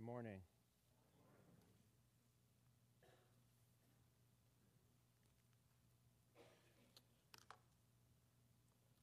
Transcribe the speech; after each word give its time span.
Good 0.00 0.06
morning. 0.06 0.38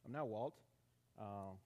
I'm 0.08 0.12
not 0.12 0.28
Walt, 0.28 0.56
um, 1.20 1.60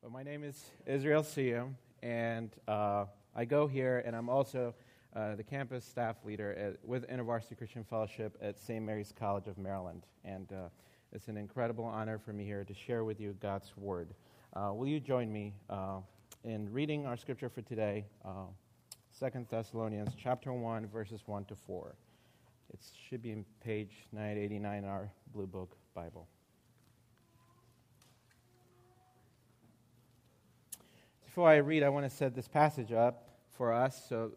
but 0.00 0.12
my 0.12 0.22
name 0.22 0.44
is 0.44 0.62
Israel 0.86 1.24
Siam, 1.24 1.76
and 2.04 2.52
uh, 2.68 3.06
I 3.34 3.46
go 3.46 3.66
here, 3.66 4.04
and 4.06 4.14
I'm 4.14 4.28
also 4.28 4.76
uh, 5.16 5.34
the 5.34 5.42
campus 5.42 5.84
staff 5.84 6.14
leader 6.24 6.52
at, 6.52 6.76
with 6.86 7.08
InterVarsity 7.10 7.58
Christian 7.58 7.82
Fellowship 7.82 8.38
at 8.40 8.60
St. 8.60 8.84
Mary's 8.84 9.12
College 9.18 9.48
of 9.48 9.58
Maryland. 9.58 10.06
And 10.24 10.52
uh, 10.52 10.68
it's 11.10 11.26
an 11.26 11.36
incredible 11.36 11.84
honor 11.84 12.16
for 12.16 12.32
me 12.32 12.44
here 12.44 12.62
to 12.62 12.74
share 12.74 13.02
with 13.02 13.18
you 13.18 13.36
God's 13.42 13.72
Word. 13.76 14.14
Uh, 14.52 14.70
will 14.72 14.86
you 14.86 15.00
join 15.00 15.32
me 15.32 15.52
uh, 15.68 15.96
in 16.46 16.72
reading 16.72 17.06
our 17.06 17.16
scripture 17.16 17.48
for 17.48 17.60
today? 17.60 18.04
Uh, 18.24 18.44
Second 19.10 19.48
Thessalonians 19.50 20.10
chapter 20.16 20.52
1, 20.52 20.86
verses 20.86 21.22
1 21.26 21.44
to 21.46 21.56
4. 21.56 21.96
It 22.72 22.78
should 23.08 23.20
be 23.20 23.32
in 23.32 23.44
page 23.64 24.06
989 24.12 24.78
in 24.78 24.88
our 24.88 25.10
Blue 25.34 25.48
Book 25.48 25.76
Bible. 25.92 26.28
Before 31.24 31.48
I 31.48 31.56
read, 31.56 31.82
I 31.82 31.88
want 31.88 32.08
to 32.08 32.16
set 32.16 32.36
this 32.36 32.46
passage 32.46 32.92
up 32.92 33.28
for 33.50 33.72
us. 33.72 34.00
So, 34.08 34.30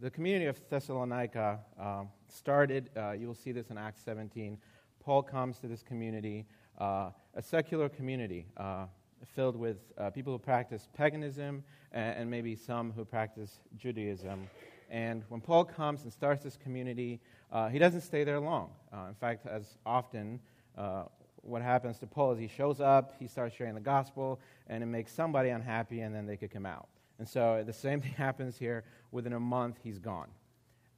the 0.00 0.10
community 0.10 0.46
of 0.46 0.58
Thessalonica 0.70 1.60
um, 1.78 2.08
started, 2.28 2.88
uh, 2.96 3.12
you 3.12 3.26
will 3.26 3.34
see 3.34 3.52
this 3.52 3.68
in 3.68 3.76
Acts 3.76 4.00
17. 4.06 4.56
Paul 5.04 5.22
comes 5.22 5.58
to 5.58 5.68
this 5.68 5.82
community, 5.82 6.46
uh, 6.78 7.10
a 7.34 7.42
secular 7.42 7.90
community 7.90 8.46
uh, 8.56 8.86
filled 9.34 9.56
with 9.56 9.78
uh, 9.98 10.10
people 10.10 10.32
who 10.32 10.38
practice 10.38 10.88
paganism 10.96 11.62
and, 11.92 12.18
and, 12.18 12.30
maybe 12.30 12.54
some 12.54 12.92
who 12.92 13.04
practice 13.04 13.60
Judaism. 13.76 14.48
And 14.90 15.22
when 15.28 15.40
Paul 15.40 15.64
comes 15.64 16.02
and 16.02 16.12
starts 16.12 16.42
this 16.42 16.56
community, 16.56 17.20
uh, 17.50 17.68
he 17.68 17.78
doesn't 17.78 18.02
stay 18.02 18.24
there 18.24 18.40
long. 18.40 18.70
Uh, 18.92 19.06
in 19.08 19.14
fact, 19.14 19.46
as 19.46 19.78
often, 19.86 20.40
uh, 20.76 21.04
what 21.42 21.62
happens 21.62 21.98
to 21.98 22.06
Paul 22.06 22.32
is 22.32 22.38
he 22.38 22.48
shows 22.48 22.80
up, 22.80 23.14
he 23.18 23.26
starts 23.26 23.54
sharing 23.54 23.74
the 23.74 23.80
gospel, 23.80 24.40
and 24.68 24.82
it 24.82 24.86
makes 24.86 25.12
somebody 25.12 25.50
unhappy, 25.50 26.00
and 26.00 26.14
then 26.14 26.26
they 26.26 26.36
kick 26.36 26.52
him 26.52 26.66
out. 26.66 26.88
And 27.18 27.28
so 27.28 27.62
the 27.66 27.72
same 27.72 28.00
thing 28.00 28.12
happens 28.12 28.56
here. 28.58 28.84
Within 29.10 29.32
a 29.32 29.40
month, 29.40 29.78
he's 29.82 29.98
gone. 29.98 30.28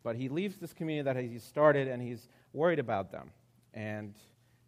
But 0.02 0.17
he 0.17 0.28
leaves 0.28 0.56
this 0.56 0.72
community 0.72 1.05
that 1.05 1.17
he 1.17 1.39
started, 1.39 1.89
and 1.89 2.02
he's 2.02 2.28
worried 2.52 2.78
about 2.78 3.11
them. 3.11 3.30
And 3.72 4.14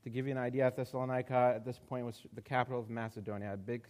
to 0.07 0.11
give 0.11 0.27
you 0.27 0.31
an 0.31 0.39
idea, 0.39 0.73
Thessalonica 0.77 1.55
at 1.57 1.65
this 1.65 1.81
point 1.81 2.07
was 2.07 2.23
the 2.33 2.41
capital 2.41 2.79
of 2.79 2.89
Macedonia, 2.89 3.55
a 3.55 3.57
big, 3.57 3.89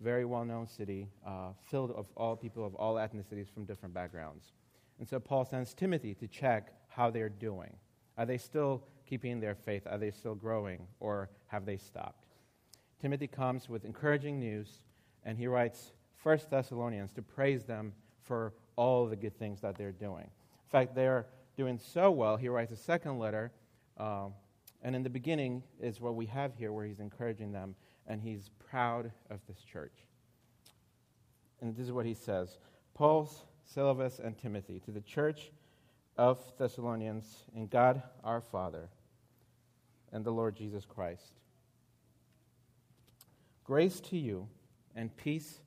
very 0.00 0.24
well 0.24 0.44
known 0.44 0.68
city 0.68 1.08
uh, 1.26 1.48
filled 1.68 1.90
of 1.90 2.06
all 2.16 2.36
people 2.36 2.64
of 2.64 2.76
all 2.76 2.94
ethnicities 2.94 3.52
from 3.52 3.64
different 3.64 3.92
backgrounds. 3.92 4.52
And 5.00 5.08
so 5.08 5.18
Paul 5.18 5.44
sends 5.44 5.74
Timothy 5.74 6.14
to 6.14 6.28
check 6.28 6.72
how 6.86 7.10
they're 7.10 7.28
doing. 7.28 7.74
Are 8.16 8.24
they 8.24 8.38
still 8.38 8.84
keeping 9.08 9.40
their 9.40 9.56
faith? 9.56 9.88
Are 9.90 9.98
they 9.98 10.12
still 10.12 10.36
growing? 10.36 10.86
Or 11.00 11.30
have 11.48 11.66
they 11.66 11.78
stopped? 11.78 12.26
Timothy 13.02 13.26
comes 13.26 13.68
with 13.68 13.84
encouraging 13.84 14.38
news, 14.38 14.82
and 15.24 15.36
he 15.36 15.48
writes 15.48 15.94
First 16.14 16.48
Thessalonians 16.48 17.10
to 17.14 17.22
praise 17.22 17.64
them 17.64 17.92
for 18.22 18.54
all 18.76 19.06
the 19.06 19.16
good 19.16 19.36
things 19.36 19.62
that 19.62 19.76
they're 19.76 19.90
doing. 19.90 20.26
In 20.26 20.70
fact, 20.70 20.94
they're 20.94 21.26
doing 21.56 21.76
so 21.76 22.12
well, 22.12 22.36
he 22.36 22.48
writes 22.48 22.70
a 22.70 22.76
second 22.76 23.18
letter. 23.18 23.50
Um, 23.98 24.34
and 24.82 24.94
in 24.94 25.02
the 25.02 25.10
beginning 25.10 25.62
is 25.80 26.00
what 26.00 26.14
we 26.14 26.26
have 26.26 26.54
here, 26.54 26.72
where 26.72 26.86
he's 26.86 27.00
encouraging 27.00 27.52
them, 27.52 27.74
and 28.06 28.20
he's 28.20 28.50
proud 28.70 29.10
of 29.30 29.40
this 29.48 29.60
church. 29.60 29.94
And 31.60 31.74
this 31.74 31.84
is 31.84 31.92
what 31.92 32.06
he 32.06 32.14
says 32.14 32.58
Paul, 32.94 33.30
Silvanus, 33.64 34.20
and 34.22 34.36
Timothy, 34.38 34.80
to 34.80 34.90
the 34.90 35.00
church 35.00 35.50
of 36.16 36.38
Thessalonians 36.58 37.44
in 37.54 37.66
God 37.66 38.02
our 38.24 38.40
Father 38.40 38.88
and 40.12 40.24
the 40.24 40.30
Lord 40.30 40.56
Jesus 40.56 40.84
Christ. 40.84 41.32
Grace 43.64 44.00
to 44.00 44.16
you 44.16 44.46
and 44.94 45.14
peace 45.16 45.60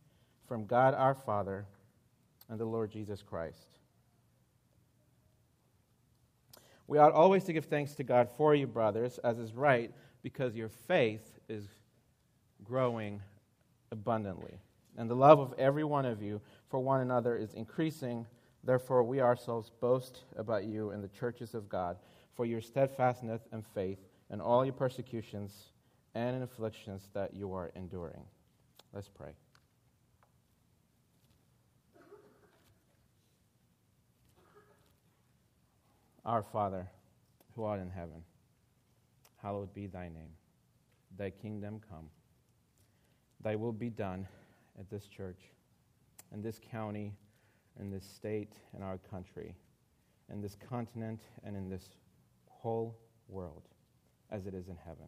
from 0.47 0.65
God 0.65 0.93
our 0.93 1.13
Father 1.13 1.65
and 2.49 2.59
the 2.59 2.65
Lord 2.65 2.91
Jesus 2.91 3.21
Christ. 3.21 3.78
We 6.89 6.97
ought 6.97 7.13
always 7.13 7.43
to 7.43 7.53
give 7.53 7.65
thanks 7.65 7.93
to 7.93 8.03
God 8.03 8.29
for 8.35 8.55
you, 8.55 8.65
brothers, 8.65 9.19
as 9.19 9.37
is 9.37 9.53
right, 9.53 9.91
because 10.23 10.55
your 10.55 10.69
faith 10.69 11.37
is 11.47 11.67
growing 12.63 13.21
abundantly. 13.91 14.57
And 14.97 15.07
the 15.07 15.15
love 15.15 15.39
of 15.39 15.53
every 15.59 15.83
one 15.83 16.07
of 16.07 16.23
you 16.23 16.41
for 16.67 16.79
one 16.79 17.01
another 17.01 17.37
is 17.37 17.53
increasing. 17.53 18.25
Therefore, 18.63 19.03
we 19.03 19.21
ourselves 19.21 19.71
boast 19.79 20.23
about 20.35 20.65
you 20.65 20.89
in 20.89 21.03
the 21.03 21.07
churches 21.09 21.53
of 21.53 21.69
God 21.69 21.97
for 22.33 22.47
your 22.47 22.59
steadfastness 22.59 23.43
and 23.51 23.63
faith 23.75 23.99
in 24.31 24.41
all 24.41 24.65
your 24.65 24.73
persecutions 24.73 25.65
and 26.15 26.41
afflictions 26.41 27.07
that 27.13 27.35
you 27.35 27.53
are 27.53 27.71
enduring. 27.75 28.23
Let's 28.93 29.09
pray. 29.09 29.35
Our 36.29 36.43
Father, 36.43 36.87
who 37.55 37.63
art 37.63 37.79
in 37.79 37.89
heaven, 37.89 38.21
hallowed 39.41 39.73
be 39.73 39.87
thy 39.87 40.09
name. 40.09 40.29
Thy 41.17 41.31
kingdom 41.31 41.81
come. 41.89 42.05
Thy 43.41 43.55
will 43.55 43.71
be 43.71 43.89
done 43.89 44.27
at 44.79 44.87
this 44.91 45.07
church, 45.07 45.39
in 46.31 46.43
this 46.43 46.59
county, 46.71 47.15
in 47.79 47.89
this 47.89 48.05
state, 48.05 48.53
in 48.77 48.83
our 48.83 48.99
country, 48.99 49.55
in 50.31 50.39
this 50.39 50.55
continent, 50.69 51.19
and 51.43 51.57
in 51.57 51.67
this 51.67 51.95
whole 52.47 52.95
world, 53.27 53.63
as 54.29 54.45
it 54.45 54.53
is 54.53 54.67
in 54.67 54.77
heaven. 54.85 55.07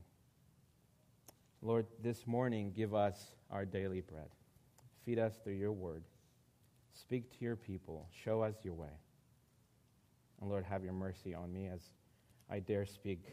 Lord, 1.61 1.85
this 2.01 2.25
morning 2.25 2.73
give 2.75 2.95
us 2.95 3.35
our 3.51 3.63
daily 3.63 4.01
bread. 4.01 4.29
Feed 5.05 5.19
us 5.19 5.35
through 5.43 5.53
your 5.53 5.71
word. 5.71 6.01
Speak 6.95 7.29
to 7.37 7.45
your 7.45 7.55
people. 7.55 8.09
Show 8.25 8.41
us 8.41 8.55
your 8.63 8.73
way. 8.73 8.97
And 10.41 10.49
Lord, 10.49 10.65
have 10.65 10.83
your 10.83 10.93
mercy 10.93 11.33
on 11.35 11.53
me 11.53 11.67
as 11.67 11.91
I 12.49 12.59
dare 12.59 12.85
speak 12.85 13.23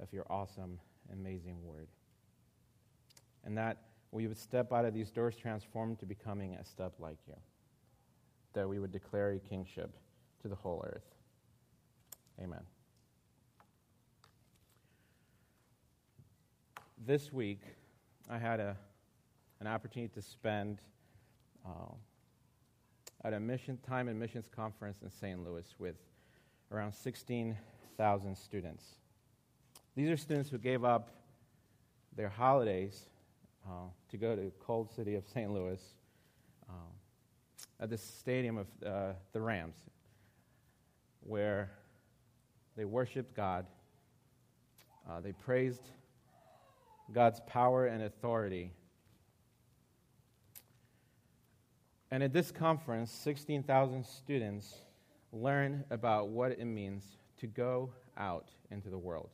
of 0.00 0.12
your 0.12 0.26
awesome, 0.30 0.78
amazing 1.12 1.64
word. 1.64 1.88
And 3.44 3.56
that 3.56 3.78
we 4.12 4.26
would 4.26 4.38
step 4.38 4.72
out 4.72 4.84
of 4.84 4.92
these 4.94 5.10
doors 5.10 5.34
transformed 5.34 5.98
to 6.00 6.06
becoming 6.06 6.54
a 6.54 6.64
step 6.64 6.92
like 6.98 7.16
you. 7.26 7.34
That 8.52 8.68
we 8.68 8.78
would 8.78 8.92
declare 8.92 9.32
your 9.32 9.40
kingship 9.40 9.96
to 10.42 10.48
the 10.48 10.54
whole 10.54 10.84
earth. 10.86 11.04
Amen. 12.42 12.60
This 17.06 17.32
week, 17.32 17.60
I 18.28 18.38
had 18.38 18.60
a, 18.60 18.76
an 19.60 19.66
opportunity 19.66 20.12
to 20.14 20.22
spend 20.22 20.80
uh, 21.64 21.94
at 23.24 23.32
a 23.32 23.40
mission 23.40 23.78
time 23.86 24.08
and 24.08 24.18
missions 24.18 24.46
conference 24.54 24.98
in 25.02 25.10
St. 25.10 25.42
Louis 25.42 25.66
with 25.78 25.96
around 26.72 26.92
16,000 26.92 28.36
students. 28.36 28.84
These 29.94 30.10
are 30.10 30.16
students 30.16 30.50
who 30.50 30.58
gave 30.58 30.84
up 30.84 31.10
their 32.16 32.28
holidays 32.28 33.08
uh, 33.66 33.88
to 34.10 34.16
go 34.16 34.36
to 34.36 34.42
the 34.42 34.52
cold 34.60 34.90
city 34.94 35.14
of 35.14 35.24
St. 35.26 35.50
Louis 35.50 35.80
uh, 36.68 36.72
at 37.80 37.90
the 37.90 37.98
stadium 37.98 38.58
of 38.58 38.66
uh, 38.84 39.12
the 39.32 39.40
Rams, 39.40 39.76
where 41.20 41.70
they 42.76 42.84
worshiped 42.84 43.34
God. 43.34 43.66
Uh, 45.08 45.20
they 45.20 45.32
praised 45.32 45.82
God's 47.12 47.40
power 47.46 47.86
and 47.86 48.02
authority. 48.02 48.72
And 52.10 52.22
at 52.22 52.32
this 52.32 52.50
conference, 52.50 53.10
16,000 53.10 54.04
students 54.04 54.74
learn 55.36 55.84
about 55.90 56.28
what 56.28 56.52
it 56.52 56.64
means 56.64 57.04
to 57.38 57.46
go 57.46 57.90
out 58.16 58.48
into 58.70 58.88
the 58.88 58.98
world. 58.98 59.30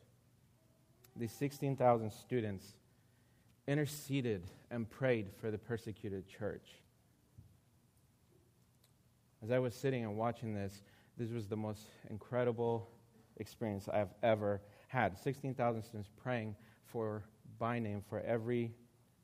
These 1.16 1.32
16,000 1.32 2.10
students 2.10 2.66
interceded 3.66 4.43
and 4.70 4.88
prayed 4.88 5.31
for 5.40 5.50
the 5.50 5.58
persecuted 5.58 6.26
church. 6.26 6.66
As 9.43 9.50
I 9.50 9.58
was 9.58 9.75
sitting 9.75 10.04
and 10.04 10.16
watching 10.16 10.54
this, 10.54 10.82
this 11.19 11.31
was 11.31 11.46
the 11.46 11.56
most 11.56 11.82
incredible 12.10 12.88
experience 13.37 13.88
I've 13.88 14.14
ever 14.22 14.60
had. 14.88 15.19
16,000 15.19 15.82
students 15.82 16.08
praying 16.22 16.56
for, 16.87 17.25
by 17.58 17.78
name, 17.78 18.02
for 18.08 18.20
every 18.20 18.72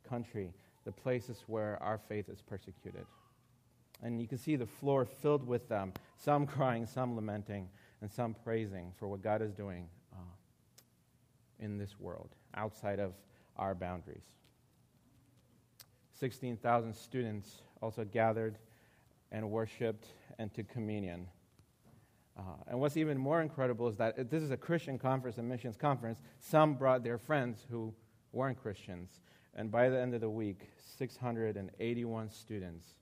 country, 0.09 0.53
the 0.85 0.93
places 0.93 1.45
where 1.47 1.83
our 1.83 1.99
faith 1.99 2.29
is 2.29 2.41
persecuted. 2.41 3.07
And 4.03 4.21
you 4.21 4.29
can 4.29 4.39
see 4.39 4.57
the 4.57 4.67
floor 4.67 5.05
filled 5.05 5.47
with 5.47 5.69
them, 5.69 5.93
some 6.17 6.47
crying, 6.47 6.87
some 6.87 7.17
lamenting, 7.17 7.69
and 8.01 8.11
some 8.11 8.35
praising 8.45 8.93
for 8.97 9.09
what 9.09 9.23
God 9.23 9.43
is 9.43 9.53
doing 9.53 9.89
uh, 10.13 10.21
in 11.59 11.79
this 11.79 11.99
world, 11.99 12.31
outside 12.55 13.01
of 13.01 13.15
our 13.57 13.75
boundaries. 13.75 14.23
16,000 16.19 16.95
students 16.95 17.63
also 17.81 18.05
gathered 18.05 18.59
and 19.31 19.51
worshiped 19.51 20.07
and 20.39 20.53
took 20.55 20.69
communion. 20.69 21.27
Uh, 22.37 22.43
and 22.69 22.81
what's 22.81 22.97
even 22.97 23.19
more 23.19 23.43
incredible 23.43 23.89
is 23.89 23.97
that 23.97 24.31
this 24.31 24.43
is 24.43 24.51
a 24.51 24.57
Christian 24.57 24.99
conference, 24.99 25.39
a 25.39 25.43
missions 25.43 25.77
conference. 25.77 26.21
Some 26.39 26.75
brought 26.75 27.03
their 27.03 27.19
friends 27.19 27.67
who 27.69 27.93
weren't 28.33 28.61
Christians. 28.61 29.21
And 29.55 29.71
by 29.71 29.89
the 29.89 30.01
end 30.01 30.15
of 30.15 30.21
the 30.21 30.31
week, 30.31 30.69
681 30.99 32.31
students 32.31 32.95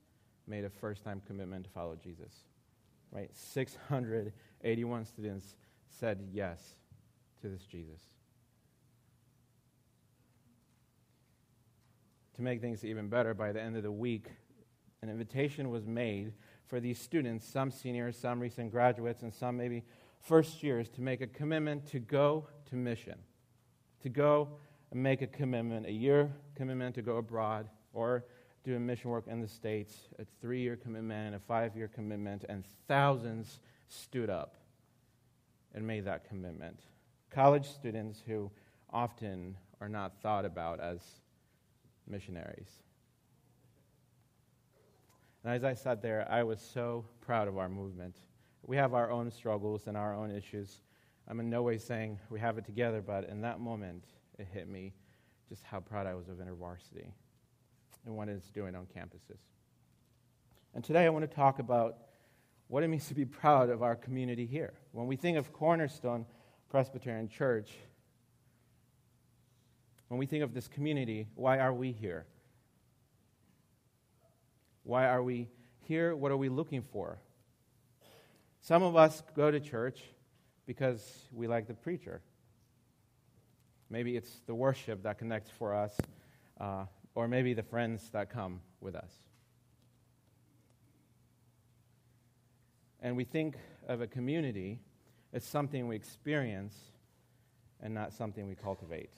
made 0.47 0.63
a 0.63 0.69
first 0.69 1.03
time 1.03 1.21
commitment 1.27 1.65
to 1.65 1.69
follow 1.69 1.95
Jesus. 1.95 2.33
Right? 3.11 3.29
681 3.33 5.05
students 5.05 5.55
said 5.99 6.19
yes 6.31 6.75
to 7.41 7.49
this 7.49 7.63
Jesus. 7.63 8.01
To 12.35 12.41
make 12.41 12.61
things 12.61 12.85
even 12.85 13.07
better, 13.07 13.33
by 13.33 13.51
the 13.51 13.61
end 13.61 13.77
of 13.77 13.83
the 13.83 13.91
week, 13.91 14.27
an 15.01 15.09
invitation 15.09 15.69
was 15.69 15.87
made 15.87 16.33
for 16.67 16.79
these 16.79 16.99
students, 16.99 17.47
some 17.47 17.71
seniors, 17.71 18.17
some 18.17 18.39
recent 18.39 18.71
graduates, 18.71 19.23
and 19.23 19.33
some 19.33 19.57
maybe 19.57 19.83
first 20.19 20.61
years, 20.61 20.89
to 20.89 21.01
make 21.01 21.21
a 21.21 21.27
commitment 21.27 21.87
to 21.87 21.99
go 21.99 22.47
to 22.69 22.75
mission, 22.75 23.15
to 24.03 24.09
go 24.09 24.49
and 24.91 25.01
make 25.01 25.21
a 25.21 25.27
commitment, 25.27 25.85
a 25.87 25.91
year 25.91 26.31
commitment 26.55 26.93
to 26.95 27.01
go 27.01 27.17
abroad, 27.17 27.69
or 27.93 28.25
do 28.67 28.77
mission 28.79 29.09
work 29.09 29.27
in 29.27 29.39
the 29.39 29.47
States, 29.47 29.95
a 30.19 30.25
three 30.41 30.59
year 30.61 30.75
commitment, 30.75 31.33
a 31.33 31.39
five 31.39 31.75
year 31.75 31.87
commitment, 31.87 32.43
and 32.49 32.65
thousands 32.87 33.59
stood 33.87 34.29
up 34.29 34.55
and 35.73 35.87
made 35.87 36.03
that 36.03 36.27
commitment. 36.27 36.81
College 37.31 37.65
students 37.65 38.21
who 38.27 38.51
often 38.91 39.55
are 39.79 39.87
not 39.87 40.21
thought 40.21 40.43
about 40.43 40.81
as 40.81 40.99
missionaries. 42.07 42.69
And 45.43 45.53
as 45.53 45.63
I 45.63 45.73
sat 45.73 46.01
there, 46.01 46.27
I 46.29 46.43
was 46.43 46.59
so 46.59 47.05
proud 47.21 47.47
of 47.47 47.57
our 47.57 47.69
movement. 47.69 48.17
We 48.65 48.75
have 48.75 48.93
our 48.93 49.09
own 49.09 49.31
struggles 49.31 49.87
and 49.87 49.95
our 49.95 50.13
own 50.13 50.29
issues. 50.29 50.81
I'm 51.29 51.39
in 51.39 51.49
no 51.49 51.61
way 51.61 51.77
saying 51.77 52.19
we 52.29 52.41
have 52.41 52.57
it 52.57 52.65
together, 52.65 53.01
but 53.01 53.29
in 53.29 53.41
that 53.41 53.61
moment, 53.61 54.03
it 54.37 54.47
hit 54.51 54.67
me 54.67 54.93
just 55.47 55.63
how 55.63 55.79
proud 55.79 56.05
I 56.05 56.15
was 56.15 56.27
of 56.27 56.35
InterVarsity 56.35 57.11
and 58.07 58.15
what 58.15 58.29
it's 58.29 58.49
doing 58.49 58.73
on 58.73 58.85
campuses. 58.85 59.37
And 60.73 60.83
today 60.83 61.05
I 61.05 61.09
want 61.09 61.29
to 61.29 61.35
talk 61.35 61.59
about 61.59 61.97
what 62.69 62.81
it 62.81 62.87
means 62.89 63.07
to 63.09 63.13
be 63.13 63.25
proud 63.25 63.69
of 63.69 63.83
our 63.83 63.95
community 63.95 64.45
here. 64.45 64.73
When 64.93 65.05
we 65.05 65.17
think 65.17 65.37
of 65.37 65.53
Cornerstone 65.53 66.25
Presbyterian 66.69 67.27
Church, 67.27 67.69
when 70.07 70.17
we 70.17 70.25
think 70.25 70.43
of 70.43 70.53
this 70.53 70.67
community, 70.69 71.27
why 71.35 71.59
are 71.59 71.73
we 71.73 71.91
here? 71.91 72.25
Why 74.83 75.05
are 75.05 75.21
we 75.21 75.49
here? 75.81 76.15
What 76.15 76.31
are 76.31 76.37
we 76.37 76.47
looking 76.47 76.81
for? 76.81 77.19
Some 78.61 78.83
of 78.83 78.95
us 78.95 79.21
go 79.35 79.51
to 79.51 79.59
church 79.59 80.01
because 80.65 81.01
we 81.33 81.47
like 81.47 81.67
the 81.67 81.73
preacher. 81.73 82.21
Maybe 83.89 84.15
it's 84.15 84.31
the 84.45 84.55
worship 84.55 85.03
that 85.03 85.17
connects 85.17 85.51
for 85.51 85.75
us, 85.75 85.95
uh, 86.59 86.85
or 87.17 87.27
maybe 87.27 87.55
the 87.55 87.63
friends 87.63 88.11
that 88.11 88.29
come 88.29 88.61
with 88.79 88.95
us. 88.95 89.11
And 93.01 93.17
we 93.17 93.23
think 93.23 93.57
of 93.87 94.01
a 94.01 94.05
community 94.05 94.79
as 95.33 95.43
something 95.43 95.87
we 95.87 95.95
experience 95.95 96.77
and 97.81 97.91
not 97.91 98.13
something 98.13 98.47
we 98.47 98.53
cultivate. 98.53 99.09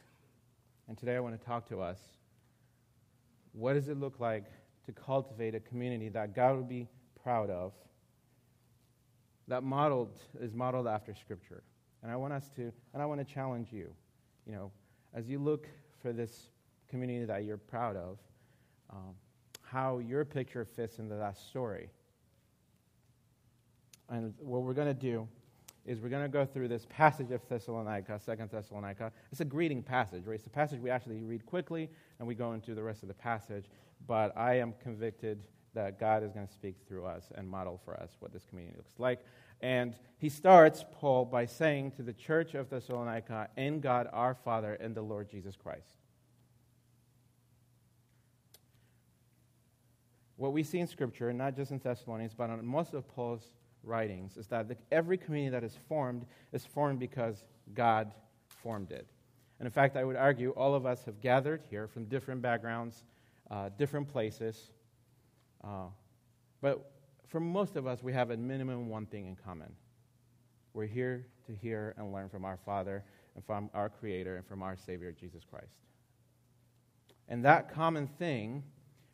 And 0.88 0.98
today 0.98 1.18
I 1.18 1.20
want 1.20 1.38
to 1.38 1.46
talk 1.46 1.68
to 1.68 1.82
us. 1.82 2.00
What 3.52 3.74
does 3.74 3.90
it 3.90 4.00
look 4.00 4.22
like 4.22 4.46
to 4.86 4.94
cultivate 4.94 5.54
a 5.54 5.60
community 5.60 6.08
that 6.08 6.34
God 6.34 6.56
would 6.56 6.70
be 6.70 6.88
proud 7.22 7.50
of, 7.50 7.74
that 9.50 9.62
modeled 9.62 10.18
is 10.40 10.54
modeled 10.54 10.88
after 10.88 11.14
Scripture? 11.14 11.64
And 12.02 12.10
I 12.10 12.16
want 12.16 12.32
us 12.32 12.50
to, 12.56 12.72
and 12.94 13.04
I 13.04 13.06
want 13.06 13.20
to 13.20 13.34
challenge 13.34 13.74
you 13.74 13.94
you 14.50 14.56
know, 14.56 14.72
as 15.14 15.28
you 15.28 15.38
look 15.38 15.68
for 16.02 16.14
this 16.14 16.50
community 16.90 17.26
that 17.26 17.44
you're 17.46 17.58
proud 17.58 17.96
of, 17.96 18.18
um, 18.90 19.16
how 19.62 20.00
your 20.00 20.26
picture 20.26 20.66
fits 20.66 21.00
into 21.00 21.16
that 21.16 21.38
story. 21.38 21.90
And 24.10 24.34
what 24.40 24.64
we're 24.64 24.74
going 24.74 24.88
to 24.88 24.94
do 24.94 25.28
is 25.86 26.00
we're 26.00 26.10
going 26.10 26.24
to 26.24 26.30
go 26.30 26.46
through 26.46 26.68
this 26.68 26.86
passage 26.90 27.32
of 27.32 27.42
Thessalonica, 27.48 28.20
Second 28.20 28.52
Thessalonica. 28.52 29.12
It's 29.32 29.42
a 29.42 29.46
greeting 29.46 29.82
passage, 29.82 30.26
right? 30.26 30.36
It's 30.36 30.48
a 30.48 30.50
passage 30.50 30.80
we 30.80 30.90
actually 30.90 31.22
read 31.24 31.46
quickly, 31.46 31.90
and 32.18 32.28
we 32.28 32.36
go 32.36 32.54
into 32.54 32.76
the 32.76 32.84
rest 32.84 33.02
of 33.02 33.08
the 33.08 33.14
passage. 33.14 33.66
But 34.08 34.36
I 34.38 34.56
am 34.56 34.74
convicted 34.82 35.44
that 35.74 36.00
God 36.00 36.24
is 36.24 36.32
going 36.32 36.48
to 36.48 36.54
speak 36.54 36.76
through 36.88 37.06
us 37.06 37.32
and 37.36 37.48
model 37.48 37.80
for 37.86 38.00
us 38.00 38.18
what 38.20 38.34
this 38.34 38.44
community 38.44 38.76
looks 38.78 38.94
like. 38.98 39.20
And 39.62 39.96
he 40.18 40.30
starts, 40.30 40.84
Paul, 41.00 41.26
by 41.26 41.46
saying 41.46 41.92
to 41.92 42.04
the 42.04 42.14
church 42.14 42.56
of 42.56 42.70
Thessalonica, 42.70 43.50
In 43.58 43.80
God 43.80 44.10
our 44.12 44.34
Father 44.34 44.76
and 44.76 44.96
the 44.96 45.02
Lord 45.02 45.30
Jesus 45.30 45.56
Christ. 45.56 45.96
What 50.40 50.54
we 50.54 50.64
see 50.64 50.80
in 50.80 50.88
Scripture, 50.88 51.34
not 51.34 51.54
just 51.54 51.72
in 51.72 51.80
Thessalonians, 51.80 52.34
but 52.34 52.50
on 52.50 52.66
most 52.66 52.94
of 52.94 53.06
Paul's 53.10 53.52
writings, 53.84 54.38
is 54.38 54.48
that 54.48 54.70
the, 54.70 54.78
every 54.90 55.18
community 55.18 55.52
that 55.52 55.66
is 55.66 55.78
formed 55.90 56.26
is 56.54 56.66
formed 56.66 56.98
because 56.98 57.44
God 57.74 58.14
formed 58.48 58.94
it. 58.94 59.06
And 59.60 59.66
in 59.66 59.72
fact, 59.72 59.98
I 59.98 60.06
would 60.06 60.16
argue 60.16 60.52
all 60.52 60.76
of 60.76 60.86
us 60.86 61.04
have 61.04 61.20
gathered 61.20 61.64
here 61.70 61.90
from 61.90 62.06
different 62.06 62.42
backgrounds, 62.42 63.04
uh, 63.52 63.68
different 63.78 64.08
places. 64.08 64.72
Uh, 65.62 65.88
but 66.62 66.90
for 67.28 67.42
most 67.42 67.76
of 67.76 67.86
us, 67.86 68.02
we 68.02 68.14
have 68.14 68.32
at 68.32 68.40
minimum 68.40 68.88
one 68.88 69.08
thing 69.08 69.28
in 69.28 69.36
common. 69.36 69.74
We're 70.74 70.86
here 70.86 71.26
to 71.48 71.54
hear 71.54 71.94
and 71.98 72.14
learn 72.14 72.30
from 72.30 72.46
our 72.46 72.58
Father 72.66 73.04
and 73.36 73.44
from 73.44 73.70
our 73.74 73.90
Creator 73.90 74.38
and 74.38 74.48
from 74.48 74.64
our 74.64 74.78
Savior, 74.78 75.12
Jesus 75.12 75.44
Christ. 75.44 75.76
And 77.28 77.44
that 77.44 77.74
common 77.74 78.08
thing 78.08 78.64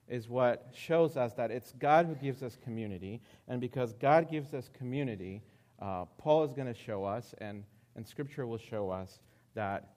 is 0.08 0.30
what 0.30 0.68
shows 0.74 1.18
us 1.18 1.34
that 1.34 1.52
it's 1.52 1.74
God 1.80 2.06
who 2.06 2.16
gives 2.16 2.44
us 2.44 2.58
community. 2.64 3.22
And 3.48 3.60
because 3.60 3.94
God 3.94 4.30
gives 4.30 4.54
us 4.54 4.70
community, 4.78 5.42
uh, 5.82 6.06
Paul 6.18 6.44
is 6.44 6.54
going 6.54 6.68
to 6.68 6.80
show 6.80 7.04
us, 7.04 7.34
and, 7.40 7.64
and 7.96 8.08
Scripture 8.08 8.46
will 8.46 8.58
show 8.58 8.90
us, 8.90 9.20
that 9.56 9.90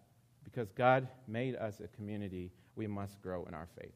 because 0.45 0.73
God 0.73 1.09
made 1.27 1.57
us 1.57 1.81
a 1.81 1.89
community, 1.89 2.51
we 2.75 2.87
must 2.87 3.21
grow 3.21 3.45
in 3.45 3.55
our 3.55 3.69
faith. 3.79 3.93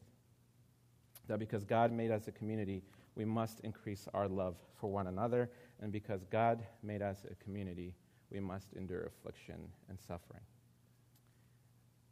That 1.27 1.39
because 1.39 1.63
God 1.63 1.91
made 1.91 2.11
us 2.11 2.27
a 2.27 2.31
community, 2.31 2.83
we 3.15 3.25
must 3.25 3.59
increase 3.61 4.07
our 4.13 4.27
love 4.27 4.55
for 4.79 4.91
one 4.91 5.07
another. 5.07 5.49
And 5.81 5.91
because 5.91 6.25
God 6.25 6.63
made 6.83 7.01
us 7.01 7.25
a 7.29 7.35
community, 7.43 7.95
we 8.31 8.39
must 8.39 8.73
endure 8.73 9.03
affliction 9.05 9.55
and 9.89 9.99
suffering. 9.99 10.41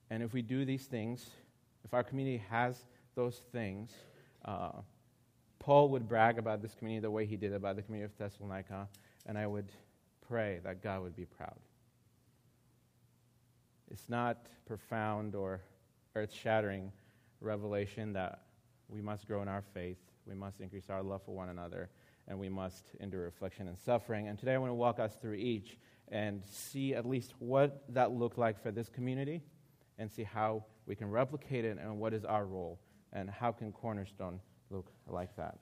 And 0.10 0.24
if 0.24 0.34
we 0.34 0.42
do 0.42 0.66
these 0.66 0.86
things, 0.86 1.30
if 1.84 1.94
our 1.94 2.04
community 2.04 2.44
has 2.50 2.86
those 3.16 3.38
things, 3.52 3.92
uh, 4.46 4.72
Paul 5.60 5.90
would 5.90 6.08
brag 6.08 6.38
about 6.38 6.62
this 6.62 6.74
community 6.74 7.02
the 7.02 7.12
way 7.12 7.26
he 7.26 7.36
did 7.38 7.54
about 7.54 7.76
the 7.76 7.82
community 7.82 8.12
of 8.12 8.18
Thessalonica, 8.18 8.88
and 9.26 9.38
I 9.38 9.46
would 9.46 9.72
pray 10.28 10.60
that 10.64 10.82
God 10.82 11.02
would 11.04 11.16
be 11.16 11.26
proud. 11.26 11.60
It's 13.90 14.10
not 14.10 14.38
profound 14.66 15.36
or 15.36 15.62
earth 16.16 16.34
shattering 16.34 16.92
revelation 17.42 18.14
that 18.14 18.42
we 18.90 19.02
must 19.02 19.28
grow 19.28 19.42
in 19.42 19.48
our 19.48 19.64
faith 19.74 19.98
we 20.28 20.36
must 20.36 20.62
increase 20.62 20.90
our 20.90 21.02
love 21.02 21.22
for 21.24 21.36
one 21.36 21.50
another, 21.50 21.90
and 22.28 22.38
we 22.38 22.50
must 22.50 22.86
endure 23.00 23.28
affliction 23.28 23.68
and 23.68 23.78
suffering. 23.78 24.28
And 24.28 24.38
today 24.38 24.54
I 24.54 24.58
want 24.58 24.70
to 24.70 24.76
walk 24.76 25.00
us 25.00 25.18
through 25.22 25.36
each 25.36 25.78
and 26.10 26.42
see 26.46 26.94
at 26.94 27.06
least 27.06 27.34
what 27.40 27.84
that 27.90 28.12
looked 28.12 28.38
like 28.38 28.62
for 28.62 28.72
this 28.72 28.90
community 28.90 29.42
and 29.98 30.12
see 30.12 30.24
how 30.24 30.66
we 30.86 30.96
can 30.96 31.10
replicate 31.10 31.66
it 31.66 31.78
and 31.78 32.00
what 32.00 32.14
is 32.14 32.26
our 32.26 32.46
role 32.46 32.80
and 33.14 33.30
how 33.30 33.52
can 33.52 33.72
Cornerstone 33.72 34.40
look 34.70 34.92
like 35.08 35.36
that. 35.36 35.58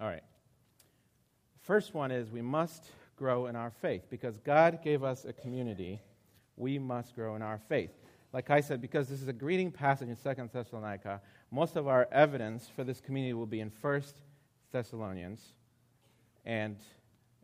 All 0.00 0.06
right. 0.06 0.22
First 1.60 1.94
one 1.94 2.10
is 2.10 2.30
we 2.30 2.42
must 2.42 2.86
grow 3.16 3.46
in 3.46 3.56
our 3.56 3.70
faith 3.70 4.06
because 4.10 4.38
God 4.38 4.80
gave 4.82 5.02
us 5.02 5.24
a 5.24 5.32
community. 5.32 6.00
We 6.56 6.78
must 6.78 7.14
grow 7.14 7.36
in 7.36 7.42
our 7.42 7.58
faith. 7.68 7.90
Like 8.32 8.50
I 8.50 8.60
said, 8.60 8.80
because 8.80 9.08
this 9.08 9.20
is 9.20 9.28
a 9.28 9.32
greeting 9.32 9.70
passage 9.70 10.08
in 10.08 10.16
Second 10.16 10.50
Thessalonica, 10.52 11.20
most 11.50 11.76
of 11.76 11.88
our 11.88 12.08
evidence 12.12 12.68
for 12.74 12.84
this 12.84 13.00
community 13.00 13.34
will 13.34 13.46
be 13.46 13.60
in 13.60 13.70
First 13.70 14.16
Thessalonians. 14.72 15.40
And, 16.44 16.76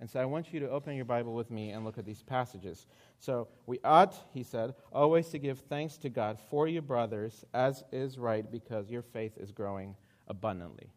and 0.00 0.10
so 0.10 0.20
I 0.20 0.26
want 0.26 0.52
you 0.52 0.60
to 0.60 0.68
open 0.68 0.94
your 0.94 1.06
Bible 1.06 1.32
with 1.32 1.50
me 1.50 1.70
and 1.70 1.84
look 1.84 1.96
at 1.96 2.04
these 2.04 2.22
passages. 2.22 2.86
So 3.18 3.48
we 3.64 3.78
ought, 3.82 4.14
he 4.34 4.42
said, 4.42 4.74
always 4.92 5.28
to 5.28 5.38
give 5.38 5.60
thanks 5.60 5.96
to 5.98 6.10
God 6.10 6.38
for 6.50 6.68
you, 6.68 6.82
brothers, 6.82 7.44
as 7.54 7.82
is 7.92 8.18
right, 8.18 8.50
because 8.50 8.90
your 8.90 9.02
faith 9.02 9.38
is 9.38 9.52
growing 9.52 9.96
abundantly. 10.28 10.90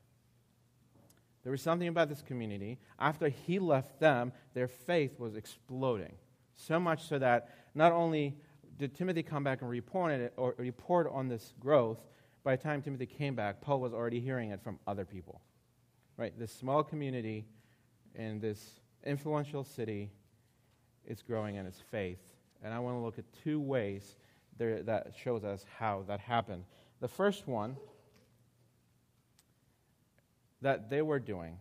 There 1.44 1.52
was 1.52 1.62
something 1.62 1.88
about 1.88 2.10
this 2.10 2.22
community. 2.22 2.78
After 3.00 3.30
he 3.30 3.60
left 3.60 4.02
them, 4.02 4.34
their 4.54 4.68
faith 4.68 5.18
was 5.18 5.36
exploding. 5.36 6.16
So 6.56 6.78
much 6.78 7.08
so 7.08 7.18
that 7.20 7.56
not 7.74 7.94
only 7.94 8.36
did 8.78 8.94
Timothy 8.94 9.24
come 9.24 9.46
back 9.46 9.62
and 9.62 9.70
report, 9.70 10.12
it, 10.12 10.34
or 10.36 10.56
report 10.58 11.10
on 11.10 11.30
this 11.30 11.54
growth, 11.58 12.00
by 12.44 12.58
the 12.58 12.64
time 12.64 12.82
Timothy 12.82 13.06
came 13.06 13.36
back, 13.36 13.62
Paul 13.62 13.80
was 13.80 13.94
already 13.94 14.20
hearing 14.20 14.52
it 14.52 14.62
from 14.62 14.78
other 14.86 15.06
people. 15.06 15.42
Right? 16.18 16.38
This 16.38 16.52
small 16.52 16.84
community 16.84 17.46
in 18.16 18.42
this 18.42 18.79
influential 19.06 19.64
city 19.64 20.12
is 21.06 21.22
growing 21.22 21.56
in 21.56 21.66
its 21.66 21.80
faith. 21.92 22.20
And 22.64 22.74
I 22.74 22.80
want 22.80 22.98
to 22.98 23.02
look 23.02 23.18
at 23.18 23.26
two 23.44 23.60
ways 23.60 24.16
there, 24.58 24.84
that 24.84 25.14
shows 25.24 25.44
us 25.44 25.66
how 25.78 26.04
that 26.08 26.20
happened. 26.20 26.66
The 27.00 27.08
first 27.08 27.48
one 27.48 27.78
that 30.62 30.90
they 30.90 31.02
were 31.02 31.20
doing 31.20 31.58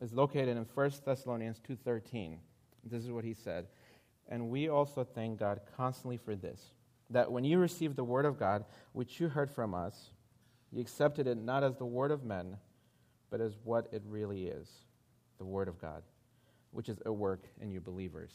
is 0.00 0.12
located 0.12 0.56
in 0.56 0.66
1 0.74 0.90
Thessalonians 1.04 1.60
2:13. 1.60 2.38
This 2.84 3.02
is 3.02 3.10
what 3.10 3.24
he 3.24 3.32
said. 3.32 3.66
And 4.28 4.50
we 4.50 4.68
also 4.68 5.04
thank 5.04 5.38
God 5.38 5.60
constantly 5.76 6.18
for 6.18 6.36
this, 6.36 6.72
that 7.10 7.30
when 7.30 7.44
you 7.44 7.58
received 7.58 7.96
the 7.96 8.04
word 8.04 8.26
of 8.26 8.38
God, 8.38 8.64
which 8.92 9.20
you 9.20 9.28
heard 9.28 9.50
from 9.50 9.72
us, 9.74 10.10
you 10.72 10.80
accepted 10.80 11.26
it 11.26 11.38
not 11.38 11.64
as 11.64 11.76
the 11.76 11.86
word 11.86 12.10
of 12.10 12.24
men, 12.24 12.58
but 13.30 13.40
as 13.40 13.56
what 13.64 13.88
it 13.92 14.02
really 14.06 14.46
is, 14.46 14.68
the 15.38 15.44
word 15.44 15.68
of 15.68 15.80
God, 15.80 16.02
which 16.76 16.90
is 16.90 16.98
at 17.06 17.14
work 17.14 17.42
in 17.62 17.70
you 17.70 17.80
believers. 17.80 18.32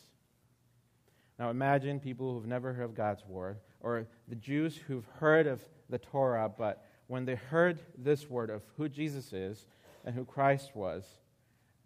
Now 1.38 1.52
imagine 1.52 2.00
people 2.00 2.34
who've 2.34 2.48
never 2.48 2.74
heard 2.74 2.86
of 2.86 2.96
God's 2.96 3.24
word, 3.28 3.60
or 3.82 4.08
the 4.28 4.36
Jews 4.36 4.76
who've 4.76 5.06
heard 5.20 5.46
of 5.46 5.64
the 5.90 6.00
Torah, 6.00 6.52
but 6.58 6.84
when 7.06 7.24
they 7.26 7.36
heard 7.36 7.80
this 7.96 8.30
word 8.32 8.50
of 8.50 8.64
who 8.78 8.90
Jesus 8.90 9.32
is 9.32 9.68
and 10.06 10.16
who 10.16 10.26
Christ 10.26 10.76
was, 10.76 11.06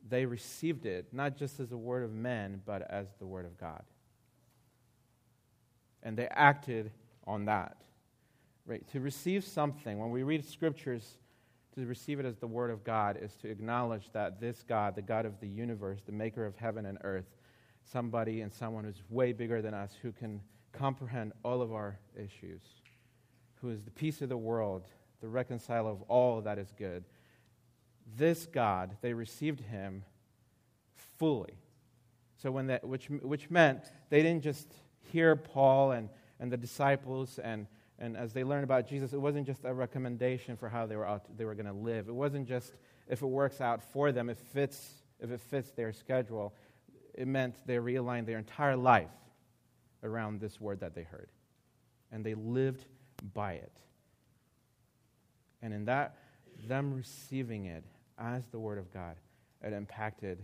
they 0.08 0.26
received 0.26 0.86
it 0.86 1.08
not 1.12 1.36
just 1.36 1.60
as 1.60 1.74
a 1.74 1.78
word 1.78 2.04
of 2.04 2.14
men, 2.14 2.62
but 2.66 2.90
as 2.90 3.08
the 3.20 3.26
word 3.26 3.46
of 3.46 3.58
God. 3.58 3.84
And 6.04 6.16
they 6.16 6.28
acted 6.28 6.92
on 7.28 7.46
that. 7.46 7.76
Right? 8.66 8.88
To 8.94 9.02
receive 9.02 9.44
something, 9.44 10.00
when 10.00 10.12
we 10.12 10.24
read 10.24 10.46
scriptures, 10.46 11.18
to 11.76 11.86
receive 11.86 12.20
it 12.20 12.26
as 12.26 12.38
the 12.38 12.48
word 12.48 12.72
of 12.72 12.84
God 12.84 13.18
is 13.22 13.34
to 13.42 13.50
acknowledge 13.50 14.10
that 14.14 14.40
this 14.40 14.64
God, 14.68 14.96
the 14.96 15.02
God 15.02 15.26
of 15.26 15.40
the 15.40 15.48
universe, 15.48 16.00
the 16.06 16.12
maker 16.12 16.46
of 16.46 16.56
heaven 16.56 16.86
and 16.86 16.98
earth, 17.04 17.26
somebody 17.84 18.42
and 18.42 18.52
someone 18.52 18.86
who's 18.86 19.04
way 19.10 19.34
bigger 19.34 19.62
than 19.62 19.74
us, 19.74 19.92
who 20.02 20.12
can 20.12 20.42
comprehend 20.72 21.34
all 21.44 21.62
of 21.62 21.74
our 21.74 22.00
issues, 22.16 22.62
who 23.62 23.70
is 23.70 23.84
the 23.84 23.92
peace 23.92 24.22
of 24.22 24.30
the 24.30 24.38
world, 24.38 24.88
the 25.22 25.28
reconciler 25.28 25.92
of 25.92 26.02
all 26.04 26.42
that 26.42 26.58
is 26.58 26.72
good, 26.78 27.04
this 28.18 28.46
God, 28.46 28.96
they 29.02 29.14
received 29.14 29.60
him 29.60 30.04
fully. 31.18 31.58
So 32.38 32.52
when 32.52 32.68
that, 32.68 32.88
which, 32.88 33.10
which 33.10 33.50
meant 33.50 33.92
they 34.10 34.22
didn't 34.22 34.44
just 34.44 34.74
hear 35.12 35.36
Paul 35.36 35.92
and, 35.92 36.10
and 36.40 36.52
the 36.52 36.58
disciples 36.58 37.40
and, 37.40 37.68
and 38.00 38.18
as 38.18 38.34
they 38.34 38.44
learned 38.44 38.66
about 38.66 38.88
Jesus, 38.88 39.14
it 39.14 39.22
wasn't 39.22 39.48
just 39.48 39.64
a 39.64 39.74
recommendation 39.74 40.58
for 40.58 40.68
how 40.68 40.86
they 40.86 40.96
were, 40.96 41.06
out, 41.06 41.26
they 41.38 41.46
were 41.46 41.56
going 41.56 41.66
to 41.66 41.74
live. 41.74 42.08
It 42.10 42.16
wasn't 42.16 42.48
just 42.48 42.74
if 43.08 43.22
it 43.22 43.28
works 43.28 43.62
out 43.62 43.82
for 43.82 44.12
them, 44.12 44.30
if, 44.30 44.38
fits, 44.38 44.96
if 45.20 45.32
it 45.32 45.40
fits 45.40 45.72
their 45.72 45.94
schedule. 45.94 46.54
It 47.14 47.28
meant 47.28 47.56
they 47.66 47.76
realigned 47.76 48.26
their 48.26 48.38
entire 48.38 48.76
life 48.76 49.10
around 50.04 50.42
this 50.42 50.60
word 50.60 50.82
that 50.82 50.94
they 50.94 51.04
heard. 51.04 51.30
And 52.12 52.26
they 52.26 52.34
lived 52.34 52.86
by 53.34 53.54
it. 53.54 53.72
And 55.62 55.74
in 55.74 55.86
that, 55.86 56.18
them 56.68 56.94
receiving 56.94 57.66
it 57.66 57.84
as 58.18 58.46
the 58.48 58.60
Word 58.60 58.78
of 58.78 58.94
God. 58.94 59.16
It 59.64 59.74
impacted 59.74 60.44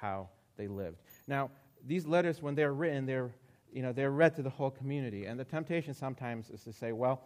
how 0.00 0.28
they 0.56 0.66
lived. 0.66 0.96
Now, 1.26 1.50
these 1.86 2.06
letters, 2.06 2.42
when 2.42 2.54
they're 2.54 2.72
written, 2.72 3.06
they're, 3.06 3.30
you 3.76 3.82
know, 3.82 3.92
they're 3.92 4.10
read 4.10 4.34
to 4.36 4.42
the 4.42 4.48
whole 4.48 4.70
community. 4.70 5.26
And 5.26 5.38
the 5.38 5.44
temptation 5.44 5.92
sometimes 5.92 6.48
is 6.48 6.62
to 6.64 6.72
say, 6.72 6.92
well, 6.92 7.20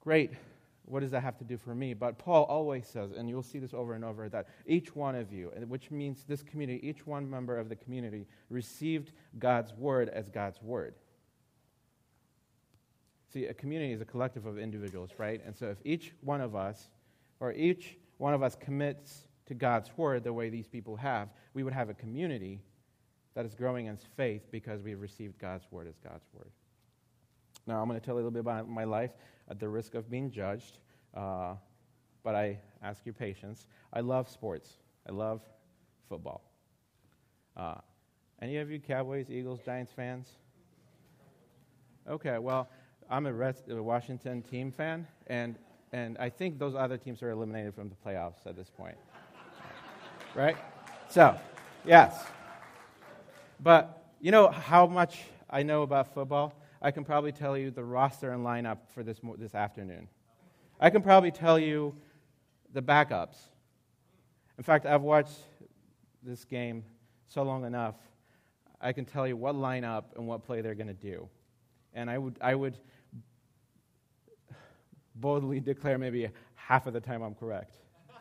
great, 0.00 0.32
what 0.84 1.00
does 1.00 1.12
that 1.12 1.22
have 1.22 1.38
to 1.38 1.44
do 1.44 1.56
for 1.56 1.74
me? 1.74 1.94
But 1.94 2.18
Paul 2.18 2.44
always 2.44 2.86
says, 2.86 3.12
and 3.12 3.26
you'll 3.26 3.42
see 3.42 3.58
this 3.58 3.72
over 3.72 3.94
and 3.94 4.04
over, 4.04 4.28
that 4.28 4.48
each 4.66 4.94
one 4.94 5.14
of 5.14 5.32
you, 5.32 5.50
which 5.66 5.90
means 5.90 6.24
this 6.28 6.42
community, 6.42 6.86
each 6.86 7.06
one 7.06 7.28
member 7.30 7.56
of 7.56 7.70
the 7.70 7.74
community, 7.74 8.26
received 8.50 9.12
God's 9.38 9.72
word 9.72 10.10
as 10.10 10.28
God's 10.28 10.60
word. 10.60 10.94
See, 13.32 13.46
a 13.46 13.54
community 13.54 13.94
is 13.94 14.02
a 14.02 14.04
collective 14.04 14.44
of 14.44 14.58
individuals, 14.58 15.12
right? 15.16 15.40
And 15.46 15.56
so 15.56 15.68
if 15.68 15.78
each 15.86 16.12
one 16.20 16.42
of 16.42 16.54
us, 16.54 16.90
or 17.40 17.54
each 17.54 17.96
one 18.18 18.34
of 18.34 18.42
us 18.42 18.56
commits 18.56 19.24
to 19.46 19.54
God's 19.54 19.88
word 19.96 20.22
the 20.22 20.34
way 20.34 20.50
these 20.50 20.68
people 20.68 20.96
have, 20.96 21.30
we 21.54 21.62
would 21.62 21.72
have 21.72 21.88
a 21.88 21.94
community 21.94 22.60
that 23.36 23.44
is 23.44 23.54
growing 23.54 23.86
in 23.86 23.98
faith 24.16 24.50
because 24.50 24.82
we've 24.82 25.00
received 25.00 25.38
God's 25.38 25.66
word 25.70 25.86
as 25.86 25.98
God's 26.02 26.24
word. 26.32 26.50
Now, 27.66 27.82
I'm 27.82 27.86
going 27.86 28.00
to 28.00 28.04
tell 28.04 28.14
you 28.14 28.16
a 28.16 28.22
little 28.22 28.30
bit 28.30 28.40
about 28.40 28.66
my 28.68 28.84
life 28.84 29.10
at 29.50 29.60
the 29.60 29.68
risk 29.68 29.94
of 29.94 30.10
being 30.10 30.30
judged, 30.30 30.78
uh, 31.14 31.54
but 32.24 32.34
I 32.34 32.58
ask 32.82 33.04
your 33.04 33.12
patience. 33.12 33.66
I 33.92 34.00
love 34.00 34.30
sports, 34.30 34.78
I 35.06 35.12
love 35.12 35.42
football. 36.08 36.50
Uh, 37.56 37.74
any 38.40 38.56
of 38.56 38.70
you 38.70 38.80
Cowboys, 38.80 39.26
Eagles, 39.30 39.60
Giants 39.64 39.92
fans? 39.92 40.28
Okay, 42.08 42.38
well, 42.38 42.70
I'm 43.10 43.26
a, 43.26 43.54
a 43.70 43.82
Washington 43.82 44.42
team 44.42 44.72
fan, 44.72 45.06
and 45.26 45.56
and 45.92 46.16
I 46.18 46.30
think 46.30 46.58
those 46.58 46.74
other 46.74 46.96
teams 46.96 47.22
are 47.22 47.30
eliminated 47.30 47.74
from 47.74 47.88
the 47.88 47.94
playoffs 47.94 48.46
at 48.46 48.56
this 48.56 48.70
point. 48.70 48.96
right? 50.34 50.56
So, 51.08 51.38
yes. 51.86 52.24
But 53.60 54.04
you 54.20 54.30
know 54.30 54.48
how 54.48 54.86
much 54.86 55.18
I 55.48 55.62
know 55.62 55.82
about 55.82 56.14
football? 56.14 56.54
I 56.82 56.90
can 56.90 57.04
probably 57.04 57.32
tell 57.32 57.56
you 57.56 57.70
the 57.70 57.84
roster 57.84 58.32
and 58.32 58.44
lineup 58.44 58.78
for 58.94 59.02
this, 59.02 59.20
this 59.38 59.54
afternoon. 59.54 60.08
I 60.78 60.90
can 60.90 61.02
probably 61.02 61.30
tell 61.30 61.58
you 61.58 61.94
the 62.72 62.82
backups. 62.82 63.36
In 64.58 64.64
fact, 64.64 64.86
I've 64.86 65.02
watched 65.02 65.38
this 66.22 66.44
game 66.44 66.84
so 67.28 67.42
long 67.42 67.64
enough, 67.64 67.96
I 68.80 68.92
can 68.92 69.04
tell 69.04 69.26
you 69.26 69.36
what 69.36 69.54
lineup 69.54 70.04
and 70.16 70.26
what 70.26 70.44
play 70.44 70.60
they're 70.60 70.74
going 70.74 70.86
to 70.88 70.94
do. 70.94 71.28
And 71.94 72.10
I 72.10 72.18
would, 72.18 72.36
I 72.40 72.54
would 72.54 72.76
boldly 75.14 75.60
declare 75.60 75.98
maybe 75.98 76.28
half 76.54 76.86
of 76.86 76.92
the 76.92 77.00
time 77.00 77.22
I'm 77.22 77.34
correct. 77.34 77.76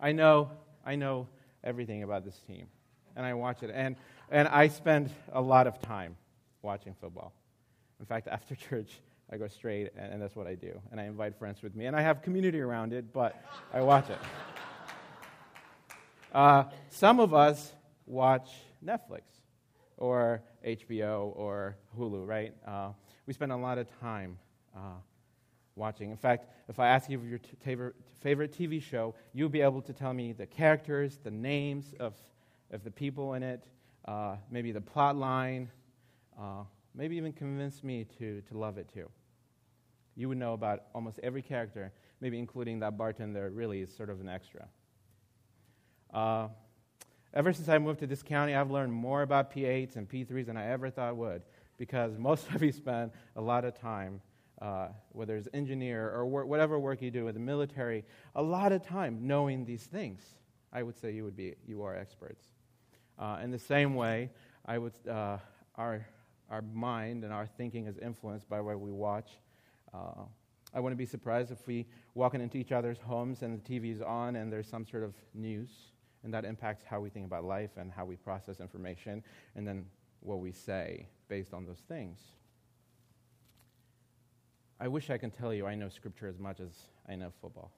I 0.00 0.12
know, 0.12 0.50
I 0.84 0.96
know 0.96 1.28
everything 1.64 2.02
about 2.02 2.24
this 2.24 2.38
team, 2.46 2.66
and 3.16 3.24
I 3.24 3.34
watch 3.34 3.62
it, 3.62 3.70
and, 3.72 3.96
and 4.30 4.48
I 4.48 4.68
spend 4.68 5.10
a 5.32 5.40
lot 5.40 5.66
of 5.66 5.80
time 5.80 6.16
watching 6.62 6.94
football. 7.00 7.32
In 7.98 8.06
fact, 8.06 8.28
after 8.30 8.54
church, 8.54 9.00
I 9.32 9.36
go 9.36 9.48
straight, 9.48 9.90
and, 9.96 10.14
and 10.14 10.22
that's 10.22 10.36
what 10.36 10.46
I 10.46 10.54
do. 10.54 10.80
And 10.90 11.00
I 11.00 11.04
invite 11.04 11.38
friends 11.38 11.62
with 11.62 11.74
me, 11.74 11.86
and 11.86 11.96
I 11.96 12.02
have 12.02 12.22
community 12.22 12.60
around 12.60 12.92
it, 12.92 13.12
but 13.12 13.42
I 13.72 13.80
watch 13.82 14.10
it. 14.10 14.18
Uh, 16.32 16.62
some 16.90 17.18
of 17.18 17.34
us 17.34 17.72
watch 18.06 18.48
Netflix 18.84 19.22
or 19.96 20.40
HBO 20.64 21.36
or 21.36 21.76
Hulu, 21.98 22.24
right? 22.24 22.54
Uh, 22.64 22.90
we 23.26 23.32
spend 23.32 23.50
a 23.50 23.56
lot 23.56 23.78
of 23.78 23.88
time 24.00 24.38
uh, 24.76 24.98
watching. 25.74 26.10
In 26.10 26.16
fact, 26.16 26.46
if 26.68 26.78
I 26.78 26.88
ask 26.88 27.10
you 27.10 27.20
your 27.22 27.38
t- 27.38 27.92
favorite 28.20 28.52
TV 28.52 28.82
show, 28.82 29.14
you'll 29.32 29.48
be 29.48 29.60
able 29.60 29.82
to 29.82 29.92
tell 29.92 30.12
me 30.12 30.32
the 30.32 30.46
characters, 30.46 31.18
the 31.22 31.30
names 31.30 31.94
of, 31.98 32.14
of 32.72 32.84
the 32.84 32.90
people 32.90 33.34
in 33.34 33.42
it, 33.42 33.64
uh, 34.06 34.36
maybe 34.50 34.72
the 34.72 34.80
plot 34.80 35.16
line, 35.16 35.70
uh, 36.38 36.62
maybe 36.94 37.16
even 37.16 37.32
convince 37.32 37.82
me 37.82 38.06
to, 38.18 38.40
to 38.42 38.58
love 38.58 38.78
it 38.78 38.88
too. 38.92 39.08
You 40.16 40.28
would 40.28 40.38
know 40.38 40.52
about 40.52 40.84
almost 40.94 41.18
every 41.22 41.42
character, 41.42 41.92
maybe 42.20 42.38
including 42.38 42.80
that 42.80 42.96
bartender 42.96 43.50
really 43.50 43.80
is 43.80 43.94
sort 43.94 44.10
of 44.10 44.20
an 44.20 44.28
extra. 44.28 44.66
Uh, 46.12 46.48
ever 47.32 47.52
since 47.52 47.68
I 47.68 47.78
moved 47.78 48.00
to 48.00 48.06
this 48.06 48.22
county, 48.22 48.54
I've 48.54 48.70
learned 48.70 48.92
more 48.92 49.22
about 49.22 49.52
P8s 49.54 49.96
and 49.96 50.08
P3s 50.08 50.46
than 50.46 50.56
I 50.56 50.66
ever 50.70 50.90
thought 50.90 51.16
would 51.16 51.42
because 51.78 52.18
most 52.18 52.50
of 52.50 52.62
you 52.62 52.72
spend 52.72 53.12
a 53.36 53.40
lot 53.40 53.64
of 53.64 53.78
time 53.78 54.20
uh, 54.60 54.88
whether 55.12 55.36
it's 55.36 55.48
engineer 55.54 56.10
or 56.10 56.26
wor- 56.26 56.44
whatever 56.44 56.78
work 56.78 57.00
you 57.00 57.10
do 57.10 57.28
in 57.28 57.34
the 57.34 57.40
military, 57.40 58.04
a 58.34 58.42
lot 58.42 58.72
of 58.72 58.82
time 58.82 59.18
knowing 59.22 59.64
these 59.64 59.84
things. 59.84 60.22
I 60.72 60.82
would 60.82 60.96
say 60.96 61.12
you 61.12 61.24
would 61.24 61.36
be 61.36 61.54
you 61.66 61.82
are 61.82 61.96
experts. 61.96 62.44
Uh, 63.20 63.38
in 63.42 63.50
the 63.50 63.58
same 63.58 63.94
way, 63.94 64.30
I 64.64 64.78
would 64.78 64.94
uh, 65.06 65.36
our 65.76 66.06
our 66.50 66.62
mind 66.62 67.22
and 67.22 67.32
our 67.32 67.46
thinking 67.46 67.86
is 67.86 67.98
influenced 67.98 68.48
by 68.48 68.60
what 68.60 68.80
we 68.80 68.90
watch. 68.90 69.30
Uh, 69.92 70.22
I 70.72 70.80
wouldn't 70.80 70.98
be 70.98 71.06
surprised 71.06 71.52
if 71.52 71.66
we 71.66 71.86
walk 72.14 72.34
into 72.34 72.56
each 72.56 72.72
other's 72.72 72.98
homes 72.98 73.42
and 73.42 73.60
the 73.62 73.62
TV 73.62 73.92
is 73.92 74.00
on 74.00 74.36
and 74.36 74.50
there's 74.50 74.66
some 74.66 74.86
sort 74.86 75.02
of 75.02 75.14
news, 75.34 75.70
and 76.24 76.32
that 76.32 76.44
impacts 76.44 76.84
how 76.84 76.98
we 77.00 77.10
think 77.10 77.26
about 77.26 77.44
life 77.44 77.70
and 77.76 77.92
how 77.92 78.04
we 78.04 78.16
process 78.16 78.58
information, 78.58 79.22
and 79.54 79.68
then 79.68 79.84
what 80.20 80.40
we 80.40 80.50
say 80.50 81.06
based 81.28 81.52
on 81.52 81.66
those 81.66 81.82
things. 81.88 82.18
I 84.80 84.88
wish 84.88 85.10
I 85.10 85.18
could 85.18 85.36
tell 85.36 85.52
you 85.52 85.66
I 85.66 85.74
know 85.74 85.90
Scripture 85.90 86.26
as 86.26 86.38
much 86.38 86.58
as 86.58 86.70
I 87.06 87.16
know 87.16 87.32
football. 87.42 87.70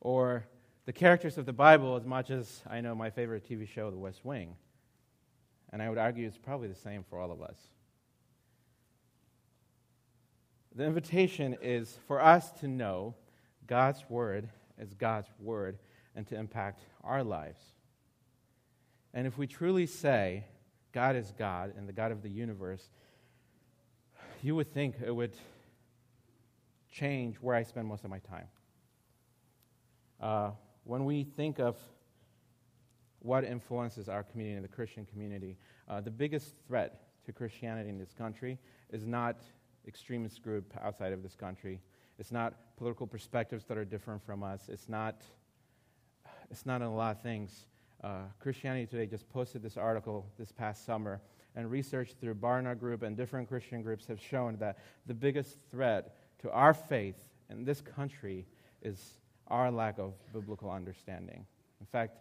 Or 0.00 0.46
the 0.86 0.92
characters 0.92 1.36
of 1.36 1.46
the 1.46 1.52
Bible 1.52 1.96
as 1.96 2.06
much 2.06 2.30
as 2.30 2.62
I 2.68 2.80
know 2.80 2.94
my 2.94 3.10
favorite 3.10 3.48
TV 3.48 3.68
show, 3.68 3.90
The 3.90 3.98
West 3.98 4.24
Wing. 4.24 4.54
And 5.72 5.82
I 5.82 5.88
would 5.88 5.98
argue 5.98 6.26
it's 6.26 6.38
probably 6.38 6.68
the 6.68 6.76
same 6.76 7.02
for 7.02 7.18
all 7.18 7.32
of 7.32 7.42
us. 7.42 7.58
The 10.76 10.84
invitation 10.84 11.56
is 11.60 11.98
for 12.06 12.22
us 12.22 12.52
to 12.60 12.68
know 12.68 13.16
God's 13.66 14.04
word 14.08 14.48
as 14.78 14.94
God's 14.94 15.28
word 15.40 15.78
and 16.14 16.24
to 16.28 16.36
impact 16.36 16.80
our 17.02 17.24
lives. 17.24 17.60
And 19.12 19.26
if 19.26 19.36
we 19.36 19.48
truly 19.48 19.86
say 19.86 20.44
God 20.92 21.16
is 21.16 21.32
God 21.36 21.74
and 21.76 21.88
the 21.88 21.92
God 21.92 22.12
of 22.12 22.22
the 22.22 22.30
universe, 22.30 22.90
you 24.40 24.54
would 24.54 24.72
think 24.72 24.96
it 25.04 25.10
would 25.10 25.34
change 26.92 27.36
where 27.36 27.56
I 27.56 27.64
spend 27.64 27.88
most 27.88 28.04
of 28.04 28.10
my 28.10 28.20
time. 28.20 28.46
Uh, 30.20 30.50
when 30.86 31.04
we 31.04 31.24
think 31.24 31.58
of 31.58 31.76
what 33.18 33.42
influences 33.44 34.08
our 34.08 34.22
community, 34.22 34.60
the 34.60 34.68
Christian 34.68 35.04
community, 35.04 35.56
uh, 35.88 36.00
the 36.00 36.10
biggest 36.10 36.54
threat 36.68 37.00
to 37.24 37.32
Christianity 37.32 37.88
in 37.88 37.98
this 37.98 38.12
country 38.12 38.58
is 38.90 39.04
not 39.04 39.36
extremist 39.86 40.42
group 40.42 40.72
outside 40.80 41.12
of 41.12 41.24
this 41.24 41.34
country. 41.34 41.80
It's 42.20 42.30
not 42.30 42.54
political 42.76 43.06
perspectives 43.06 43.64
that 43.64 43.76
are 43.76 43.84
different 43.84 44.24
from 44.24 44.44
us. 44.44 44.68
It's 44.68 44.88
not, 44.88 45.22
it's 46.50 46.64
not 46.64 46.82
a 46.82 46.88
lot 46.88 47.16
of 47.16 47.22
things. 47.22 47.66
Uh, 48.04 48.20
Christianity 48.38 48.86
Today 48.86 49.06
just 49.06 49.28
posted 49.28 49.62
this 49.62 49.76
article 49.76 50.26
this 50.38 50.52
past 50.52 50.86
summer, 50.86 51.20
and 51.56 51.68
research 51.68 52.14
through 52.20 52.36
Barna 52.36 52.78
Group 52.78 53.02
and 53.02 53.16
different 53.16 53.48
Christian 53.48 53.82
groups 53.82 54.06
have 54.06 54.20
shown 54.20 54.56
that 54.58 54.78
the 55.06 55.14
biggest 55.14 55.58
threat 55.70 56.14
to 56.42 56.50
our 56.52 56.74
faith 56.74 57.16
in 57.50 57.64
this 57.64 57.80
country 57.80 58.46
is 58.82 59.18
our 59.48 59.70
lack 59.70 59.98
of 59.98 60.14
biblical 60.32 60.70
understanding. 60.70 61.46
In 61.80 61.86
fact, 61.86 62.18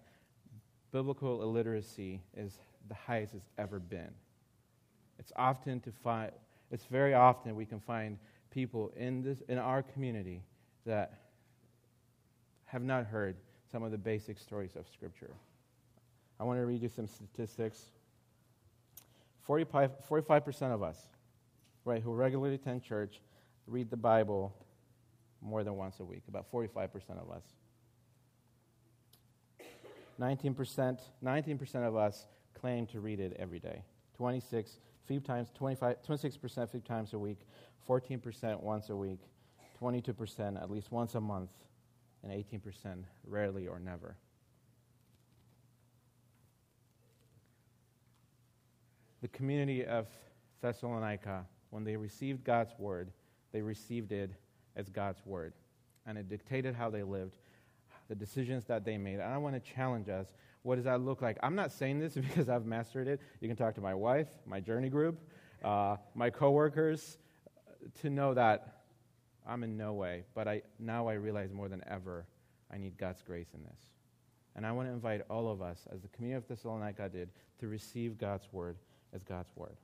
biblical 0.91 1.41
illiteracy 1.41 2.21
is 2.35 2.59
the 2.87 2.95
highest 2.95 3.33
it's 3.33 3.49
ever 3.57 3.79
been. 3.79 4.11
It's 5.19 5.31
often 5.35 5.79
to 5.81 5.91
find, 5.91 6.31
it's 6.71 6.85
very 6.85 7.13
often 7.13 7.55
we 7.55 7.65
can 7.65 7.79
find 7.79 8.17
people 8.51 8.91
in, 8.95 9.21
this, 9.21 9.39
in 9.49 9.57
our 9.57 9.81
community 9.81 10.41
that 10.85 11.19
have 12.65 12.83
not 12.83 13.05
heard 13.05 13.35
some 13.71 13.83
of 13.83 13.91
the 13.91 13.97
basic 13.97 14.37
stories 14.39 14.75
of 14.75 14.85
Scripture. 14.87 15.33
I 16.39 16.43
want 16.43 16.59
to 16.59 16.65
read 16.65 16.81
you 16.81 16.89
some 16.89 17.07
statistics. 17.07 17.91
45, 19.43 19.91
45% 20.09 20.73
of 20.73 20.81
us, 20.81 21.07
right, 21.83 22.01
who 22.01 22.13
regularly 22.13 22.55
attend 22.55 22.83
church, 22.83 23.21
read 23.67 23.89
the 23.89 23.97
Bible 23.97 24.53
more 25.41 25.63
than 25.63 25.75
once 25.75 25.99
a 25.99 26.05
week, 26.05 26.23
about 26.27 26.51
45% 26.51 26.89
of 27.21 27.31
us. 27.31 27.43
19%, 30.19 30.99
19% 31.23 31.75
of 31.87 31.95
us 31.95 32.25
claim 32.53 32.85
to 32.87 32.99
read 32.99 33.19
it 33.19 33.35
every 33.37 33.59
day. 33.59 33.83
26 34.17 34.79
few 35.05 35.19
times, 35.19 35.49
25, 35.53 35.97
26% 36.01 36.69
few 36.69 36.79
times 36.79 37.13
a 37.13 37.19
week, 37.19 37.39
14% 37.87 38.61
once 38.61 38.89
a 38.89 38.95
week, 38.95 39.19
22% 39.81 40.61
at 40.61 40.71
least 40.71 40.91
once 40.91 41.15
a 41.15 41.21
month, 41.21 41.51
and 42.23 42.31
18% 42.31 43.03
rarely 43.27 43.67
or 43.67 43.79
never. 43.79 44.15
The 49.21 49.27
community 49.29 49.85
of 49.85 50.07
Thessalonica, 50.61 51.45
when 51.69 51.83
they 51.83 51.95
received 51.95 52.43
God's 52.43 52.73
word, 52.79 53.11
they 53.51 53.61
received 53.61 54.11
it 54.11 54.31
as 54.75 54.89
God's 54.89 55.25
word. 55.25 55.53
And 56.05 56.17
it 56.17 56.29
dictated 56.29 56.75
how 56.75 56.89
they 56.89 57.03
lived, 57.03 57.37
the 58.07 58.15
decisions 58.15 58.65
that 58.65 58.85
they 58.85 58.97
made. 58.97 59.15
And 59.15 59.33
I 59.33 59.37
want 59.37 59.55
to 59.55 59.73
challenge 59.73 60.09
us 60.09 60.27
what 60.65 60.77
does 60.77 60.85
that 60.85 60.99
look 60.99 61.21
like? 61.21 61.37
I'm 61.43 61.53
not 61.53 61.71
saying 61.71 61.99
this 61.99 62.13
because 62.15 62.49
I've 62.49 62.65
mastered 62.65 63.07
it. 63.07 63.21
You 63.39 63.47
can 63.47 63.55
talk 63.55 63.75
to 63.75 63.81
my 63.81 63.93
wife, 63.93 64.27
my 64.47 64.59
journey 64.59 64.89
group, 64.89 65.19
uh, 65.63 65.97
my 66.15 66.31
coworkers, 66.31 67.19
to 68.01 68.09
know 68.09 68.33
that 68.33 68.81
I'm 69.47 69.63
in 69.63 69.77
no 69.77 69.93
way. 69.93 70.23
But 70.33 70.47
I, 70.47 70.63
now 70.79 71.07
I 71.07 71.13
realize 71.13 71.53
more 71.53 71.69
than 71.69 71.83
ever 71.87 72.25
I 72.73 72.79
need 72.79 72.97
God's 72.97 73.21
grace 73.21 73.49
in 73.53 73.61
this. 73.61 73.77
And 74.55 74.65
I 74.65 74.71
want 74.71 74.87
to 74.87 74.93
invite 74.93 75.21
all 75.29 75.51
of 75.51 75.61
us, 75.61 75.85
as 75.93 76.01
the 76.01 76.07
community 76.07 76.37
of 76.37 76.47
Thessalonica 76.47 77.09
did, 77.09 77.29
to 77.59 77.67
receive 77.67 78.17
God's 78.17 78.47
word 78.51 78.77
as 79.13 79.21
God's 79.23 79.51
word. 79.55 79.77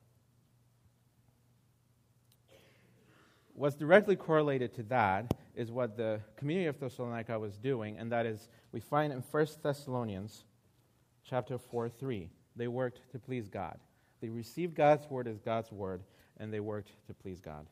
What's 3.54 3.76
directly 3.76 4.16
correlated 4.16 4.72
to 4.74 4.82
that 4.84 5.34
is 5.54 5.70
what 5.70 5.96
the 5.96 6.20
community 6.36 6.66
of 6.66 6.80
Thessalonica 6.80 7.38
was 7.38 7.58
doing, 7.58 7.98
and 7.98 8.10
that 8.10 8.24
is 8.24 8.48
we 8.72 8.80
find 8.80 9.12
in 9.12 9.20
1 9.20 9.46
Thessalonians 9.62 10.44
chapter 11.28 11.58
4 11.58 11.88
3. 11.88 12.30
They 12.56 12.68
worked 12.68 13.00
to 13.12 13.18
please 13.18 13.48
God. 13.48 13.78
They 14.20 14.28
received 14.28 14.74
God's 14.74 15.08
word 15.10 15.26
as 15.26 15.38
God's 15.38 15.70
word, 15.70 16.02
and 16.38 16.52
they 16.52 16.60
worked 16.60 16.90
to 17.06 17.14
please 17.14 17.40
God. 17.40 17.66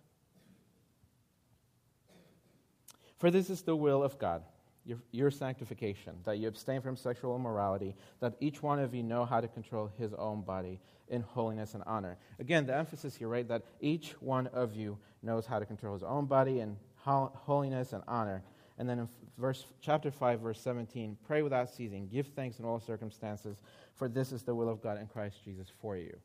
For 3.18 3.30
this 3.30 3.50
is 3.50 3.62
the 3.62 3.76
will 3.76 4.02
of 4.02 4.18
God, 4.18 4.42
your, 4.84 4.98
your, 5.12 5.30
sanctification, 5.30 6.14
that 6.24 6.38
you 6.38 6.48
abstain 6.48 6.80
from 6.80 6.96
sexual 6.96 7.36
immorality, 7.36 7.94
that 8.20 8.34
each 8.40 8.62
one 8.62 8.78
of 8.78 8.94
you 8.94 9.02
know 9.02 9.26
how 9.26 9.40
to 9.40 9.48
control 9.48 9.90
his 9.98 10.14
own 10.14 10.40
body 10.40 10.80
in 11.10 11.22
holiness 11.22 11.74
and 11.74 11.82
honor. 11.86 12.16
Again, 12.38 12.66
the 12.66 12.74
emphasis 12.74 13.14
here, 13.14 13.28
right, 13.28 13.46
that 13.48 13.62
each 13.80 14.12
one 14.20 14.46
of 14.48 14.74
you 14.74 14.96
knows 15.22 15.44
how 15.44 15.58
to 15.58 15.66
control 15.66 15.92
his 15.92 16.02
own 16.02 16.26
body 16.26 16.60
in 16.60 16.76
holiness 17.04 17.92
and 17.92 18.02
honor. 18.08 18.42
And 18.78 18.88
then 18.88 19.00
in 19.00 19.08
verse, 19.36 19.66
chapter 19.82 20.10
5, 20.10 20.40
verse 20.40 20.60
17, 20.60 21.18
pray 21.26 21.42
without 21.42 21.68
ceasing, 21.68 22.08
give 22.08 22.28
thanks 22.28 22.58
in 22.58 22.64
all 22.64 22.80
circumstances, 22.80 23.62
for 23.94 24.08
this 24.08 24.32
is 24.32 24.42
the 24.42 24.54
will 24.54 24.68
of 24.68 24.82
God 24.82 24.98
in 24.98 25.06
Christ 25.06 25.44
Jesus 25.44 25.68
for 25.80 25.96
you. 25.96 26.16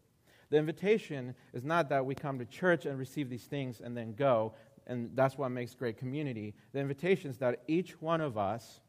The 0.50 0.58
invitation 0.58 1.34
is 1.54 1.63
not 1.63 1.89
that 1.89 2.06
we 2.06 2.15
come 2.15 2.39
to 2.39 2.45
church 2.45 2.86
and 2.86 2.98
receive 2.98 3.30
these 3.30 3.45
things 3.45 3.82
and 3.82 3.98
then 3.98 4.13
go, 4.13 4.54
and 4.88 5.10
that's 5.15 5.38
what 5.38 5.50
makes 5.50 5.74
great 5.74 5.98
community. 5.98 6.54
The 6.71 6.80
invitation 6.80 7.32
is 7.32 7.38
that 7.39 7.63
each 7.67 8.00
one 8.02 8.21
of 8.21 8.38
us, 8.38 8.80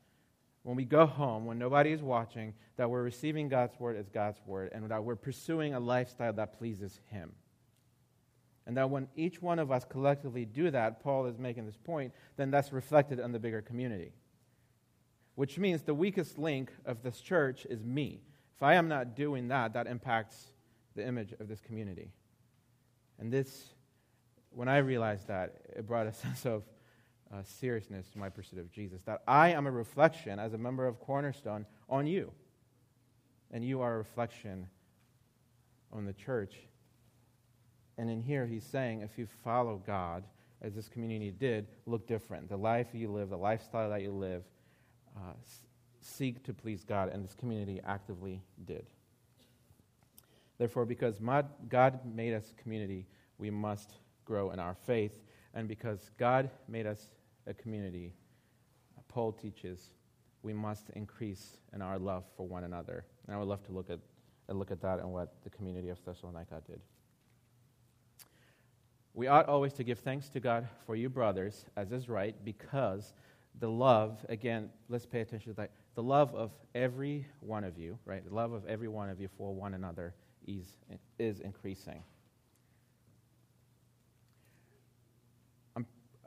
when 0.67 0.75
we 0.75 0.85
go 0.85 1.07
home, 1.07 1.47
when 1.47 1.61
nobody 1.61 1.93
is 1.93 2.03
watching, 2.03 2.53
that 2.77 2.91
we're 2.91 3.05
receiving 3.05 3.49
God's 3.49 3.79
word 3.79 3.97
as 3.97 4.09
God's 4.09 4.41
word, 4.45 4.73
and 4.75 4.91
that 4.91 5.05
we're 5.05 5.15
pursuing 5.15 5.75
a 5.75 5.79
lifestyle 5.79 6.33
that 6.33 6.59
pleases 6.59 6.99
Him. 7.13 7.31
And 8.67 8.77
that 8.77 8.91
when 8.91 9.07
each 9.15 9.41
one 9.41 9.61
of 9.61 9.71
us 9.71 9.85
collectively 9.89 10.45
do 10.45 10.73
that, 10.73 11.05
Paul 11.05 11.27
is 11.27 11.39
making 11.39 11.67
this 11.67 11.77
point, 11.77 12.13
then 12.37 12.51
that's 12.51 12.73
reflected 12.73 13.21
in 13.21 13.31
the 13.31 13.39
bigger 13.39 13.63
community. 13.63 14.11
Which 15.37 15.57
means 15.57 15.83
the 15.83 15.95
weakest 15.95 16.37
link 16.37 16.73
of 16.85 17.01
this 17.05 17.21
church 17.21 17.65
is 17.71 17.85
me. 17.85 18.23
If 18.57 18.65
I 18.65 18.75
am 18.75 18.89
not 18.89 19.15
doing 19.15 19.47
that, 19.47 19.75
that 19.75 19.87
impacts 19.87 20.47
the 20.97 21.07
image 21.07 21.33
of 21.39 21.47
this 21.47 21.61
community. 21.61 22.11
And 23.21 23.33
this, 23.33 23.67
when 24.51 24.69
I 24.69 24.79
realized 24.79 25.29
that, 25.29 25.59
it 25.77 25.87
brought 25.87 26.09
a 26.09 26.13
sense 26.25 26.45
of 26.45 26.65
uh, 27.33 27.43
seriousness 27.43 28.09
to 28.11 28.19
my 28.19 28.29
pursuit 28.29 28.59
of 28.59 28.71
Jesus. 28.71 29.03
That 29.03 29.23
I 29.27 29.51
am 29.51 29.67
a 29.67 29.71
reflection, 29.71 30.39
as 30.39 30.53
a 30.53 30.59
member 30.59 30.87
of 30.87 31.01
Cornerstone, 31.01 31.67
on 31.89 32.07
you. 32.07 32.33
And 33.51 33.65
you 33.65 33.81
are 33.81 33.95
a 33.95 33.99
reflection 33.99 34.69
on 35.93 36.05
the 36.05 36.13
church 36.13 36.57
and 37.99 38.11
in 38.11 38.23
here, 38.23 38.47
he's 38.47 38.65
saying 38.65 39.01
if 39.01 39.19
you 39.19 39.27
follow 39.27 39.83
God, 39.87 40.25
as 40.63 40.75
this 40.75 40.89
community 40.89 41.31
did, 41.31 41.67
look 41.87 42.07
different. 42.07 42.49
The 42.49 42.57
life 42.57 42.89
you 42.93 43.11
live, 43.11 43.31
the 43.31 43.37
lifestyle 43.37 43.91
that 43.91 44.03
you 44.03 44.11
live, 44.11 44.43
uh, 45.17 45.33
seek 46.01 46.43
to 46.45 46.53
please 46.53 46.85
God, 46.85 47.11
and 47.13 47.25
this 47.25 47.35
community 47.35 47.81
actively 47.87 48.43
did. 48.65 48.87
Therefore, 50.59 50.85
because 50.87 51.21
God 51.69 52.01
made 52.05 52.33
us 52.33 52.51
a 52.51 52.63
community, 52.63 53.07
we 53.39 53.51
must 53.51 53.93
grow 54.25 54.51
in 54.51 54.59
our 54.59 54.75
faith. 54.87 55.21
And 55.57 55.67
because 55.67 56.11
God 56.19 56.51
made 56.69 56.87
us 56.87 57.09
a 57.47 57.55
community, 57.55 58.13
Paul 59.09 59.33
teaches 59.33 59.91
we 60.43 60.53
must 60.53 60.91
increase 60.91 61.57
in 61.73 61.81
our 61.81 61.99
love 61.99 62.25
for 62.37 62.47
one 62.47 62.65
another. 62.65 63.05
And 63.27 63.35
I 63.35 63.39
would 63.39 63.49
love 63.49 63.65
to 63.65 63.73
look 63.73 63.89
at, 63.89 63.99
look 64.55 64.71
at 64.71 64.83
that 64.83 64.99
and 65.01 65.11
what 65.11 65.35
the 65.45 65.51
community 65.51 65.89
of 65.89 65.99
Thessalonica 66.05 66.63
did. 66.69 66.81
We 69.15 69.29
ought 69.29 69.49
always 69.49 69.73
to 69.73 69.83
give 69.83 70.01
thanks 70.01 70.29
to 70.29 70.41
God 70.41 70.69
for 70.85 70.95
you, 70.95 71.09
brothers, 71.09 71.65
as 71.75 71.91
is 71.91 72.07
right, 72.07 72.37
because 72.45 73.15
the 73.59 73.71
love, 73.71 74.27
again, 74.29 74.69
let's 74.91 75.07
pay 75.07 75.23
attention 75.23 75.53
to 75.53 75.57
that. 75.57 75.71
The 75.95 76.03
love 76.03 76.35
of 76.35 76.51
every 76.75 77.27
one 77.41 77.65
of 77.65 77.79
you, 77.79 77.99
right? 78.05 78.23
The 78.23 78.35
love 78.35 78.53
of 78.53 78.67
every 78.67 78.89
one 78.89 79.09
of 79.09 79.19
you 79.23 79.29
for 79.39 79.55
one 79.55 79.73
another 79.73 80.15
is, 80.47 80.77
is 81.19 81.41
increasing. 81.41 82.03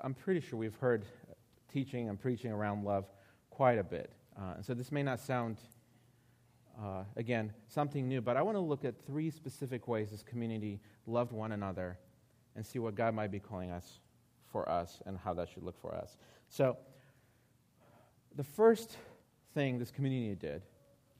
I'm, 0.03 0.13
pretty 0.13 0.39
sure 0.39 0.57
we've 0.57 0.75
heard 0.75 1.05
teaching 1.71 2.09
and 2.09 2.19
preaching 2.19 2.51
around 2.51 2.83
love 2.83 3.05
quite 3.49 3.77
a 3.77 3.83
bit. 3.83 4.11
Uh, 4.37 4.53
and 4.55 4.65
so 4.65 4.73
this 4.73 4.91
may 4.91 5.03
not 5.03 5.19
sound, 5.19 5.57
uh, 6.81 7.03
again, 7.15 7.53
something 7.67 8.07
new, 8.07 8.21
but 8.21 8.37
I 8.37 8.41
want 8.41 8.55
to 8.55 8.61
look 8.61 8.85
at 8.85 8.95
three 9.05 9.29
specific 9.29 9.87
ways 9.87 10.11
this 10.11 10.23
community 10.23 10.79
loved 11.05 11.31
one 11.31 11.51
another 11.51 11.97
and 12.55 12.65
see 12.65 12.79
what 12.79 12.95
God 12.95 13.13
might 13.13 13.31
be 13.31 13.39
calling 13.39 13.71
us 13.71 13.99
for 14.51 14.67
us 14.69 15.01
and 15.05 15.17
how 15.17 15.33
that 15.35 15.49
should 15.49 15.63
look 15.63 15.79
for 15.79 15.93
us. 15.93 16.17
So, 16.49 16.77
the 18.35 18.43
first 18.43 18.97
thing 19.53 19.79
this 19.79 19.91
community 19.91 20.35
did 20.35 20.61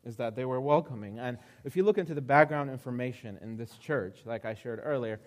is 0.05 0.15
that 0.17 0.35
they 0.35 0.45
were 0.45 0.61
welcoming. 0.61 1.19
And 1.19 1.37
if 1.63 1.75
you 1.75 1.83
look 1.83 1.97
into 1.97 2.13
the 2.13 2.21
background 2.21 2.69
information 2.69 3.37
in 3.41 3.57
this 3.57 3.77
church, 3.77 4.19
like 4.25 4.45
I 4.45 4.53
shared 4.53 4.79
earlier, 4.83 5.19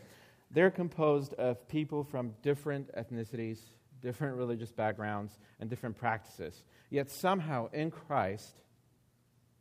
they're 0.53 0.71
composed 0.71 1.35
of 1.35 1.67
people 1.69 2.05
from 2.05 2.35
different 2.43 2.95
ethnicities, 2.95 3.59
different 4.01 4.37
religious 4.37 4.71
backgrounds, 4.71 5.39
and 5.59 5.71
different 5.71 5.97
practices. 5.97 6.65
Yet 6.91 7.11
somehow 7.11 7.71
in 7.73 7.91
Christ, 7.91 8.61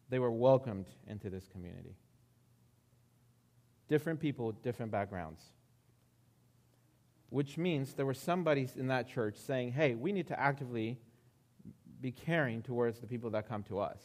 they 0.10 0.20
were 0.20 0.32
welcomed 0.32 0.88
into 1.08 1.30
this 1.30 1.48
community. 1.48 1.96
Different 3.88 4.20
people, 4.20 4.52
different 4.52 4.92
backgrounds. 4.92 5.42
Which 7.30 7.58
means 7.58 7.94
there 7.94 8.06
were 8.06 8.14
somebody 8.14 8.68
in 8.76 8.88
that 8.88 9.08
church 9.08 9.38
saying, 9.38 9.72
hey, 9.72 9.96
we 9.96 10.12
need 10.12 10.28
to 10.28 10.40
actively 10.40 11.00
be 12.02 12.12
caring 12.12 12.62
towards 12.62 13.00
the 13.00 13.08
people 13.08 13.30
that 13.30 13.48
come 13.48 13.64
to 13.64 13.80
us. 13.80 14.02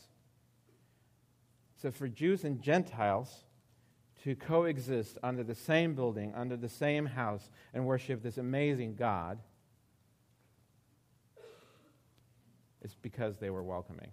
So 1.82 1.90
for 1.90 2.06
Jews 2.06 2.44
and 2.44 2.62
Gentiles, 2.62 3.45
to 4.26 4.34
coexist 4.34 5.18
under 5.22 5.44
the 5.44 5.54
same 5.54 5.94
building, 5.94 6.34
under 6.34 6.56
the 6.56 6.68
same 6.68 7.06
house, 7.06 7.48
and 7.72 7.86
worship 7.86 8.24
this 8.24 8.38
amazing 8.38 8.96
God 8.96 9.38
is 12.82 12.96
because 13.02 13.36
they 13.36 13.50
were 13.50 13.62
welcoming. 13.62 14.10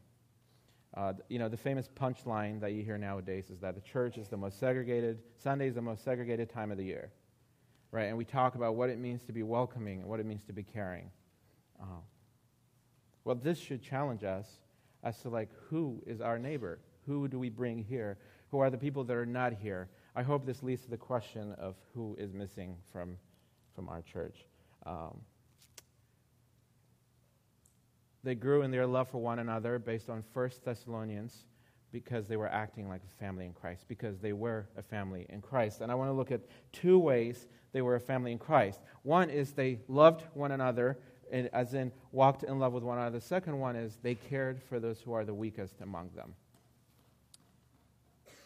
Uh, 0.96 1.14
you 1.30 1.40
know, 1.40 1.50
the 1.50 1.58
famous 1.58 1.90
punchline 2.00 2.62
that 2.62 2.74
you 2.74 2.84
hear 2.84 3.00
nowadays 3.00 3.50
is 3.50 3.60
that 3.62 3.74
the 3.74 3.82
church 3.82 4.20
is 4.20 4.28
the 4.28 4.38
most 4.38 4.60
segregated, 4.60 5.18
Sunday 5.36 5.68
is 5.68 5.74
the 5.74 5.82
most 5.82 6.04
segregated 6.04 6.48
time 6.48 6.70
of 6.70 6.78
the 6.78 6.86
year. 6.86 7.12
Right? 7.90 8.04
And 8.04 8.16
we 8.16 8.24
talk 8.24 8.54
about 8.54 8.76
what 8.76 8.92
it 8.92 9.00
means 9.00 9.24
to 9.24 9.32
be 9.32 9.42
welcoming 9.42 10.02
and 10.02 10.08
what 10.08 10.20
it 10.20 10.28
means 10.28 10.44
to 10.44 10.54
be 10.54 10.62
caring. 10.62 11.10
Uh, 11.82 12.04
well, 13.24 13.34
this 13.34 13.58
should 13.58 13.82
challenge 13.82 14.24
us 14.24 14.60
as 15.04 15.18
to, 15.22 15.30
like, 15.30 15.50
who 15.72 16.04
is 16.06 16.22
our 16.22 16.38
neighbor? 16.38 16.78
Who 17.08 17.28
do 17.28 17.40
we 17.40 17.50
bring 17.50 17.84
here? 17.84 18.20
Who 18.52 18.60
are 18.60 18.70
the 18.70 18.78
people 18.78 19.04
that 19.06 19.18
are 19.18 19.26
not 19.26 19.54
here? 19.54 19.90
I 20.16 20.22
hope 20.22 20.46
this 20.46 20.62
leads 20.62 20.84
to 20.84 20.90
the 20.90 20.98
question 20.98 21.54
of 21.54 21.76
who 21.94 22.16
is 22.20 22.34
missing 22.34 22.76
from, 22.92 23.18
from 23.76 23.90
our 23.90 24.02
church. 24.02 24.46
Um, 24.86 25.22
they 28.24 28.36
grew 28.36 28.62
in 28.62 28.72
their 28.72 28.86
love 28.86 29.10
for 29.10 29.18
one 29.18 29.40
another 29.40 29.80
based 29.80 30.10
on 30.10 30.24
1 30.34 30.52
Thessalonians 30.64 31.46
because 31.92 32.28
they 32.28 32.38
were 32.38 32.48
acting 32.48 32.90
like 32.90 33.02
a 33.04 33.20
family 33.24 33.46
in 33.46 33.54
Christ, 33.54 33.86
because 33.88 34.20
they 34.20 34.34
were 34.34 34.68
a 34.78 34.82
family 34.82 35.26
in 35.30 35.42
Christ. 35.42 35.82
And 35.82 35.92
I 35.92 35.96
want 35.96 36.10
to 36.10 36.14
look 36.14 36.32
at 36.32 36.42
two 36.72 36.98
ways 36.98 37.48
they 37.72 37.82
were 37.82 37.96
a 37.96 38.00
family 38.00 38.32
in 38.32 38.40
Christ. 38.40 38.82
One 39.04 39.30
is 39.30 39.52
they 39.52 39.80
loved 39.88 40.24
one 40.34 40.52
another, 40.52 40.98
as 41.32 41.74
in 41.74 41.92
walked 42.12 42.44
in 42.44 42.60
love 42.60 42.74
with 42.74 42.84
one 42.84 42.98
another. 42.98 43.20
The 43.20 43.26
second 43.26 43.60
one 43.60 43.76
is 43.76 44.00
they 44.02 44.16
cared 44.16 44.62
for 44.62 44.80
those 44.80 45.02
who 45.02 45.14
are 45.14 45.24
the 45.24 45.34
weakest 45.34 45.82
among 45.82 46.10
them. 46.16 46.34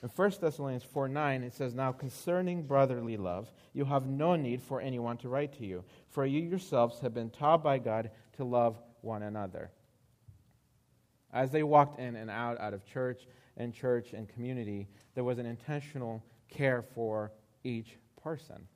In 0.03 0.09
1 0.09 0.31
Thessalonians 0.39 0.83
4 0.83 1.07
9, 1.07 1.43
it 1.43 1.53
says, 1.53 1.73
Now 1.73 1.91
concerning 1.91 2.63
brotherly 2.63 3.17
love, 3.17 3.51
you 3.73 3.85
have 3.85 4.05
no 4.05 4.35
need 4.35 4.61
for 4.61 4.79
anyone 4.79 5.17
to 5.17 5.29
write 5.29 5.53
to 5.57 5.65
you, 5.65 5.83
for 6.09 6.25
you 6.25 6.41
yourselves 6.41 6.99
have 6.99 7.13
been 7.13 7.29
taught 7.29 7.63
by 7.63 7.79
God 7.79 8.11
to 8.37 8.43
love 8.43 8.77
one 9.01 9.23
another. 9.23 9.71
As 11.33 11.51
they 11.51 11.63
walked 11.63 11.99
in 11.99 12.15
and 12.15 12.29
out, 12.29 12.59
out 12.59 12.73
of 12.73 12.85
church 12.85 13.27
and 13.57 13.73
church 13.73 14.13
and 14.13 14.29
community, 14.29 14.87
there 15.15 15.23
was 15.23 15.39
an 15.39 15.45
intentional 15.45 16.23
care 16.49 16.83
for 16.93 17.31
each 17.63 17.97
person. 18.21 18.67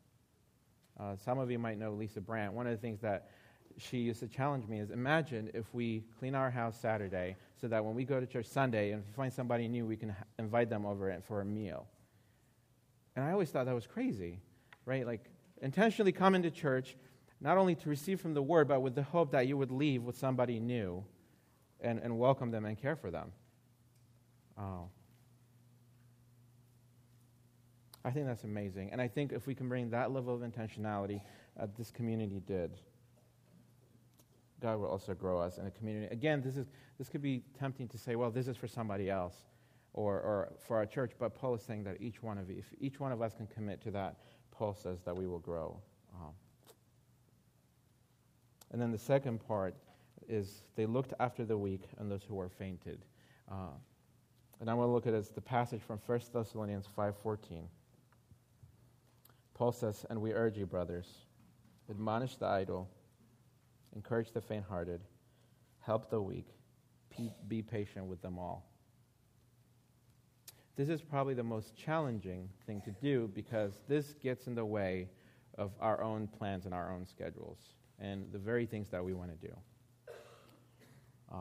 Uh, 1.00 1.16
some 1.16 1.40
of 1.40 1.50
you 1.50 1.60
might 1.60 1.78
know 1.78 1.92
Lisa 1.92 2.20
Brandt. 2.20 2.54
One 2.54 2.68
of 2.68 2.72
the 2.72 2.78
things 2.78 3.00
that 3.02 3.30
she 3.78 3.98
used 3.98 4.20
to 4.20 4.28
challenge 4.28 4.68
me 4.68 4.80
is 4.80 4.90
imagine 4.90 5.50
if 5.54 5.74
we 5.74 6.04
clean 6.20 6.36
our 6.36 6.52
house 6.52 6.80
Saturday 6.80 7.38
so 7.62 7.68
that 7.68 7.86
when 7.86 7.94
we 7.94 8.04
go 8.04 8.20
to 8.20 8.26
church 8.26 8.48
Sunday 8.48 8.92
and 8.92 9.04
if 9.04 9.08
we 9.08 9.14
find 9.14 9.32
somebody 9.32 9.68
new, 9.68 9.86
we 9.86 9.96
can 9.96 10.16
invite 10.40 10.70
them 10.70 10.84
over 10.84 11.16
for 11.28 11.42
a 11.42 11.46
meal. 11.46 11.86
And 13.16 13.24
I 13.24 13.32
always 13.32 13.52
thought 13.52 13.68
that 13.68 13.76
was 13.76 13.86
crazy, 13.86 14.40
right? 14.86 15.06
Like, 15.06 15.26
intentionally 15.62 16.12
come 16.12 16.34
into 16.34 16.50
church, 16.50 16.96
not 17.40 17.58
only 17.58 17.76
to 17.76 17.90
receive 17.90 18.20
from 18.20 18.34
the 18.34 18.42
word, 18.42 18.68
but 18.68 18.82
with 18.82 18.96
the 18.96 19.04
hope 19.04 19.32
that 19.32 19.48
you 19.48 19.58
would 19.58 19.70
leave 19.70 20.02
with 20.02 20.18
somebody 20.18 20.60
new 20.60 21.04
and, 21.80 22.00
and 22.00 22.18
welcome 22.18 22.50
them 22.50 22.66
and 22.66 22.82
care 22.82 22.96
for 22.96 23.12
them. 23.12 23.32
Oh. 24.58 24.90
I 28.04 28.10
think 28.10 28.26
that's 28.26 28.44
amazing. 28.44 28.90
And 28.92 29.00
I 29.00 29.08
think 29.08 29.32
if 29.32 29.46
we 29.46 29.54
can 29.54 29.70
bring 29.70 29.92
that 29.92 30.12
level 30.12 30.34
of 30.34 30.42
intentionality, 30.42 31.22
uh, 31.60 31.68
this 31.78 31.92
community 31.92 32.42
did. 32.48 32.72
God 34.62 34.80
will 34.80 34.88
also 34.88 35.14
grow 35.14 35.40
us 35.40 35.58
in 35.58 35.66
a 35.66 35.72
community. 35.72 36.08
Again, 36.12 36.42
this, 36.42 36.56
is, 36.56 36.68
this 36.98 37.10
could 37.10 37.22
be 37.22 37.44
tempting 37.58 37.88
to 37.90 37.98
say, 37.98 38.16
well, 38.16 38.30
this 38.30 38.48
is 38.48 38.56
for 38.56 38.68
somebody 38.68 39.10
else 39.10 39.36
or, 39.94 40.20
or 40.22 40.54
for 40.66 40.78
our 40.78 40.86
church, 40.86 41.12
but 41.20 41.36
Paul 41.36 41.56
is 41.56 41.64
saying 41.64 41.84
that 41.86 41.98
each 42.00 42.22
one 42.22 42.38
of 42.38 42.50
you, 42.50 42.58
if 42.60 42.66
each 42.80 43.00
one 43.00 43.12
of 43.12 43.22
us 43.22 43.34
can 43.34 43.48
commit 43.48 43.82
to 43.82 43.92
that, 43.92 44.18
Paul 44.52 44.74
says 44.74 45.02
that 45.04 45.16
we 45.16 45.28
will 45.28 45.40
grow. 45.40 45.80
Um, 46.14 46.34
and 48.72 48.82
then 48.82 48.92
the 48.92 48.98
second 48.98 49.46
part 49.48 49.76
is 50.30 50.64
they 50.76 50.86
looked 50.86 51.14
after 51.20 51.44
the 51.44 51.58
weak 51.58 51.84
and 51.98 52.10
those 52.10 52.24
who 52.24 52.36
were 52.36 52.50
fainted. 52.50 53.04
Uh, 53.52 53.74
and 54.60 54.70
I 54.70 54.76
want 54.76 54.88
to 54.88 54.92
look 54.92 55.08
at 55.08 55.14
it 55.14 55.18
as 55.18 55.30
the 55.30 55.42
passage 55.42 55.82
from 55.82 56.00
1 56.06 56.20
Thessalonians 56.32 56.86
5.14. 56.98 57.64
Paul 59.56 59.72
says, 59.72 60.06
And 60.10 60.22
we 60.22 60.34
urge 60.34 60.58
you, 60.58 60.66
brothers, 60.66 61.08
admonish 61.90 62.36
the 62.36 62.46
idle, 62.46 62.88
encourage 63.96 64.32
the 64.32 64.42
faint 64.42 64.66
hearted, 64.68 65.02
help 65.80 66.10
the 66.10 66.22
weak, 66.22 66.48
be 67.48 67.62
patient 67.62 68.06
with 68.06 68.22
them 68.22 68.40
all. 68.40 68.66
This 70.76 70.90
is 70.90 71.02
probably 71.02 71.34
the 71.34 71.44
most 71.44 71.76
challenging 71.76 72.50
thing 72.66 72.82
to 72.82 72.92
do 72.92 73.30
because 73.36 73.74
this 73.88 74.14
gets 74.14 74.48
in 74.48 74.56
the 74.56 74.66
way 74.66 75.10
of 75.58 75.72
our 75.80 76.02
own 76.02 76.28
plans 76.28 76.66
and 76.66 76.74
our 76.74 76.92
own 76.92 77.06
schedules 77.06 77.60
and 78.00 78.32
the 78.32 78.40
very 78.40 78.66
things 78.66 78.90
that 78.90 79.04
we 79.04 79.14
want 79.14 79.30
to 79.30 79.48
do. 79.48 79.54
Uh, 81.32 81.36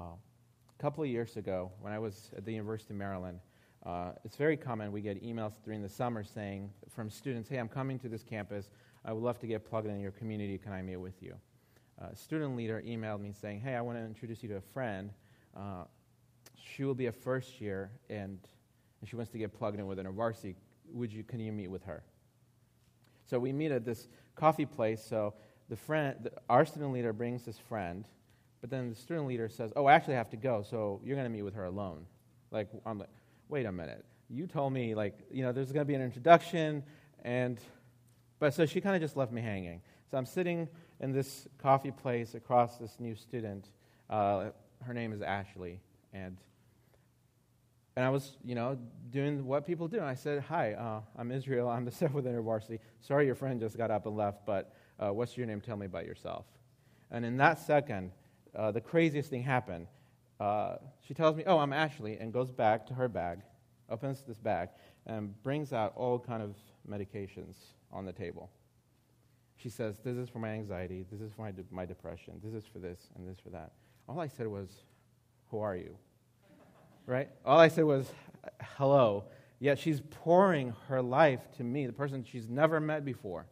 a 0.79 0.83
couple 0.83 1.03
of 1.03 1.11
years 1.11 1.37
ago, 1.37 1.71
when 1.81 1.93
I 1.93 1.99
was 1.99 2.31
at 2.37 2.45
the 2.45 2.53
University 2.53 2.93
of 2.93 2.99
Maryland, 2.99 3.41
uh, 3.87 4.13
it's 4.25 4.37
very 4.37 4.57
common 4.57 4.93
we 4.93 5.01
get 5.01 5.23
emails 5.25 5.55
during 5.65 5.81
the 5.81 5.89
summer 5.89 6.23
saying 6.23 6.71
from 6.89 7.09
students, 7.09 7.49
"Hey, 7.49 7.59
I'm 7.59 7.69
coming 7.69 7.99
to 8.01 8.09
this 8.09 8.23
campus. 8.23 8.69
I 9.05 9.13
would 9.13 9.23
love 9.23 9.39
to 9.39 9.47
get 9.47 9.65
plugged 9.65 9.87
in 9.87 9.99
your 10.01 10.13
community. 10.13 10.59
Can 10.59 10.73
I 10.73 10.83
meet 10.83 10.97
with 10.97 11.23
you?" 11.23 11.35
Uh, 12.01 12.15
student 12.15 12.57
leader 12.57 12.83
emailed 12.87 13.21
me 13.21 13.33
saying, 13.33 13.61
Hey, 13.61 13.75
I 13.75 13.81
want 13.83 13.99
to 13.99 14.05
introduce 14.05 14.43
you 14.43 14.49
to 14.51 14.57
a 14.57 14.61
friend. 14.61 15.11
Uh, 15.57 15.85
she 16.57 16.85
will 16.85 16.95
be 16.95 17.07
a 17.07 17.13
first 17.13 17.61
year 17.61 17.91
and, 18.09 18.39
and 19.01 19.09
she 19.09 19.17
wants 19.17 19.31
to 19.33 19.39
get 19.39 19.53
plugged 19.53 19.79
in 19.79 19.87
with 19.87 19.99
InterVarsity. 19.99 20.55
Would 20.93 21.13
you, 21.13 21.23
can 21.23 21.41
you 21.41 21.53
meet 21.53 21.69
with 21.69 21.85
her? 21.85 22.03
So 23.27 23.39
we 23.39 23.53
meet 23.53 23.71
at 23.71 23.85
this 23.85 24.09
coffee 24.35 24.67
place. 24.67 25.05
So 25.05 25.35
the 25.69 25.77
friend, 25.77 26.17
the, 26.23 26.33
our 26.49 26.65
student 26.65 26.93
leader 26.93 27.13
brings 27.13 27.45
this 27.45 27.59
friend, 27.59 28.05
but 28.61 28.71
then 28.71 28.89
the 28.89 28.97
student 28.97 29.27
leader 29.27 29.49
says, 29.49 29.73
Oh, 29.77 29.85
I 29.87 29.93
actually 29.93 30.15
have 30.15 30.31
to 30.31 30.37
go, 30.37 30.65
so 30.69 31.01
you're 31.05 31.17
going 31.17 31.31
to 31.31 31.35
meet 31.35 31.43
with 31.43 31.55
her 31.55 31.67
alone. 31.67 32.07
Like, 32.51 32.69
I'm 32.87 32.99
like, 32.99 33.11
wait 33.49 33.67
a 33.67 33.73
minute. 33.73 34.05
You 34.29 34.47
told 34.47 34.73
me, 34.73 34.95
like, 34.95 35.19
you 35.31 35.43
know, 35.43 35.53
there's 35.53 35.73
going 35.73 35.85
to 35.85 35.89
be 35.89 35.95
an 35.95 36.03
introduction, 36.03 36.83
and, 37.25 37.59
but 38.39 38.55
so 38.55 38.65
she 38.65 38.81
kind 38.81 38.97
of 38.97 39.03
just 39.03 39.17
left 39.17 39.33
me 39.33 39.43
hanging. 39.43 39.81
So 40.11 40.19
I'm 40.19 40.27
sitting 40.27 40.69
in 41.01 41.13
this 41.13 41.49
coffee 41.59 41.91
place 41.91 42.35
across 42.35 42.77
this 42.77 43.01
new 43.01 43.15
student. 43.15 43.71
Uh, 44.09 44.51
her 44.85 44.95
name 44.95 45.13
is 45.13 45.23
Ashley, 45.23 45.81
and 46.13 46.37
and 47.97 48.07
I 48.07 48.11
was, 48.11 48.37
you 48.45 48.55
know, 48.55 48.79
doing 49.11 49.45
what 49.45 49.67
people 49.67 49.89
do. 49.89 49.97
And 49.97 50.07
I 50.07 50.15
said, 50.15 50.43
"Hi, 50.49 50.75
uh, 50.75 51.01
I'm 51.17 51.33
Israel. 51.33 51.69
I'm 51.69 51.85
the 51.85 51.91
staff 51.97 52.13
with 52.13 52.27
InterVarsity. 52.27 52.79
Sorry, 53.01 53.27
your 53.27 53.35
friend 53.35 53.59
just 53.61 53.77
got 53.77 53.91
up 53.91 54.07
and 54.07 54.17
left, 54.17 54.47
but 54.47 54.75
uh, 54.99 55.09
what's 55.09 55.37
your 55.37 55.47
name? 55.47 55.61
Tell 55.61 55.77
me 55.77 55.87
about 55.87 56.07
yourself." 56.07 56.45
And 57.11 57.25
in 57.25 57.37
that 57.39 57.59
second, 57.59 58.13
uh, 58.55 58.71
the 58.71 58.81
craziest 58.81 59.31
thing 59.31 59.43
happened. 59.43 59.87
Uh, 60.39 60.77
she 61.07 61.15
tells 61.15 61.37
me, 61.37 61.45
"Oh, 61.47 61.59
I'm 61.59 61.73
Ashley," 61.73 62.19
and 62.19 62.33
goes 62.33 62.51
back 62.51 62.87
to 62.87 62.95
her 62.95 63.09
bag, 63.09 63.41
opens 63.89 64.23
this 64.23 64.39
bag, 64.39 64.69
and 65.07 65.41
brings 65.43 65.73
out 65.73 65.93
all 65.97 66.19
kind 66.19 66.43
of 66.43 66.55
medications 66.89 67.57
on 67.93 68.05
the 68.05 68.13
table 68.13 68.51
she 69.61 69.69
says, 69.69 69.99
This 70.05 70.17
is 70.17 70.29
for 70.29 70.39
my 70.39 70.51
anxiety, 70.51 71.05
this 71.11 71.21
is 71.21 71.33
for 71.33 71.43
my, 71.43 71.51
de- 71.51 71.65
my 71.71 71.85
depression, 71.85 72.41
this 72.43 72.55
is 72.55 72.65
for 72.67 72.79
this, 72.79 72.99
and 73.17 73.29
this 73.29 73.39
for 73.39 73.51
that. 73.51 73.73
All 74.09 74.21
I 74.21 74.29
said 74.29 74.47
was, 74.47 74.69
Who 75.51 75.61
are 75.61 75.77
you? 75.77 75.97
right? 77.07 77.29
All 77.45 77.59
I 77.59 77.69
said 77.69 77.85
was, 77.85 78.11
Hello. 78.77 79.25
Yet 79.59 79.79
she's 79.79 80.01
pouring 80.01 80.75
her 80.89 81.03
life 81.03 81.41
to 81.59 81.65
me, 81.65 81.87
the 81.87 81.93
person 81.93 82.25
she's 82.25 82.49
never 82.49 82.81
met 82.81 83.05
before. 83.05 83.47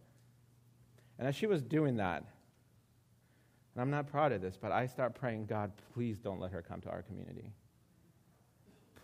And 1.18 1.28
as 1.28 1.34
she 1.34 1.46
was 1.46 1.60
doing 1.62 1.96
that, 1.96 2.24
and 3.78 3.82
I'm 3.82 3.90
not 3.90 4.06
proud 4.06 4.32
of 4.32 4.40
this, 4.40 4.56
but 4.60 4.72
I 4.72 4.86
start 4.86 5.14
praying, 5.14 5.46
God, 5.46 5.70
please 5.94 6.18
don't 6.18 6.40
let 6.40 6.50
her 6.52 6.62
come 6.62 6.80
to 6.80 6.90
our 6.90 7.02
community. 7.02 7.52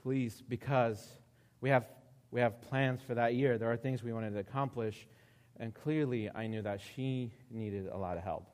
Please, 0.03 0.43
because 0.49 1.07
we 1.61 1.69
have, 1.69 1.87
we 2.31 2.41
have 2.41 2.61
plans 2.63 3.03
for 3.03 3.15
that 3.15 3.35
year. 3.35 3.59
There 3.59 3.71
are 3.71 3.77
things 3.77 4.03
we 4.03 4.13
wanted 4.13 4.33
to 4.33 4.41
accomplish, 4.41 5.07
and 5.59 5.73
clearly, 5.75 6.31
I 6.35 6.47
knew 6.47 6.63
that 6.63 6.81
she 6.81 7.33
needed 7.51 7.87
a 7.87 7.97
lot 7.97 8.17
of 8.17 8.25
help. 8.25 8.49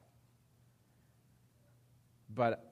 But 2.35 2.71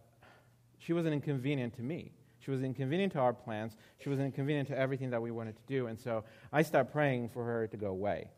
she 0.78 0.92
was 0.92 1.06
an 1.06 1.12
inconvenient 1.12 1.74
to 1.76 1.82
me. 1.82 2.12
She 2.40 2.50
was 2.50 2.62
inconvenient 2.62 3.12
to 3.14 3.18
our 3.18 3.32
plans. 3.32 3.76
She 3.98 4.08
was 4.08 4.20
inconvenient 4.20 4.68
to 4.68 4.78
everything 4.78 5.10
that 5.10 5.20
we 5.20 5.30
wanted 5.30 5.56
to 5.56 5.62
do. 5.66 5.86
And 5.86 5.98
so 5.98 6.24
I 6.52 6.62
started 6.62 6.92
praying 6.92 7.30
for 7.30 7.44
her 7.44 7.66
to 7.66 7.76
go 7.76 7.88
away. 7.88 8.28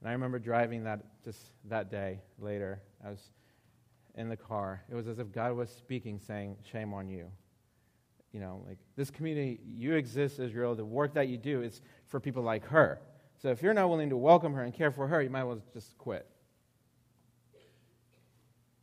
And 0.00 0.08
I 0.08 0.12
remember 0.12 0.38
driving 0.38 0.84
that 0.84 1.00
just 1.24 1.38
that 1.68 1.90
day 1.90 2.20
later. 2.38 2.82
I 3.04 3.10
was 3.10 3.30
in 4.16 4.28
the 4.28 4.36
car. 4.36 4.82
It 4.90 4.94
was 4.94 5.06
as 5.06 5.18
if 5.18 5.30
God 5.30 5.54
was 5.54 5.70
speaking, 5.70 6.18
saying, 6.18 6.56
Shame 6.70 6.92
on 6.92 7.08
you. 7.08 7.30
You 8.32 8.40
know, 8.40 8.64
like 8.66 8.78
this 8.96 9.10
community, 9.10 9.60
you 9.64 9.94
exist, 9.94 10.40
Israel. 10.40 10.74
The 10.74 10.84
work 10.84 11.14
that 11.14 11.28
you 11.28 11.36
do 11.36 11.62
is 11.62 11.82
for 12.08 12.18
people 12.18 12.42
like 12.42 12.64
her. 12.66 13.00
So 13.42 13.48
if 13.48 13.60
you're 13.60 13.74
not 13.74 13.88
willing 13.88 14.10
to 14.10 14.16
welcome 14.16 14.54
her 14.54 14.62
and 14.62 14.72
care 14.72 14.92
for 14.92 15.08
her, 15.08 15.20
you 15.20 15.28
might 15.28 15.40
as 15.40 15.46
well 15.46 15.62
just 15.74 15.98
quit. 15.98 16.28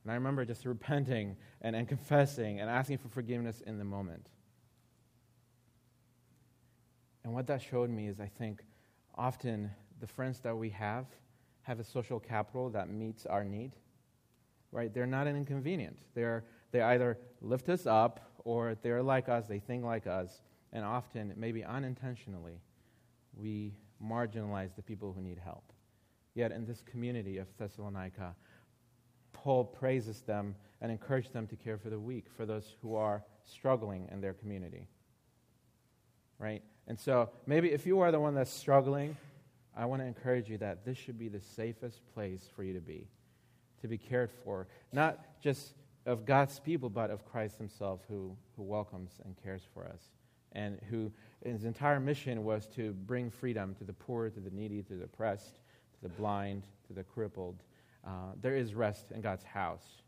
And 0.04 0.12
I 0.12 0.16
remember 0.16 0.44
just 0.44 0.66
repenting 0.66 1.38
and, 1.62 1.78
and 1.78 1.88
confessing 1.88 2.60
and 2.60 2.70
asking 2.70 2.98
for 2.98 3.08
forgiveness 3.08 3.62
in 3.62 3.78
the 3.78 3.86
moment. 3.86 4.28
And 7.24 7.34
what 7.34 7.48
that 7.48 7.62
showed 7.62 7.90
me 7.90 8.08
is 8.08 8.20
I 8.20 8.28
think 8.28 8.64
often 9.16 9.72
the 10.02 10.08
friends 10.08 10.40
that 10.42 10.58
we 10.58 10.70
have 10.72 11.06
have 11.62 11.80
a 11.80 11.84
social 11.84 12.20
capital 12.20 12.70
that 12.72 12.90
meets 12.90 13.26
our 13.26 13.46
need. 13.46 13.78
Right? 14.72 14.94
They're 14.94 15.08
not 15.08 15.26
an 15.28 15.38
inconvenience. 15.38 16.02
They're, 16.14 16.44
they 16.72 16.82
either 16.82 17.18
lift 17.42 17.70
us 17.70 17.86
up 17.86 18.20
or 18.44 18.76
they're 18.82 19.04
like 19.04 19.30
us, 19.30 19.48
they 19.48 19.60
think 19.60 19.84
like 19.84 20.06
us, 20.06 20.42
and 20.74 20.84
often, 20.84 21.34
maybe 21.36 21.64
unintentionally, 21.64 22.62
we 23.36 23.74
marginalize 24.04 24.76
the 24.76 24.82
people 24.82 25.14
who 25.14 25.22
need 25.22 25.38
help. 25.38 25.72
Yet 26.36 26.52
in 26.52 26.66
this 26.66 26.82
community 26.82 27.38
of 27.38 27.48
Thessalonica, 27.58 28.36
Paul 29.34 29.64
praises 29.64 30.22
them 30.22 30.56
and 30.82 30.92
encourages 30.92 31.32
them 31.32 31.48
to 31.48 31.56
care 31.56 31.78
for 31.78 31.90
the 31.90 32.00
weak, 32.00 32.26
for 32.36 32.46
those 32.46 32.76
who 32.82 32.96
are 32.96 33.24
struggling 33.46 34.08
in 34.12 34.22
their 34.22 34.34
community. 34.34 34.88
Right? 36.38 36.64
And 36.88 37.00
so 37.00 37.30
maybe 37.46 37.72
if 37.72 37.86
you 37.86 38.00
are 38.00 38.12
the 38.12 38.20
one 38.20 38.36
that's 38.36 38.54
struggling, 38.54 39.18
I 39.76 39.86
want 39.86 40.02
to 40.02 40.06
encourage 40.06 40.50
you 40.50 40.58
that 40.60 40.86
this 40.86 40.98
should 40.98 41.20
be 41.20 41.30
the 41.30 41.40
safest 41.40 42.02
place 42.14 42.50
for 42.56 42.64
you 42.64 42.74
to 42.74 42.82
be, 42.82 43.08
to 43.82 43.88
be 43.88 43.98
cared 43.98 44.32
for, 44.44 44.68
not 44.92 45.42
just 45.42 45.74
of 46.06 46.26
God's 46.26 46.60
people, 46.60 46.90
but 46.90 47.12
of 47.12 47.26
Christ 47.26 47.58
Himself, 47.58 48.02
who, 48.08 48.36
who 48.56 48.64
welcomes 48.64 49.12
and 49.24 49.36
cares 49.44 49.62
for 49.74 49.86
us, 49.86 50.02
and 50.54 50.80
who 50.90 51.12
his 51.44 51.64
entire 51.64 52.00
mission 52.00 52.44
was 52.44 52.68
to 52.68 52.94
bring 52.94 53.30
freedom 53.30 53.76
to 53.76 53.84
the 53.84 53.94
poor, 53.94 54.30
to 54.30 54.40
the 54.40 54.50
needy, 54.50 54.82
to 54.84 54.96
the 54.96 55.06
oppressed, 55.06 55.56
to 55.94 56.02
the 56.02 56.10
blind, 56.10 56.64
to 56.88 56.94
the 56.94 57.04
crippled. 57.04 57.64
Uh, 58.06 58.34
there 58.42 58.56
is 58.56 58.74
rest 58.74 59.12
in 59.12 59.22
God's 59.22 59.44
house. 59.44 60.02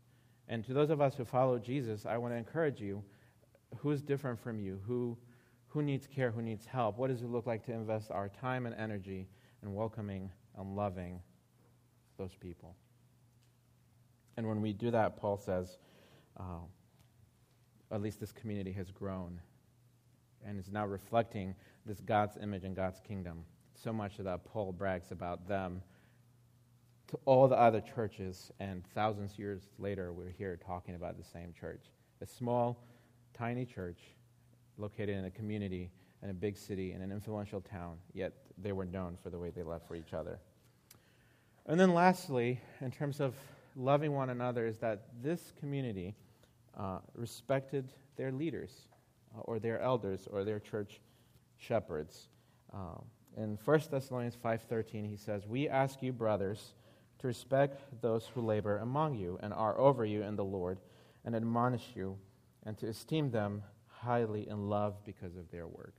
And 0.48 0.64
to 0.64 0.74
those 0.74 0.90
of 0.90 1.00
us 1.00 1.14
who 1.14 1.24
follow 1.24 1.58
Jesus, 1.58 2.04
I 2.04 2.18
want 2.18 2.34
to 2.34 2.38
encourage 2.38 2.80
you 2.80 3.02
who's 3.78 4.02
different 4.02 4.38
from 4.40 4.60
you? 4.60 4.80
Who, 4.86 5.16
who 5.68 5.82
needs 5.82 6.06
care? 6.06 6.30
Who 6.30 6.42
needs 6.42 6.66
help? 6.66 6.98
What 6.98 7.08
does 7.08 7.22
it 7.22 7.30
look 7.30 7.46
like 7.46 7.64
to 7.66 7.72
invest 7.72 8.10
our 8.10 8.28
time 8.28 8.66
and 8.66 8.74
energy 8.74 9.28
in 9.62 9.74
welcoming 9.74 10.30
and 10.58 10.76
loving 10.76 11.20
those 12.18 12.34
people? 12.34 12.76
And 14.36 14.48
when 14.48 14.60
we 14.60 14.72
do 14.72 14.90
that, 14.90 15.16
Paul 15.16 15.36
says, 15.36 15.78
uh, 16.38 16.64
at 17.90 18.00
least 18.00 18.20
this 18.20 18.32
community 18.32 18.72
has 18.72 18.90
grown 18.90 19.40
and 20.46 20.58
is 20.58 20.70
now 20.70 20.86
reflecting 20.86 21.54
this 21.86 22.00
God's 22.00 22.36
image 22.36 22.64
and 22.64 22.76
God's 22.76 23.00
kingdom. 23.00 23.44
So 23.74 23.92
much 23.92 24.18
that 24.18 24.44
Paul 24.44 24.72
brags 24.72 25.10
about 25.10 25.48
them 25.48 25.82
to 27.08 27.18
all 27.24 27.48
the 27.48 27.58
other 27.58 27.80
churches, 27.80 28.50
and 28.60 28.82
thousands 28.94 29.32
of 29.32 29.38
years 29.38 29.62
later, 29.78 30.12
we're 30.12 30.30
here 30.30 30.58
talking 30.64 30.94
about 30.94 31.18
the 31.18 31.24
same 31.24 31.52
church. 31.58 31.82
A 32.20 32.26
small, 32.26 32.78
tiny 33.34 33.66
church 33.66 33.98
located 34.78 35.10
in 35.10 35.24
a 35.24 35.30
community 35.30 35.90
in 36.22 36.30
a 36.30 36.34
big 36.34 36.56
city 36.56 36.92
in 36.92 37.02
an 37.02 37.10
influential 37.10 37.60
town, 37.60 37.96
yet 38.14 38.32
they 38.56 38.72
were 38.72 38.84
known 38.84 39.18
for 39.22 39.30
the 39.30 39.38
way 39.38 39.50
they 39.50 39.62
loved 39.62 39.86
for 39.86 39.96
each 39.96 40.14
other. 40.14 40.38
And 41.66 41.78
then, 41.78 41.94
lastly, 41.94 42.60
in 42.80 42.90
terms 42.90 43.20
of 43.20 43.34
loving 43.76 44.12
one 44.12 44.30
another, 44.30 44.66
is 44.66 44.78
that 44.78 45.02
this 45.22 45.52
community 45.58 46.14
uh, 46.78 46.98
respected 47.14 47.92
their 48.16 48.32
leaders 48.32 48.70
or 49.40 49.58
their 49.58 49.80
elders 49.80 50.28
or 50.30 50.44
their 50.44 50.60
church 50.60 51.00
shepherds. 51.56 52.28
Uh, 52.72 52.98
in 53.36 53.58
1 53.64 53.90
Thessalonians 53.90 54.36
5:13 54.36 55.04
he 55.04 55.16
says, 55.16 55.46
"We 55.46 55.68
ask 55.68 56.02
you, 56.02 56.12
brothers, 56.12 56.74
to 57.18 57.26
respect 57.26 58.00
those 58.00 58.26
who 58.28 58.40
labor 58.40 58.78
among 58.78 59.14
you 59.14 59.38
and 59.42 59.54
are 59.54 59.78
over 59.78 60.04
you 60.04 60.22
in 60.22 60.36
the 60.36 60.44
Lord 60.44 60.80
and 61.24 61.34
admonish 61.34 61.94
you 61.94 62.18
and 62.64 62.76
to 62.78 62.88
esteem 62.88 63.30
them 63.30 63.62
highly 63.86 64.48
in 64.48 64.68
love 64.68 65.02
because 65.04 65.36
of 65.36 65.50
their 65.50 65.66
work." 65.66 65.94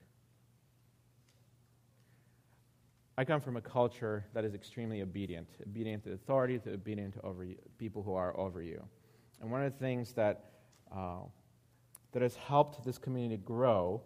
I 3.15 3.25
come 3.25 3.41
from 3.41 3.57
a 3.57 3.61
culture 3.61 4.25
that 4.33 4.43
is 4.43 4.55
extremely 4.55 5.01
obedient, 5.01 5.47
obedient 5.61 6.03
to 6.05 6.13
authority, 6.13 6.57
to 6.59 6.73
obedient 6.73 7.13
to 7.13 7.21
over 7.21 7.43
you, 7.43 7.57
people 7.77 8.01
who 8.01 8.15
are 8.15 8.35
over 8.39 8.61
you. 8.61 8.83
And 9.39 9.51
one 9.51 9.63
of 9.63 9.71
the 9.71 9.77
things 9.77 10.13
that 10.13 10.45
uh, 10.91 11.19
that 12.13 12.21
has 12.21 12.35
helped 12.35 12.83
this 12.85 12.97
community 12.97 13.41
grow 13.43 14.01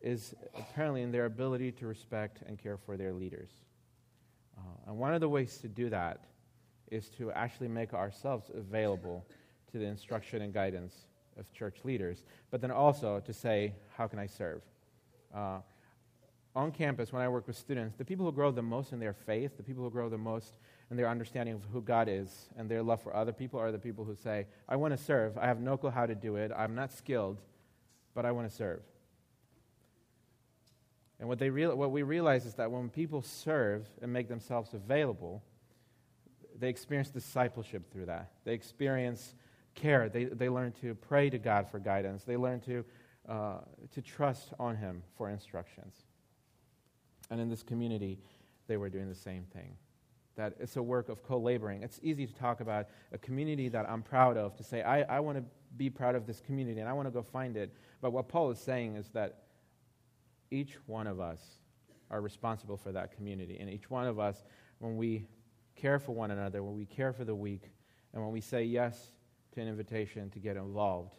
is 0.00 0.34
apparently 0.58 1.02
in 1.02 1.12
their 1.12 1.26
ability 1.26 1.70
to 1.70 1.86
respect 1.86 2.42
and 2.46 2.58
care 2.58 2.76
for 2.76 2.96
their 2.96 3.12
leaders. 3.12 3.50
Uh, 4.58 4.88
and 4.88 4.98
one 4.98 5.14
of 5.14 5.20
the 5.20 5.28
ways 5.28 5.58
to 5.58 5.68
do 5.68 5.88
that 5.88 6.24
is 6.90 7.08
to 7.08 7.30
actually 7.32 7.68
make 7.68 7.94
ourselves 7.94 8.50
available 8.54 9.24
to 9.70 9.78
the 9.78 9.84
instruction 9.84 10.42
and 10.42 10.52
guidance 10.52 11.06
of 11.38 11.50
church 11.52 11.78
leaders, 11.84 12.24
but 12.50 12.60
then 12.60 12.70
also 12.70 13.20
to 13.20 13.32
say, 13.32 13.74
How 13.96 14.06
can 14.06 14.18
I 14.18 14.26
serve? 14.26 14.62
Uh, 15.34 15.60
on 16.54 16.70
campus, 16.70 17.12
when 17.12 17.22
I 17.22 17.28
work 17.28 17.46
with 17.46 17.56
students, 17.56 17.96
the 17.96 18.04
people 18.04 18.26
who 18.26 18.32
grow 18.32 18.50
the 18.50 18.60
most 18.60 18.92
in 18.92 19.00
their 19.00 19.14
faith, 19.14 19.56
the 19.56 19.62
people 19.62 19.84
who 19.84 19.90
grow 19.90 20.10
the 20.10 20.18
most 20.18 20.58
in 20.90 20.96
their 20.96 21.08
understanding 21.08 21.54
of 21.54 21.62
who 21.72 21.80
God 21.80 22.08
is 22.08 22.48
and 22.56 22.68
their 22.68 22.82
love 22.82 23.02
for 23.02 23.14
other 23.14 23.32
people 23.32 23.58
are 23.58 23.72
the 23.72 23.78
people 23.78 24.04
who 24.04 24.14
say, 24.14 24.46
I 24.68 24.76
want 24.76 24.96
to 24.96 25.02
serve. 25.02 25.38
I 25.38 25.46
have 25.46 25.60
no 25.60 25.76
clue 25.76 25.90
how 25.90 26.06
to 26.06 26.14
do 26.14 26.36
it. 26.36 26.50
I'm 26.56 26.74
not 26.74 26.92
skilled, 26.92 27.40
but 28.14 28.26
I 28.26 28.32
want 28.32 28.48
to 28.48 28.54
serve. 28.54 28.82
And 31.18 31.28
what, 31.28 31.38
they 31.38 31.50
real, 31.50 31.76
what 31.76 31.92
we 31.92 32.02
realize 32.02 32.46
is 32.46 32.54
that 32.54 32.70
when 32.70 32.88
people 32.88 33.22
serve 33.22 33.88
and 34.02 34.12
make 34.12 34.28
themselves 34.28 34.74
available, 34.74 35.42
they 36.58 36.68
experience 36.68 37.10
discipleship 37.10 37.92
through 37.92 38.06
that. 38.06 38.32
They 38.44 38.54
experience 38.54 39.34
care. 39.74 40.08
They, 40.08 40.24
they 40.24 40.48
learn 40.48 40.72
to 40.80 40.94
pray 40.94 41.30
to 41.30 41.38
God 41.38 41.68
for 41.70 41.78
guidance. 41.78 42.24
They 42.24 42.36
learn 42.36 42.60
to, 42.62 42.84
uh, 43.28 43.58
to 43.92 44.02
trust 44.02 44.52
on 44.58 44.76
Him 44.76 45.02
for 45.16 45.30
instructions. 45.30 45.94
And 47.30 47.40
in 47.40 47.48
this 47.48 47.62
community, 47.62 48.18
they 48.66 48.76
were 48.76 48.88
doing 48.88 49.08
the 49.08 49.14
same 49.14 49.44
thing. 49.52 49.76
That 50.36 50.54
it's 50.58 50.76
a 50.76 50.82
work 50.82 51.08
of 51.08 51.22
co 51.22 51.38
laboring. 51.38 51.82
It's 51.82 52.00
easy 52.02 52.26
to 52.26 52.34
talk 52.34 52.60
about 52.60 52.86
a 53.12 53.18
community 53.18 53.68
that 53.68 53.88
I'm 53.88 54.02
proud 54.02 54.36
of, 54.36 54.56
to 54.56 54.64
say, 54.64 54.82
I, 54.82 55.02
I 55.02 55.20
want 55.20 55.38
to 55.38 55.44
be 55.76 55.90
proud 55.90 56.14
of 56.14 56.26
this 56.26 56.40
community 56.40 56.80
and 56.80 56.88
I 56.88 56.92
want 56.92 57.06
to 57.06 57.12
go 57.12 57.22
find 57.22 57.56
it. 57.56 57.72
But 58.00 58.12
what 58.12 58.28
Paul 58.28 58.50
is 58.50 58.58
saying 58.58 58.96
is 58.96 59.08
that 59.10 59.42
each 60.50 60.76
one 60.86 61.06
of 61.06 61.20
us 61.20 61.40
are 62.10 62.20
responsible 62.20 62.76
for 62.76 62.92
that 62.92 63.14
community. 63.16 63.58
And 63.58 63.68
each 63.70 63.90
one 63.90 64.06
of 64.06 64.18
us, 64.18 64.44
when 64.78 64.96
we 64.96 65.26
care 65.76 65.98
for 65.98 66.12
one 66.12 66.30
another, 66.30 66.62
when 66.62 66.76
we 66.76 66.84
care 66.84 67.12
for 67.12 67.24
the 67.24 67.34
weak, 67.34 67.70
and 68.12 68.22
when 68.22 68.32
we 68.32 68.40
say 68.40 68.62
yes 68.64 69.12
to 69.52 69.60
an 69.60 69.68
invitation 69.68 70.30
to 70.30 70.38
get 70.38 70.56
involved, 70.56 71.14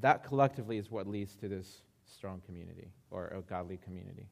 that 0.00 0.24
collectively 0.24 0.78
is 0.78 0.90
what 0.90 1.06
leads 1.06 1.34
to 1.36 1.48
this 1.48 1.82
strong 2.04 2.40
community 2.46 2.88
or 3.10 3.28
a 3.28 3.42
godly 3.42 3.78
community. 3.78 4.28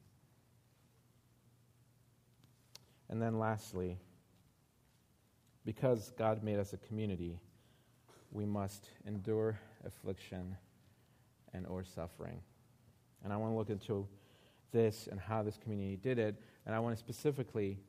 And 3.09 3.21
then 3.21 3.39
lastly, 3.39 3.97
because 5.65 6.11
God 6.17 6.43
made 6.43 6.59
us 6.59 6.73
a 6.73 6.77
community, 6.77 7.39
we 8.31 8.45
must 8.45 8.89
endure 9.05 9.59
affliction 9.85 10.55
and 11.53 11.65
or 11.67 11.83
suffering. 11.83 12.39
And 13.23 13.31
I 13.31 13.37
want 13.37 13.53
to 13.53 13.57
look 13.57 13.69
into 13.69 14.07
this 14.71 15.07
and 15.09 15.19
how 15.19 15.41
this 15.41 15.57
community 15.57 15.95
did 15.95 16.19
it, 16.19 16.35
and 16.65 16.75
I 16.75 16.79
want 16.79 16.95
to 16.95 16.99
specifically 16.99 17.79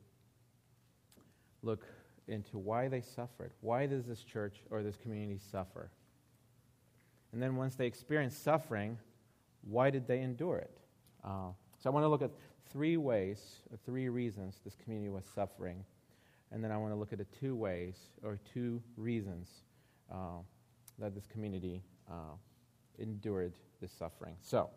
look 1.61 1.85
into 2.27 2.57
why 2.57 2.87
they 2.87 3.01
suffered. 3.01 3.51
Why 3.61 3.85
does 3.85 4.05
this 4.05 4.23
church 4.23 4.57
or 4.69 4.83
this 4.83 4.95
community 4.97 5.39
suffer? 5.51 5.91
And 7.31 7.41
then 7.41 7.55
once 7.55 7.75
they 7.75 7.85
experienced 7.85 8.43
suffering, 8.43 8.97
why 9.61 9.89
did 9.89 10.07
they 10.07 10.21
endure 10.21 10.57
it? 10.57 10.77
Uh, 11.23 11.51
so 11.79 11.89
I 11.89 11.93
want 11.93 12.03
to 12.03 12.07
look 12.07 12.21
at 12.21 12.31
three 12.71 12.97
ways, 12.97 13.39
or 13.71 13.77
three 13.85 14.09
reasons 14.09 14.59
this 14.63 14.75
community 14.83 15.09
was 15.09 15.25
suffering. 15.33 15.83
And 16.51 16.63
then 16.63 16.71
I 16.71 16.77
want 16.77 16.93
to 16.93 16.95
look 16.95 17.11
at 17.11 17.19
the 17.19 17.25
two 17.39 17.55
ways, 17.55 17.95
or 18.23 18.39
two 18.53 18.81
reasons, 18.95 19.49
uh, 20.11 20.39
that 20.99 21.13
this 21.13 21.27
community 21.27 21.83
uh, 22.09 22.35
endured 22.99 23.53
this 23.81 23.91
suffering. 23.91 24.35
So, 24.41 24.69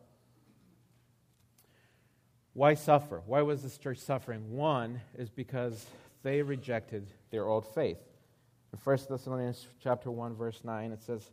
why 2.53 2.75
suffer? 2.75 3.23
Why 3.27 3.43
was 3.43 3.63
this 3.63 3.79
church 3.79 3.99
suffering? 3.99 4.57
One 4.57 5.01
is 5.17 5.31
because 5.31 5.87
they 6.23 6.43
rejected 6.43 7.07
their 7.31 7.47
old 7.47 7.67
faith. 7.75 7.99
In 8.73 8.79
1 8.83 8.99
Thessalonians 9.09 9.67
chapter 9.83 10.11
1, 10.11 10.35
verse 10.35 10.61
9, 10.65 10.93
it 10.93 11.03
says, 11.03 11.31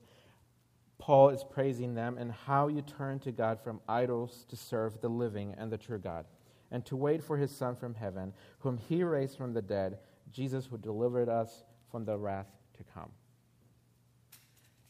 Paul 1.00 1.30
is 1.30 1.44
praising 1.44 1.96
them 1.96 2.18
and 2.18 2.32
how 2.32 2.68
you 2.68 2.82
turn 2.82 3.20
to 3.20 3.32
God 3.32 3.60
from 3.64 3.82
idols 3.88 4.46
to 4.50 4.56
serve 4.56 5.02
the 5.02 5.10
living 5.10 5.56
and 5.58 5.72
the 5.72 5.78
true 5.78 6.00
God 6.00 6.26
and 6.72 6.86
to 6.86 6.96
wait 6.96 7.24
for 7.24 7.38
his 7.38 7.52
Son 7.56 7.76
from 7.76 7.96
heaven, 7.96 8.34
whom 8.60 8.78
he 8.78 9.04
raised 9.04 9.38
from 9.38 9.54
the 9.54 9.62
dead, 9.62 10.00
Jesus 10.32 10.66
who 10.66 10.78
delivered 10.78 11.30
us 11.30 11.64
from 11.92 12.06
the 12.06 12.18
wrath 12.18 12.48
to 12.78 12.84
come. 12.84 13.12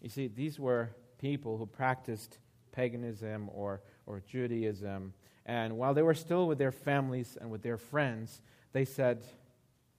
You 0.02 0.10
see, 0.10 0.28
these 0.28 0.60
were 0.60 0.90
people 1.18 1.58
who 1.58 1.66
practiced 1.66 2.40
paganism 2.72 3.50
or, 3.54 3.82
or 4.06 4.22
Judaism. 4.28 5.14
And 5.46 5.78
while 5.78 5.94
they 5.94 6.04
were 6.04 6.14
still 6.14 6.48
with 6.48 6.58
their 6.58 6.72
families 6.72 7.38
and 7.40 7.50
with 7.50 7.64
their 7.64 7.78
friends, 7.78 8.42
they 8.74 8.86
said 8.86 9.24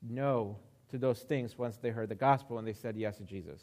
no 0.02 0.58
to 0.90 0.98
those 0.98 1.20
things 1.20 1.58
once 1.58 1.76
they 1.76 1.90
heard 1.90 2.08
the 2.08 2.14
gospel 2.14 2.58
and 2.58 2.66
they 2.66 2.72
said 2.72 2.96
yes 2.96 3.18
to 3.18 3.24
Jesus. 3.24 3.62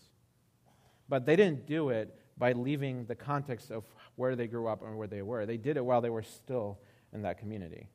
But 1.08 1.26
they 1.26 1.36
didn't 1.36 1.66
do 1.66 1.90
it 1.90 2.20
by 2.38 2.52
leaving 2.52 3.06
the 3.06 3.16
context 3.16 3.72
of 3.72 3.84
where 4.16 4.36
they 4.36 4.48
grew 4.48 4.68
up 4.68 4.82
and 4.84 4.98
where 4.98 5.08
they 5.08 5.22
were. 5.22 5.46
They 5.46 5.58
did 5.58 5.78
it 5.78 5.86
while 5.86 6.02
they 6.02 6.10
were 6.10 6.24
still 6.24 6.80
in 7.14 7.22
that 7.22 7.38
community. 7.38 7.88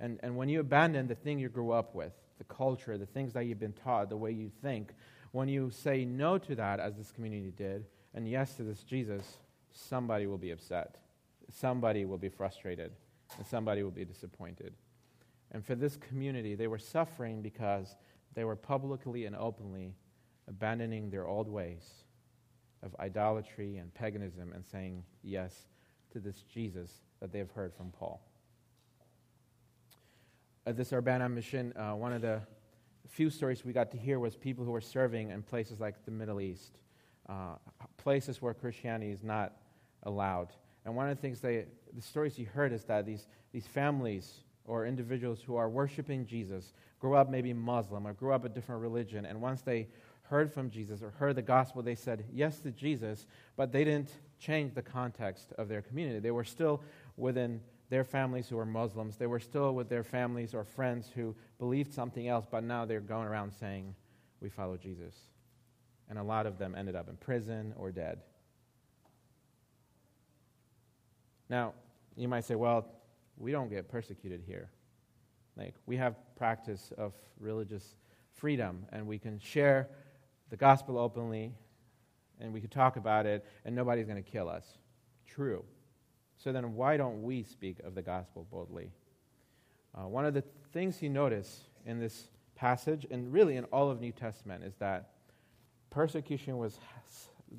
And, 0.00 0.18
and 0.22 0.36
when 0.36 0.48
you 0.48 0.60
abandon 0.60 1.08
the 1.08 1.14
thing 1.14 1.38
you 1.38 1.48
grew 1.48 1.72
up 1.72 1.94
with, 1.94 2.12
the 2.38 2.44
culture, 2.44 2.96
the 2.96 3.06
things 3.06 3.32
that 3.32 3.46
you've 3.46 3.58
been 3.58 3.72
taught, 3.72 4.08
the 4.08 4.16
way 4.16 4.30
you 4.30 4.50
think, 4.62 4.92
when 5.32 5.48
you 5.48 5.70
say 5.70 6.04
no 6.04 6.38
to 6.38 6.54
that, 6.54 6.80
as 6.80 6.96
this 6.96 7.10
community 7.10 7.52
did, 7.56 7.84
and 8.14 8.28
yes 8.28 8.54
to 8.54 8.62
this 8.62 8.82
Jesus, 8.82 9.38
somebody 9.72 10.26
will 10.26 10.38
be 10.38 10.50
upset. 10.50 10.96
Somebody 11.50 12.04
will 12.04 12.18
be 12.18 12.28
frustrated. 12.28 12.92
And 13.36 13.46
somebody 13.46 13.82
will 13.82 13.90
be 13.90 14.04
disappointed. 14.04 14.72
And 15.52 15.64
for 15.64 15.74
this 15.74 15.96
community, 15.96 16.54
they 16.54 16.66
were 16.66 16.78
suffering 16.78 17.42
because 17.42 17.96
they 18.34 18.44
were 18.44 18.56
publicly 18.56 19.26
and 19.26 19.36
openly 19.36 19.94
abandoning 20.48 21.10
their 21.10 21.26
old 21.26 21.48
ways 21.48 22.04
of 22.82 22.94
idolatry 23.00 23.76
and 23.76 23.92
paganism 23.92 24.52
and 24.52 24.64
saying 24.64 25.02
yes 25.22 25.66
to 26.12 26.20
this 26.20 26.42
Jesus 26.42 26.90
that 27.20 27.32
they 27.32 27.38
have 27.38 27.50
heard 27.50 27.74
from 27.74 27.90
Paul. 27.90 28.22
At 30.68 30.76
this 30.76 30.92
Urbana 30.92 31.30
mission, 31.30 31.72
uh, 31.78 31.94
one 31.94 32.12
of 32.12 32.20
the 32.20 32.42
few 33.08 33.30
stories 33.30 33.64
we 33.64 33.72
got 33.72 33.90
to 33.92 33.96
hear 33.96 34.18
was 34.18 34.36
people 34.36 34.66
who 34.66 34.70
were 34.70 34.82
serving 34.82 35.30
in 35.30 35.42
places 35.42 35.80
like 35.80 36.04
the 36.04 36.10
Middle 36.10 36.42
East, 36.42 36.76
uh, 37.26 37.54
places 37.96 38.42
where 38.42 38.52
Christianity 38.52 39.10
is 39.10 39.24
not 39.24 39.54
allowed. 40.02 40.48
And 40.84 40.94
one 40.94 41.08
of 41.08 41.16
the 41.16 41.22
things 41.22 41.40
they, 41.40 41.64
the 41.94 42.02
stories 42.02 42.38
you 42.38 42.44
heard 42.44 42.74
is 42.74 42.84
that 42.84 43.06
these, 43.06 43.28
these 43.50 43.66
families 43.66 44.40
or 44.66 44.84
individuals 44.84 45.40
who 45.40 45.56
are 45.56 45.70
worshiping 45.70 46.26
Jesus 46.26 46.74
grew 47.00 47.14
up 47.14 47.30
maybe 47.30 47.54
Muslim 47.54 48.06
or 48.06 48.12
grew 48.12 48.34
up 48.34 48.44
a 48.44 48.50
different 48.50 48.82
religion, 48.82 49.24
and 49.24 49.40
once 49.40 49.62
they 49.62 49.88
heard 50.24 50.52
from 50.52 50.68
Jesus 50.68 51.02
or 51.02 51.12
heard 51.12 51.34
the 51.34 51.40
gospel, 51.40 51.80
they 51.80 51.94
said 51.94 52.26
yes 52.30 52.58
to 52.60 52.70
Jesus, 52.72 53.26
but 53.56 53.72
they 53.72 53.84
didn't 53.84 54.10
change 54.38 54.74
the 54.74 54.82
context 54.82 55.50
of 55.56 55.66
their 55.66 55.80
community. 55.80 56.18
They 56.18 56.30
were 56.30 56.44
still 56.44 56.82
within 57.16 57.62
their 57.90 58.04
families 58.04 58.48
who 58.48 58.56
were 58.56 58.66
Muslims. 58.66 59.16
They 59.16 59.26
were 59.26 59.40
still 59.40 59.74
with 59.74 59.88
their 59.88 60.04
families 60.04 60.54
or 60.54 60.64
friends 60.64 61.10
who 61.14 61.34
believed 61.58 61.92
something 61.92 62.28
else, 62.28 62.46
but 62.50 62.62
now 62.62 62.84
they're 62.84 63.00
going 63.00 63.26
around 63.26 63.52
saying, 63.52 63.94
We 64.40 64.48
follow 64.48 64.76
Jesus. 64.76 65.14
And 66.10 66.18
a 66.18 66.22
lot 66.22 66.46
of 66.46 66.58
them 66.58 66.74
ended 66.74 66.96
up 66.96 67.08
in 67.08 67.16
prison 67.16 67.74
or 67.76 67.90
dead. 67.90 68.20
Now, 71.50 71.74
you 72.16 72.28
might 72.28 72.44
say, 72.44 72.54
Well, 72.54 72.86
we 73.36 73.52
don't 73.52 73.70
get 73.70 73.88
persecuted 73.88 74.42
here. 74.46 74.70
Like, 75.56 75.74
we 75.86 75.96
have 75.96 76.14
practice 76.36 76.92
of 76.98 77.12
religious 77.40 77.96
freedom, 78.34 78.84
and 78.92 79.06
we 79.06 79.18
can 79.18 79.38
share 79.38 79.88
the 80.50 80.56
gospel 80.56 80.98
openly, 80.98 81.52
and 82.40 82.52
we 82.52 82.60
can 82.60 82.70
talk 82.70 82.96
about 82.96 83.26
it, 83.26 83.44
and 83.64 83.74
nobody's 83.74 84.06
going 84.06 84.22
to 84.22 84.30
kill 84.30 84.48
us. 84.48 84.78
True. 85.26 85.64
So 86.38 86.52
then, 86.52 86.74
why 86.74 86.96
don't 86.96 87.22
we 87.22 87.42
speak 87.42 87.80
of 87.80 87.94
the 87.96 88.02
gospel 88.02 88.46
boldly? 88.50 88.92
Uh, 89.94 90.06
one 90.06 90.24
of 90.24 90.34
the 90.34 90.44
things 90.72 91.02
you 91.02 91.10
notice 91.10 91.64
in 91.84 91.98
this 91.98 92.28
passage, 92.54 93.06
and 93.10 93.32
really 93.32 93.56
in 93.56 93.64
all 93.64 93.90
of 93.90 94.00
New 94.00 94.12
Testament, 94.12 94.62
is 94.62 94.74
that 94.76 95.10
persecution 95.90 96.56
was, 96.56 96.78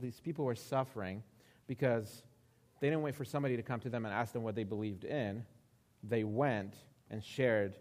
these 0.02 0.22
people 0.22 0.46
were 0.46 0.56
suffering 0.56 1.24
because 1.68 2.24
they 2.80 2.88
didn't 2.88 3.02
wait 3.02 3.15
for 3.15 3.26
somebody 3.26 3.58
to 3.58 3.63
come 3.63 3.82
to 3.82 3.89
them 3.89 4.06
and 4.06 4.13
ask 4.13 4.32
them 4.32 4.44
what 4.44 4.56
they 4.56 4.63
believed 4.63 5.04
in. 5.04 5.44
They 6.02 6.24
went 6.24 6.76
and 7.12 7.22
shared 7.22 7.76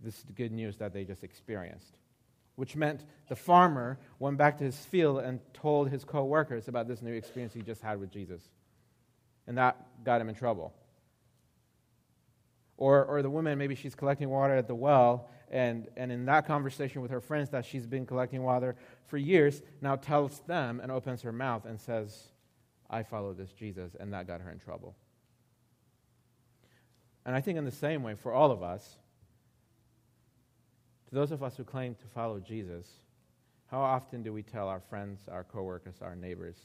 this 0.00 0.24
good 0.36 0.52
news 0.52 0.76
that 0.76 0.92
they 0.92 1.04
just 1.04 1.24
experienced, 1.24 1.98
which 2.54 2.76
meant 2.76 3.04
the 3.28 3.34
farmer 3.34 3.98
went 4.20 4.38
back 4.38 4.58
to 4.58 4.64
his 4.64 4.76
field 4.76 5.18
and 5.18 5.40
told 5.52 5.88
his 5.88 6.04
co 6.04 6.24
workers 6.24 6.68
about 6.68 6.86
this 6.86 7.02
new 7.02 7.12
experience 7.12 7.54
he 7.54 7.62
just 7.62 7.82
had 7.82 7.98
with 7.98 8.12
Jesus 8.12 8.50
and 9.46 9.58
that 9.58 10.04
got 10.04 10.20
him 10.20 10.28
in 10.28 10.34
trouble. 10.34 10.72
Or, 12.76 13.04
or 13.04 13.22
the 13.22 13.30
woman, 13.30 13.56
maybe 13.58 13.74
she's 13.74 13.94
collecting 13.94 14.28
water 14.28 14.54
at 14.54 14.68
the 14.68 14.74
well, 14.74 15.28
and, 15.50 15.88
and 15.96 16.12
in 16.12 16.26
that 16.26 16.46
conversation 16.46 17.00
with 17.00 17.10
her 17.10 17.20
friends 17.20 17.50
that 17.50 17.64
she's 17.64 17.86
been 17.86 18.04
collecting 18.04 18.42
water 18.42 18.76
for 19.06 19.16
years, 19.16 19.62
now 19.80 19.96
tells 19.96 20.40
them 20.40 20.80
and 20.82 20.92
opens 20.92 21.22
her 21.22 21.32
mouth 21.32 21.64
and 21.64 21.80
says, 21.80 22.28
I 22.90 23.02
follow 23.02 23.32
this 23.32 23.52
Jesus, 23.52 23.96
and 23.98 24.12
that 24.12 24.26
got 24.26 24.40
her 24.40 24.50
in 24.50 24.58
trouble. 24.58 24.94
And 27.24 27.34
I 27.34 27.40
think 27.40 27.58
in 27.58 27.64
the 27.64 27.70
same 27.70 28.02
way, 28.02 28.14
for 28.14 28.32
all 28.32 28.50
of 28.50 28.62
us, 28.62 28.98
to 31.08 31.14
those 31.14 31.32
of 31.32 31.42
us 31.42 31.56
who 31.56 31.64
claim 31.64 31.94
to 31.94 32.06
follow 32.14 32.40
Jesus, 32.40 32.86
how 33.70 33.80
often 33.80 34.22
do 34.22 34.32
we 34.32 34.42
tell 34.42 34.68
our 34.68 34.80
friends, 34.80 35.20
our 35.30 35.44
coworkers, 35.44 35.96
our 36.02 36.14
neighbors 36.14 36.56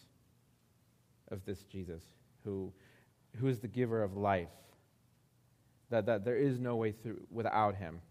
of 1.30 1.46
this 1.46 1.63
Jesus 1.63 2.04
who, 2.44 2.72
who 3.38 3.48
is 3.48 3.60
the 3.60 3.68
giver 3.68 4.04
of 4.04 4.18
life, 4.18 4.50
that, 5.90 6.06
that 6.06 6.26
there 6.26 6.38
is 6.38 6.60
no 6.60 6.76
way 6.76 6.92
through 6.92 7.22
without 7.30 7.76
him. 7.76 8.02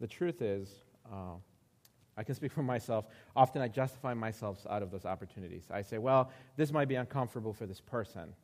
The 0.00 0.06
truth 0.06 0.42
is, 0.42 0.70
uh, 1.10 1.36
I 2.16 2.24
can 2.24 2.34
speak 2.34 2.52
for 2.52 2.62
myself. 2.62 3.06
Often 3.36 3.62
I 3.62 3.68
justify 3.68 4.12
myself 4.12 4.66
out 4.68 4.82
of 4.82 4.90
those 4.90 5.04
opportunities. 5.04 5.62
I 5.70 5.82
say, 5.82 5.98
well, 5.98 6.30
this 6.56 6.72
might 6.72 6.88
be 6.88 6.96
uncomfortable 6.96 7.52
for 7.52 7.64
this 7.64 7.80
person. 7.80 8.34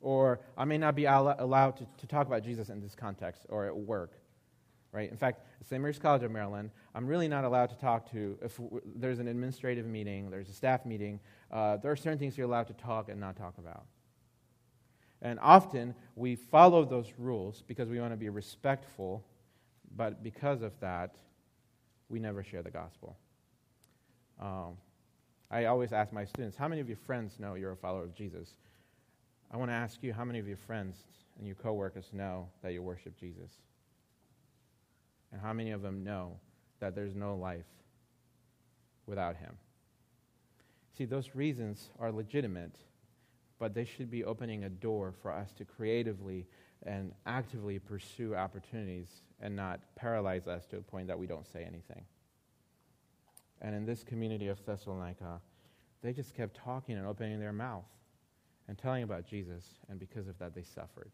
Or 0.00 0.40
I 0.56 0.64
may 0.64 0.78
not 0.78 0.94
be 0.94 1.06
al- 1.06 1.36
allowed 1.38 1.76
to, 1.76 1.86
to 1.98 2.06
talk 2.06 2.26
about 2.26 2.42
Jesus 2.42 2.70
in 2.70 2.80
this 2.80 2.94
context 2.94 3.44
or 3.50 3.66
at 3.66 3.76
work. 3.76 4.12
Right? 4.92 5.10
In 5.10 5.18
fact, 5.18 5.42
at 5.60 5.66
St. 5.66 5.80
Mary's 5.80 5.98
College 5.98 6.22
of 6.22 6.32
Maryland, 6.32 6.70
I'm 6.94 7.06
really 7.06 7.28
not 7.28 7.44
allowed 7.44 7.68
to 7.68 7.76
talk 7.76 8.10
to, 8.10 8.38
if 8.42 8.56
w- 8.56 8.80
there's 8.96 9.20
an 9.20 9.28
administrative 9.28 9.86
meeting, 9.86 10.30
there's 10.30 10.48
a 10.48 10.52
staff 10.52 10.84
meeting, 10.84 11.20
uh, 11.52 11.76
there 11.76 11.92
are 11.92 11.96
certain 11.96 12.18
things 12.18 12.36
you're 12.36 12.46
allowed 12.46 12.66
to 12.68 12.72
talk 12.72 13.08
and 13.08 13.20
not 13.20 13.36
talk 13.36 13.58
about. 13.58 13.84
And 15.22 15.38
often 15.40 15.94
we 16.16 16.34
follow 16.34 16.84
those 16.84 17.12
rules 17.18 17.62
because 17.66 17.88
we 17.88 18.00
want 18.00 18.12
to 18.12 18.16
be 18.16 18.28
respectful, 18.28 19.24
but 19.96 20.22
because 20.22 20.62
of 20.62 20.72
that, 20.80 21.16
we 22.08 22.18
never 22.18 22.42
share 22.42 22.62
the 22.62 22.70
gospel. 22.70 23.16
Um, 24.40 24.76
I 25.50 25.66
always 25.66 25.92
ask 25.92 26.12
my 26.12 26.24
students, 26.24 26.56
how 26.56 26.68
many 26.68 26.80
of 26.80 26.88
your 26.88 26.96
friends 26.96 27.38
know 27.38 27.54
you're 27.54 27.72
a 27.72 27.76
follower 27.76 28.04
of 28.04 28.14
Jesus? 28.14 28.54
I 29.50 29.56
want 29.56 29.70
to 29.70 29.74
ask 29.74 30.02
you, 30.02 30.12
how 30.12 30.24
many 30.24 30.38
of 30.38 30.46
your 30.46 30.56
friends 30.56 30.96
and 31.36 31.46
your 31.46 31.56
coworkers 31.56 32.10
know 32.12 32.48
that 32.62 32.72
you 32.72 32.82
worship 32.82 33.18
Jesus? 33.18 33.50
And 35.32 35.40
how 35.40 35.52
many 35.52 35.72
of 35.72 35.82
them 35.82 36.02
know 36.02 36.38
that 36.78 36.94
there's 36.94 37.14
no 37.14 37.36
life 37.36 37.66
without 39.06 39.36
him? 39.36 39.54
See, 40.96 41.04
those 41.04 41.34
reasons 41.34 41.90
are 41.98 42.12
legitimate 42.12 42.76
but 43.60 43.74
they 43.74 43.84
should 43.84 44.10
be 44.10 44.24
opening 44.24 44.64
a 44.64 44.68
door 44.68 45.12
for 45.12 45.30
us 45.30 45.52
to 45.52 45.64
creatively 45.64 46.48
and 46.82 47.12
actively 47.26 47.78
pursue 47.78 48.34
opportunities 48.34 49.22
and 49.40 49.54
not 49.54 49.80
paralyze 49.94 50.48
us 50.48 50.66
to 50.66 50.78
a 50.78 50.82
point 50.82 51.06
that 51.06 51.18
we 51.18 51.26
don't 51.26 51.46
say 51.46 51.62
anything. 51.62 52.02
And 53.60 53.74
in 53.74 53.84
this 53.84 54.02
community 54.02 54.48
of 54.48 54.64
Thessalonica, 54.64 55.40
they 56.02 56.14
just 56.14 56.34
kept 56.34 56.56
talking 56.56 56.96
and 56.96 57.06
opening 57.06 57.38
their 57.38 57.52
mouth 57.52 57.84
and 58.66 58.78
telling 58.78 59.02
about 59.02 59.26
Jesus, 59.26 59.64
and 59.90 60.00
because 60.00 60.26
of 60.26 60.38
that, 60.38 60.54
they 60.54 60.62
suffered. 60.62 61.12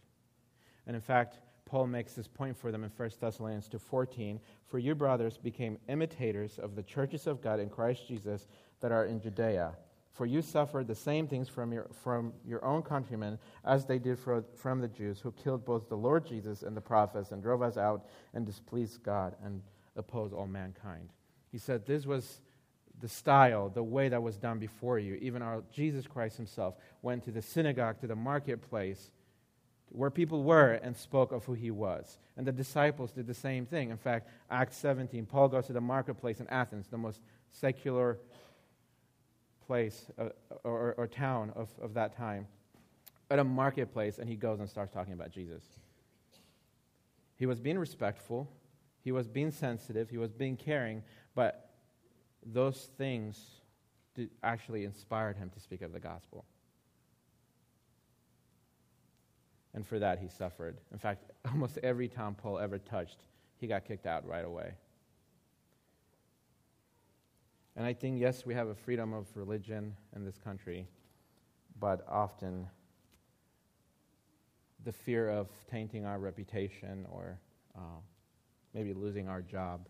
And 0.86 0.94
in 0.94 1.02
fact, 1.02 1.40
Paul 1.64 1.88
makes 1.88 2.12
this 2.12 2.28
point 2.28 2.56
for 2.56 2.70
them 2.70 2.84
in 2.84 2.90
1 2.90 3.18
Thessalonians 3.18 3.68
2:14, 3.68 4.40
"For 4.66 4.78
you 4.78 4.94
brothers 4.94 5.36
became 5.36 5.80
imitators 5.88 6.60
of 6.60 6.76
the 6.76 6.82
churches 6.84 7.26
of 7.26 7.40
God 7.40 7.58
in 7.58 7.68
Christ 7.68 8.06
Jesus 8.06 8.46
that 8.78 8.92
are 8.92 9.06
in 9.06 9.20
Judea." 9.20 9.76
For 10.16 10.24
you 10.24 10.40
suffered 10.40 10.86
the 10.86 10.94
same 10.94 11.28
things 11.28 11.46
from 11.46 11.74
your, 11.74 11.88
from 12.02 12.32
your 12.46 12.64
own 12.64 12.80
countrymen 12.80 13.38
as 13.66 13.84
they 13.84 13.98
did 13.98 14.18
for, 14.18 14.44
from 14.54 14.80
the 14.80 14.88
Jews, 14.88 15.20
who 15.20 15.30
killed 15.30 15.66
both 15.66 15.90
the 15.90 15.96
Lord 15.96 16.26
Jesus 16.26 16.62
and 16.62 16.74
the 16.74 16.80
prophets, 16.80 17.32
and 17.32 17.42
drove 17.42 17.60
us 17.60 17.76
out 17.76 18.06
and 18.32 18.46
displeased 18.46 19.02
God 19.02 19.36
and 19.44 19.60
opposed 19.94 20.32
all 20.32 20.46
mankind. 20.46 21.10
He 21.52 21.58
said, 21.58 21.84
This 21.84 22.06
was 22.06 22.40
the 22.98 23.08
style, 23.08 23.68
the 23.68 23.82
way 23.82 24.08
that 24.08 24.22
was 24.22 24.38
done 24.38 24.58
before 24.58 24.98
you. 24.98 25.16
Even 25.16 25.42
our 25.42 25.62
Jesus 25.70 26.06
Christ 26.06 26.38
himself 26.38 26.76
went 27.02 27.22
to 27.24 27.30
the 27.30 27.42
synagogue, 27.42 28.00
to 28.00 28.06
the 28.06 28.16
marketplace, 28.16 29.10
where 29.90 30.10
people 30.10 30.44
were, 30.44 30.72
and 30.72 30.96
spoke 30.96 31.30
of 31.30 31.44
who 31.44 31.52
he 31.52 31.70
was. 31.70 32.18
And 32.38 32.46
the 32.46 32.52
disciples 32.52 33.12
did 33.12 33.26
the 33.26 33.34
same 33.34 33.66
thing. 33.66 33.90
In 33.90 33.98
fact, 33.98 34.30
Acts 34.50 34.78
17, 34.78 35.26
Paul 35.26 35.48
goes 35.48 35.66
to 35.66 35.74
the 35.74 35.80
marketplace 35.82 36.40
in 36.40 36.48
Athens, 36.48 36.86
the 36.88 36.96
most 36.96 37.20
secular 37.50 38.18
place 39.66 40.06
uh, 40.18 40.28
or, 40.64 40.94
or 40.96 41.06
town 41.06 41.52
of, 41.56 41.68
of 41.80 41.94
that 41.94 42.16
time 42.16 42.46
at 43.30 43.38
a 43.38 43.44
marketplace 43.44 44.18
and 44.18 44.28
he 44.28 44.36
goes 44.36 44.60
and 44.60 44.68
starts 44.68 44.92
talking 44.92 45.12
about 45.12 45.30
Jesus. 45.30 45.62
He 47.36 47.46
was 47.46 47.60
being 47.60 47.78
respectful, 47.78 48.48
he 49.02 49.12
was 49.12 49.28
being 49.28 49.50
sensitive, 49.50 50.08
he 50.08 50.18
was 50.18 50.32
being 50.32 50.56
caring, 50.56 51.02
but 51.34 51.70
those 52.44 52.90
things 52.96 53.38
actually 54.42 54.84
inspired 54.84 55.36
him 55.36 55.50
to 55.50 55.60
speak 55.60 55.82
of 55.82 55.92
the 55.92 56.00
gospel. 56.00 56.44
And 59.74 59.86
for 59.86 59.98
that, 59.98 60.18
he 60.18 60.28
suffered. 60.28 60.78
In 60.92 60.98
fact, 60.98 61.30
almost 61.52 61.78
every 61.82 62.08
town 62.08 62.34
Paul 62.34 62.58
ever 62.58 62.78
touched, 62.78 63.18
he 63.58 63.66
got 63.66 63.84
kicked 63.84 64.06
out 64.06 64.26
right 64.26 64.44
away. 64.44 64.72
And 67.76 67.84
I 67.84 67.92
think, 67.92 68.18
yes, 68.18 68.46
we 68.46 68.54
have 68.54 68.68
a 68.68 68.74
freedom 68.74 69.12
of 69.12 69.26
religion 69.34 69.94
in 70.14 70.24
this 70.24 70.38
country, 70.38 70.86
but 71.78 72.06
often 72.08 72.66
the 74.84 74.92
fear 74.92 75.28
of 75.28 75.48
tainting 75.70 76.06
our 76.06 76.18
reputation 76.18 77.06
or 77.10 77.38
uh, 77.76 78.00
maybe 78.72 78.94
losing 78.94 79.28
our 79.28 79.42
job 79.42 79.86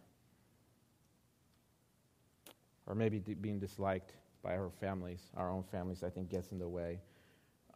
or 2.86 2.94
maybe 2.94 3.20
d- 3.20 3.34
being 3.34 3.58
disliked 3.58 4.14
by 4.42 4.56
our 4.56 4.70
families, 4.80 5.30
our 5.36 5.50
own 5.50 5.62
families, 5.70 6.02
I 6.02 6.10
think 6.10 6.30
gets 6.30 6.50
in 6.50 6.58
the 6.58 6.68
way 6.68 7.00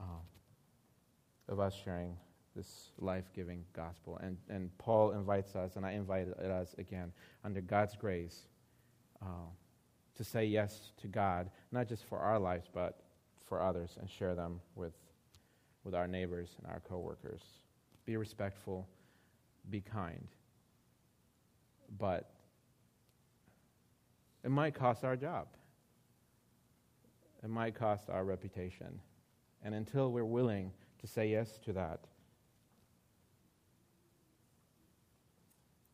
uh, 0.00 0.22
of 1.48 1.60
us 1.60 1.74
sharing 1.84 2.16
this 2.56 2.90
life 2.98 3.24
giving 3.34 3.64
gospel. 3.74 4.18
And, 4.22 4.36
and 4.48 4.76
Paul 4.78 5.12
invites 5.12 5.54
us, 5.54 5.76
and 5.76 5.86
I 5.86 5.92
invite 5.92 6.28
us 6.28 6.74
again, 6.78 7.12
under 7.44 7.60
God's 7.60 7.96
grace, 7.96 8.48
uh, 9.22 9.50
to 10.20 10.24
say 10.24 10.44
yes 10.44 10.92
to 11.00 11.08
God, 11.08 11.48
not 11.72 11.88
just 11.88 12.04
for 12.04 12.18
our 12.18 12.38
lives, 12.38 12.68
but 12.74 13.00
for 13.46 13.62
others, 13.62 13.96
and 13.98 14.10
share 14.10 14.34
them 14.34 14.60
with, 14.74 14.92
with 15.82 15.94
our 15.94 16.06
neighbors 16.06 16.50
and 16.58 16.70
our 16.70 16.80
coworkers. 16.80 17.40
Be 18.04 18.18
respectful, 18.18 18.86
be 19.70 19.80
kind. 19.80 20.28
But 21.98 22.28
it 24.44 24.50
might 24.50 24.74
cost 24.74 25.04
our 25.04 25.16
job. 25.16 25.46
It 27.42 27.48
might 27.48 27.74
cost 27.74 28.10
our 28.10 28.22
reputation. 28.22 29.00
And 29.64 29.74
until 29.74 30.12
we're 30.12 30.26
willing 30.26 30.70
to 31.00 31.06
say 31.06 31.30
yes 31.30 31.58
to 31.64 31.72
that, 31.72 32.00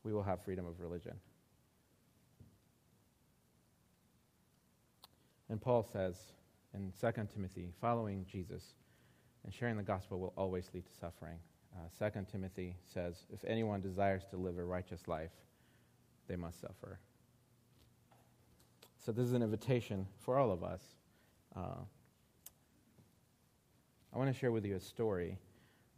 we 0.02 0.12
will 0.12 0.24
have 0.24 0.42
freedom 0.42 0.66
of 0.66 0.80
religion. 0.80 1.14
And 5.48 5.60
Paul 5.60 5.82
says 5.82 6.16
in 6.74 6.92
2 7.00 7.28
Timothy, 7.32 7.72
following 7.80 8.26
Jesus 8.30 8.74
and 9.44 9.54
sharing 9.54 9.76
the 9.76 9.82
gospel 9.82 10.18
will 10.18 10.32
always 10.36 10.70
lead 10.74 10.84
to 10.86 10.92
suffering. 11.00 11.38
Uh, 11.74 12.10
2 12.10 12.26
Timothy 12.30 12.76
says, 12.84 13.26
if 13.32 13.44
anyone 13.44 13.80
desires 13.80 14.24
to 14.30 14.36
live 14.36 14.58
a 14.58 14.64
righteous 14.64 15.06
life, 15.06 15.30
they 16.26 16.36
must 16.36 16.60
suffer. 16.60 16.98
So, 19.04 19.12
this 19.12 19.26
is 19.26 19.34
an 19.34 19.42
invitation 19.42 20.06
for 20.18 20.36
all 20.36 20.50
of 20.50 20.64
us. 20.64 20.82
Uh, 21.54 21.84
I 24.12 24.18
want 24.18 24.32
to 24.32 24.36
share 24.36 24.50
with 24.50 24.64
you 24.64 24.74
a 24.74 24.80
story. 24.80 25.38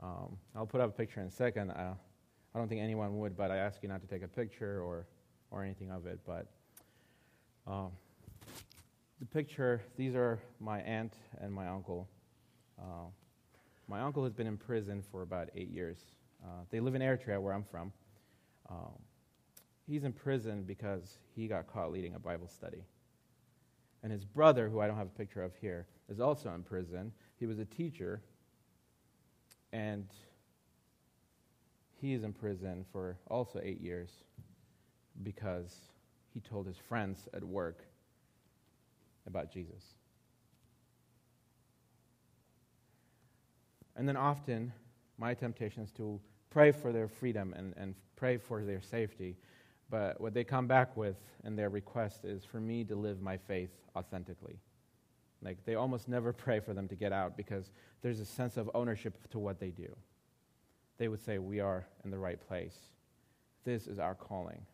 Um, 0.01 0.37
I'll 0.55 0.67
put 0.67 0.81
up 0.81 0.91
a 0.91 0.93
picture 0.93 1.21
in 1.21 1.27
a 1.27 1.31
second. 1.31 1.71
I, 1.71 1.93
I 2.55 2.59
don't 2.59 2.69
think 2.69 2.83
anyone 2.83 3.19
would, 3.19 3.37
but 3.37 3.51
I 3.51 3.57
ask 3.57 3.83
you 3.83 3.89
not 3.89 4.03
to 4.03 4.07
take 4.07 4.23
a 4.23 4.29
picture 4.29 4.83
or, 4.83 5.07
or 5.51 5.65
anything 5.65 5.91
of 5.91 6.07
it. 6.07 6.21
But 6.27 6.49
um, 7.67 7.93
the 9.19 9.27
picture, 9.27 9.83
these 9.97 10.15
are 10.15 10.39
my 10.61 10.81
aunt 10.81 11.15
and 11.41 11.53
my 11.53 11.67
uncle. 11.67 12.09
Uh, 12.81 13.07
my 13.89 14.01
uncle 14.01 14.23
has 14.25 14.33
been 14.33 14.47
in 14.47 14.57
prison 14.57 15.03
for 15.11 15.23
about 15.23 15.49
eight 15.55 15.71
years. 15.71 15.99
Uh, 16.45 16.63
they 16.71 16.79
live 16.79 16.95
in 16.95 17.03
Eritrea, 17.03 17.41
where 17.41 17.53
I'm 17.53 17.65
from. 17.65 17.93
Um, 18.71 18.95
he's 19.87 20.05
in 20.05 20.13
prison 20.13 20.63
because 20.63 21.19
he 21.35 21.49
got 21.49 21.67
caught 21.67 21.91
leading 21.91 22.15
a 22.15 22.19
Bible 22.19 22.47
study. 22.47 22.85
And 24.03 24.13
his 24.13 24.25
brother, 24.25 24.69
who 24.69 24.79
I 24.79 24.87
don't 24.87 24.97
have 24.97 25.09
a 25.09 25.19
picture 25.19 25.43
of 25.43 25.53
here, 25.57 25.87
is 26.09 26.21
also 26.21 26.55
in 26.55 26.63
prison. 26.63 27.13
He 27.41 27.47
was 27.47 27.59
a 27.59 27.65
teacher, 27.65 28.21
and 29.73 30.07
he 32.01 32.13
is 32.13 32.23
in 32.23 32.33
prison 32.33 32.85
for 32.93 33.17
also 33.29 33.61
eight 33.65 33.81
years 33.81 34.11
because 35.25 35.75
he 36.33 36.39
told 36.39 36.67
his 36.67 36.77
friends 36.77 37.27
at 37.35 37.43
work 37.43 37.85
about 39.29 39.53
Jesus. 39.53 39.85
And 43.95 44.09
then 44.09 44.17
often, 44.17 44.73
my 45.19 45.35
temptation 45.35 45.83
is 45.83 45.91
to 45.93 46.21
pray 46.51 46.73
for 46.73 46.93
their 46.93 47.09
freedom 47.09 47.55
and, 47.57 47.75
and 47.77 47.95
pray 48.17 48.37
for 48.37 48.65
their 48.65 48.81
safety. 48.81 49.37
But 49.91 50.21
what 50.21 50.35
they 50.35 50.45
come 50.45 50.67
back 50.67 50.97
with 50.97 51.17
in 51.45 51.57
their 51.57 51.69
request 51.69 52.25
is 52.25 52.45
for 52.45 52.61
me 52.61 52.85
to 52.85 52.97
live 52.97 53.21
my 53.21 53.37
faith 53.37 53.71
authentically. 53.97 54.59
Like 55.43 55.65
they 55.65 55.75
almost 55.75 56.09
never 56.09 56.33
pray 56.45 56.61
for 56.61 56.75
them 56.75 56.89
to 56.89 56.95
get 56.95 57.13
out 57.13 57.37
because 57.37 57.71
there's 58.03 58.21
a 58.21 58.25
sense 58.25 58.57
of 58.57 58.71
ownership 58.75 59.17
to 59.31 59.39
what 59.39 59.61
they 59.61 59.71
do. 59.71 59.95
They 60.99 61.09
would 61.09 61.25
say, 61.25 61.39
We 61.39 61.61
are 61.61 61.87
in 62.05 62.11
the 62.11 62.19
right 62.19 62.41
place. 62.49 62.77
This 63.65 63.87
is 63.87 63.99
our 63.99 64.15
calling. 64.15 64.65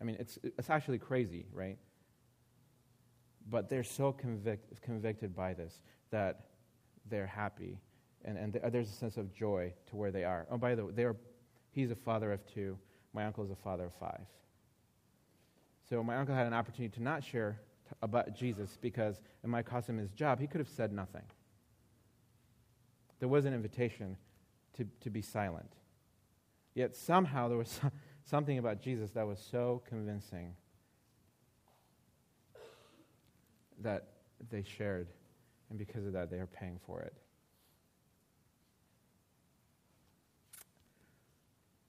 I 0.00 0.04
mean, 0.04 0.16
it's, 0.18 0.38
it's 0.42 0.70
actually 0.70 0.98
crazy, 0.98 1.46
right? 1.52 1.78
But 3.48 3.68
they're 3.68 3.84
so 3.84 4.12
convict, 4.12 4.80
convicted 4.82 5.34
by 5.34 5.54
this 5.54 5.82
that 6.10 6.46
they're 7.08 7.26
happy. 7.26 7.78
And, 8.24 8.36
and 8.36 8.60
there's 8.72 8.90
a 8.90 8.94
sense 8.94 9.16
of 9.16 9.32
joy 9.32 9.72
to 9.90 9.96
where 9.96 10.10
they 10.10 10.24
are. 10.24 10.46
Oh, 10.50 10.58
by 10.58 10.74
the 10.74 10.86
way, 10.86 10.92
they 10.94 11.04
are, 11.04 11.16
he's 11.70 11.90
a 11.90 11.96
father 11.96 12.32
of 12.32 12.44
two. 12.46 12.76
My 13.12 13.24
uncle 13.24 13.44
is 13.44 13.50
a 13.50 13.56
father 13.56 13.84
of 13.84 13.94
five. 13.94 14.26
So 15.88 16.02
my 16.02 16.16
uncle 16.16 16.34
had 16.34 16.46
an 16.46 16.54
opportunity 16.54 16.94
to 16.96 17.02
not 17.02 17.22
share 17.22 17.60
t- 17.88 17.94
about 18.02 18.34
Jesus 18.34 18.76
because 18.80 19.22
it 19.44 19.48
might 19.48 19.66
cost 19.66 19.88
him 19.88 19.98
his 19.98 20.10
job. 20.10 20.40
He 20.40 20.48
could 20.48 20.58
have 20.58 20.68
said 20.68 20.92
nothing. 20.92 21.22
There 23.20 23.28
was 23.28 23.44
an 23.44 23.54
invitation 23.54 24.16
to, 24.76 24.86
to 25.00 25.10
be 25.10 25.22
silent. 25.22 25.72
Yet 26.74 26.94
somehow 26.96 27.48
there 27.48 27.56
was 27.56 27.80
something 28.24 28.58
about 28.58 28.82
Jesus 28.82 29.10
that 29.12 29.26
was 29.26 29.38
so 29.50 29.82
convincing 29.88 30.54
that 33.82 34.08
they 34.50 34.62
shared, 34.62 35.08
and 35.70 35.78
because 35.78 36.06
of 36.06 36.12
that, 36.12 36.30
they 36.30 36.38
are 36.38 36.46
paying 36.46 36.78
for 36.86 37.00
it. 37.00 37.14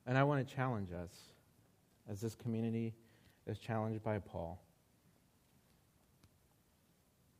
And 0.06 0.18
I 0.18 0.24
want 0.24 0.48
to 0.48 0.56
challenge 0.56 0.90
us 0.92 1.12
as 2.10 2.22
this 2.22 2.34
community 2.34 2.94
is 3.46 3.58
challenged 3.58 4.04
by 4.04 4.20
Paul 4.20 4.62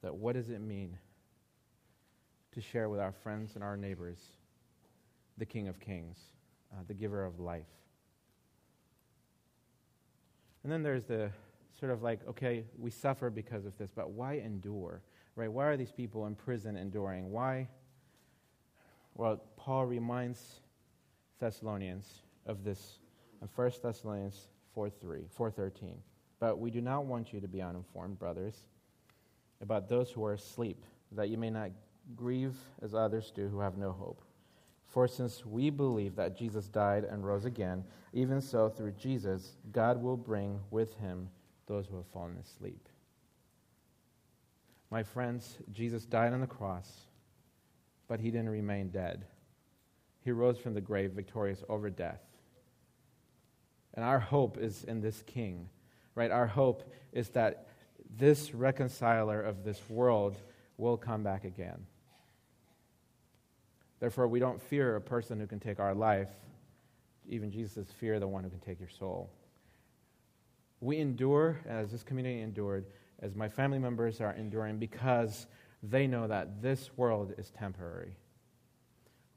that 0.02 0.14
what 0.14 0.36
does 0.36 0.50
it 0.50 0.62
mean 0.62 0.98
to 2.54 2.62
share 2.62 2.90
with 2.90 3.00
our 3.00 3.12
friends 3.12 3.56
and 3.56 3.64
our 3.64 3.78
neighbors 3.78 4.20
the 5.38 5.46
King 5.46 5.68
of 5.68 5.80
Kings, 5.80 6.18
uh, 6.74 6.82
the 6.88 6.94
giver 6.94 7.24
of 7.24 7.40
life? 7.40 7.66
And 10.64 10.72
then 10.72 10.84
there's 10.84 11.06
the 11.06 11.32
sort 11.80 11.92
of 11.92 12.02
like, 12.02 12.28
okay, 12.28 12.64
we 12.78 12.90
suffer 12.90 13.30
because 13.30 13.66
of 13.66 13.78
this, 13.78 13.92
but 13.96 14.12
why 14.12 14.34
endure? 14.34 15.02
Right? 15.36 15.52
Why 15.52 15.66
are 15.66 15.78
these 15.78 15.92
people 15.92 16.26
in 16.26 16.36
prison 16.36 16.76
enduring? 16.76 17.32
Why? 17.32 17.68
Well, 19.14 19.42
Paul 19.56 19.86
reminds 19.86 20.62
Thessalonians 21.40 22.22
of 22.46 22.64
this 22.64 23.00
in 23.42 23.48
1 23.56 23.72
Thessalonians 23.82 24.48
4 24.74 24.90
3, 24.90 25.22
4.13. 25.38 25.94
But 26.40 26.60
we 26.60 26.72
do 26.72 26.82
not 26.82 27.06
want 27.06 27.34
you 27.34 27.40
to 27.40 27.48
be 27.48 27.62
uninformed, 27.62 28.20
brothers, 28.20 28.56
about 29.62 29.90
those 29.90 30.12
who 30.12 30.24
are 30.26 30.34
asleep, 30.34 30.84
that 31.12 31.30
you 31.30 31.38
may 31.38 31.50
not 31.50 31.72
grieve 32.16 32.56
as 32.82 32.94
others 32.94 33.32
do 33.36 33.48
who 33.48 33.60
have 33.60 33.78
no 33.78 33.92
hope. 33.92 34.22
For 34.86 35.08
since 35.08 35.46
we 35.46 35.70
believe 35.70 36.16
that 36.16 36.38
Jesus 36.38 36.68
died 36.68 37.04
and 37.04 37.26
rose 37.26 37.46
again, 37.46 37.84
even 38.14 38.42
so 38.42 38.70
through 38.70 38.94
Jesus, 38.94 39.58
God 39.72 40.02
will 40.02 40.18
bring 40.18 40.60
with 40.72 40.94
him 40.96 41.30
those 41.68 41.86
who 41.88 41.98
have 41.98 42.08
fallen 42.08 42.38
asleep. 42.38 42.88
My 44.90 45.04
friends, 45.04 45.58
Jesus 45.72 46.06
died 46.06 46.34
on 46.34 46.42
the 46.42 46.48
cross, 46.48 46.90
but 48.08 48.20
he 48.20 48.32
didn't 48.32 48.50
remain 48.50 48.90
dead. 48.90 49.26
He 50.24 50.32
rose 50.32 50.58
from 50.58 50.74
the 50.74 50.82
grave 50.82 51.12
victorious 51.12 51.64
over 51.70 51.90
death. 51.90 52.22
And 53.94 54.06
our 54.06 54.20
hope 54.20 54.58
is 54.58 54.84
in 54.84 55.02
this 55.02 55.24
king, 55.26 55.70
right? 56.16 56.32
Our 56.32 56.48
hope 56.48 56.90
is 57.12 57.30
that 57.30 57.68
this 58.18 58.54
reconciler 58.54 59.42
of 59.42 59.64
this 59.64 59.82
world 59.90 60.38
will 60.78 60.98
come 60.98 61.24
back 61.24 61.44
again. 61.44 61.86
Therefore, 64.00 64.28
we 64.28 64.40
don't 64.40 64.62
fear 64.62 64.96
a 64.96 65.02
person 65.02 65.40
who 65.40 65.48
can 65.48 65.60
take 65.60 65.80
our 65.80 65.96
life. 65.96 66.30
Even 67.28 67.52
Jesus 67.52 67.88
fear 68.00 68.20
the 68.20 68.28
one 68.28 68.44
who 68.44 68.50
can 68.50 68.60
take 68.60 68.80
your 68.80 68.90
soul. 68.90 69.30
We 70.80 70.98
endure, 71.00 71.60
as 71.68 71.92
this 71.92 72.04
community 72.04 72.42
endured, 72.42 72.86
as 73.20 73.36
my 73.36 73.50
family 73.50 73.80
members 73.80 74.22
are 74.22 74.34
enduring, 74.34 74.78
because 74.78 75.48
they 75.82 76.08
know 76.08 76.28
that 76.28 76.62
this 76.62 76.92
world 76.98 77.34
is 77.38 77.50
temporary. 77.52 78.16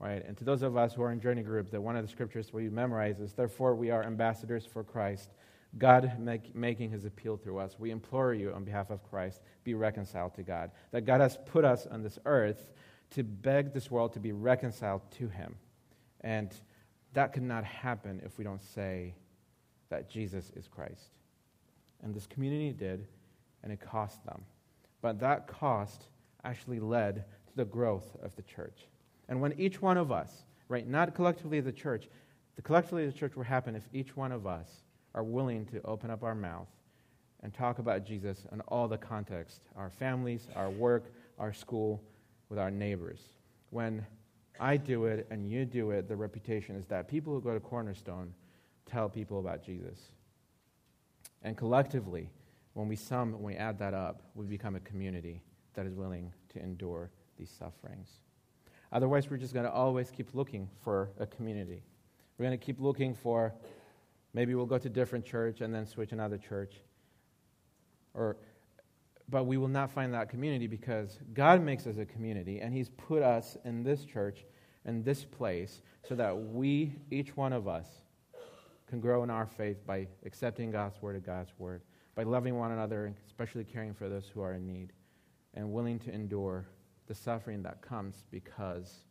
right? 0.00 0.24
And 0.26 0.36
to 0.38 0.44
those 0.44 0.62
of 0.62 0.76
us 0.76 0.94
who 0.94 1.02
are 1.02 1.12
in 1.12 1.20
journey 1.20 1.42
group, 1.42 1.70
that 1.70 1.80
one 1.80 1.94
of 1.94 2.04
the 2.04 2.10
scriptures 2.10 2.52
we 2.52 2.68
memorize 2.68 3.20
is, 3.20 3.34
therefore 3.34 3.74
we 3.76 3.90
are 3.90 4.02
ambassadors 4.02 4.66
for 4.66 4.82
Christ, 4.82 5.30
God 5.78 6.18
make, 6.18 6.56
making 6.56 6.90
his 6.90 7.04
appeal 7.04 7.36
through 7.36 7.58
us. 7.58 7.76
We 7.78 7.92
implore 7.92 8.34
you 8.34 8.52
on 8.52 8.64
behalf 8.64 8.90
of 8.90 9.08
Christ, 9.08 9.42
be 9.62 9.74
reconciled 9.74 10.34
to 10.34 10.42
God. 10.42 10.72
That 10.90 11.02
God 11.02 11.20
has 11.20 11.38
put 11.46 11.64
us 11.64 11.86
on 11.86 12.02
this 12.02 12.18
earth 12.24 12.72
to 13.10 13.22
beg 13.22 13.72
this 13.72 13.90
world 13.90 14.14
to 14.14 14.20
be 14.20 14.32
reconciled 14.32 15.02
to 15.18 15.28
him. 15.28 15.54
And 16.22 16.52
that 17.12 17.32
could 17.32 17.42
not 17.42 17.64
happen 17.64 18.20
if 18.24 18.38
we 18.38 18.42
don't 18.42 18.62
say 18.62 19.14
that 19.90 20.10
Jesus 20.10 20.50
is 20.56 20.66
Christ. 20.66 21.10
And 22.02 22.14
this 22.14 22.26
community 22.26 22.72
did, 22.72 23.06
and 23.62 23.72
it 23.72 23.80
cost 23.80 24.24
them. 24.24 24.42
But 25.02 25.20
that 25.20 25.46
cost 25.46 26.06
actually 26.44 26.80
led 26.80 27.24
to 27.48 27.56
the 27.56 27.64
growth 27.64 28.16
of 28.22 28.34
the 28.36 28.42
church. 28.42 28.86
And 29.28 29.40
when 29.40 29.58
each 29.58 29.80
one 29.80 29.96
of 29.96 30.10
us, 30.10 30.44
right, 30.68 30.86
not 30.86 31.14
collectively 31.14 31.58
a 31.58 31.72
church, 31.72 32.08
the 32.56 32.62
collectively 32.62 33.04
a 33.04 33.12
church 33.12 33.36
will 33.36 33.44
happen 33.44 33.74
if 33.74 33.88
each 33.92 34.16
one 34.16 34.32
of 34.32 34.46
us 34.46 34.82
are 35.14 35.22
willing 35.22 35.66
to 35.66 35.82
open 35.82 36.10
up 36.10 36.22
our 36.22 36.34
mouth 36.34 36.68
and 37.42 37.54
talk 37.54 37.78
about 37.78 38.04
Jesus 38.04 38.46
in 38.52 38.60
all 38.62 38.86
the 38.86 38.98
context 38.98 39.60
our 39.76 39.90
families, 39.90 40.46
our 40.56 40.70
work, 40.70 41.12
our 41.38 41.52
school, 41.52 42.02
with 42.48 42.58
our 42.58 42.70
neighbors. 42.70 43.20
When 43.70 44.04
I 44.58 44.76
do 44.76 45.06
it 45.06 45.26
and 45.30 45.48
you 45.48 45.64
do 45.64 45.90
it, 45.92 46.08
the 46.08 46.16
reputation 46.16 46.76
is 46.76 46.86
that 46.86 47.08
people 47.08 47.32
who 47.32 47.40
go 47.40 47.54
to 47.54 47.60
Cornerstone 47.60 48.34
tell 48.84 49.08
people 49.08 49.38
about 49.38 49.64
Jesus. 49.64 49.98
And 51.42 51.56
collectively, 51.56 52.30
when 52.74 52.88
we 52.88 52.96
sum, 52.96 53.32
when 53.32 53.42
we 53.42 53.54
add 53.54 53.78
that 53.78 53.94
up, 53.94 54.22
we 54.34 54.46
become 54.46 54.76
a 54.76 54.80
community 54.80 55.42
that 55.74 55.86
is 55.86 55.94
willing 55.94 56.32
to 56.52 56.62
endure 56.62 57.10
these 57.38 57.50
sufferings. 57.50 58.08
Otherwise, 58.92 59.30
we're 59.30 59.36
just 59.36 59.54
going 59.54 59.64
to 59.64 59.72
always 59.72 60.10
keep 60.10 60.34
looking 60.34 60.68
for 60.82 61.10
a 61.18 61.26
community. 61.26 61.82
We're 62.36 62.46
going 62.46 62.58
to 62.58 62.64
keep 62.64 62.80
looking 62.80 63.14
for 63.14 63.54
maybe 64.34 64.54
we'll 64.54 64.66
go 64.66 64.78
to 64.78 64.88
different 64.88 65.24
church 65.24 65.60
and 65.60 65.74
then 65.74 65.86
switch 65.86 66.12
another 66.12 66.38
church. 66.38 66.74
Or, 68.14 68.36
but 69.28 69.46
we 69.46 69.56
will 69.56 69.68
not 69.68 69.90
find 69.90 70.12
that 70.14 70.28
community 70.28 70.66
because 70.66 71.18
God 71.34 71.62
makes 71.62 71.86
us 71.86 71.98
a 71.98 72.04
community 72.04 72.60
and 72.60 72.74
He's 72.74 72.88
put 72.88 73.22
us 73.22 73.56
in 73.64 73.82
this 73.82 74.04
church, 74.04 74.44
in 74.84 75.02
this 75.02 75.24
place, 75.24 75.82
so 76.08 76.14
that 76.16 76.36
we, 76.36 76.96
each 77.10 77.36
one 77.36 77.52
of 77.52 77.68
us, 77.68 77.86
can 78.90 79.00
grow 79.00 79.22
in 79.22 79.30
our 79.30 79.46
faith 79.46 79.86
by 79.86 80.08
accepting 80.26 80.72
God's 80.72 81.00
word 81.00 81.14
of 81.14 81.24
God's 81.24 81.52
word, 81.58 81.82
by 82.16 82.24
loving 82.24 82.58
one 82.58 82.72
another, 82.72 83.14
especially 83.24 83.62
caring 83.62 83.94
for 83.94 84.08
those 84.08 84.26
who 84.26 84.42
are 84.42 84.54
in 84.54 84.66
need, 84.66 84.92
and 85.54 85.72
willing 85.72 86.00
to 86.00 86.12
endure 86.12 86.66
the 87.06 87.14
suffering 87.14 87.62
that 87.62 87.80
comes 87.82 88.24
because 88.32 89.04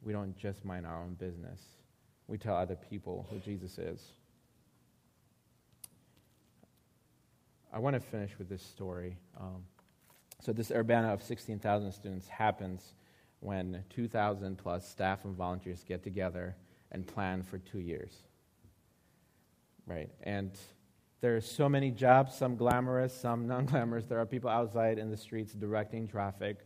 we 0.00 0.12
don't 0.12 0.36
just 0.36 0.64
mind 0.64 0.86
our 0.86 1.02
own 1.02 1.14
business. 1.14 1.60
We 2.28 2.38
tell 2.38 2.56
other 2.56 2.76
people 2.76 3.26
who 3.30 3.38
Jesus 3.40 3.78
is. 3.78 4.00
I 7.72 7.80
want 7.80 7.94
to 7.94 8.00
finish 8.00 8.38
with 8.38 8.48
this 8.48 8.62
story. 8.62 9.16
Um, 9.38 9.64
so, 10.40 10.52
this 10.52 10.70
Urbana 10.70 11.12
of 11.12 11.22
16,000 11.22 11.90
students 11.92 12.28
happens 12.28 12.94
when 13.40 13.82
2,000 13.90 14.56
plus 14.56 14.88
staff 14.88 15.24
and 15.24 15.34
volunteers 15.34 15.84
get 15.86 16.04
together 16.04 16.54
and 16.92 17.06
plan 17.06 17.42
for 17.42 17.58
two 17.58 17.80
years 17.80 18.27
right? 19.88 20.10
And 20.22 20.52
there 21.20 21.36
are 21.36 21.40
so 21.40 21.68
many 21.68 21.90
jobs, 21.90 22.34
some 22.34 22.56
glamorous, 22.56 23.12
some 23.12 23.46
non 23.48 23.66
glamorous. 23.66 24.06
There 24.06 24.18
are 24.18 24.26
people 24.26 24.50
outside 24.50 24.98
in 24.98 25.10
the 25.10 25.16
streets 25.16 25.52
directing 25.52 26.06
traffic. 26.06 26.58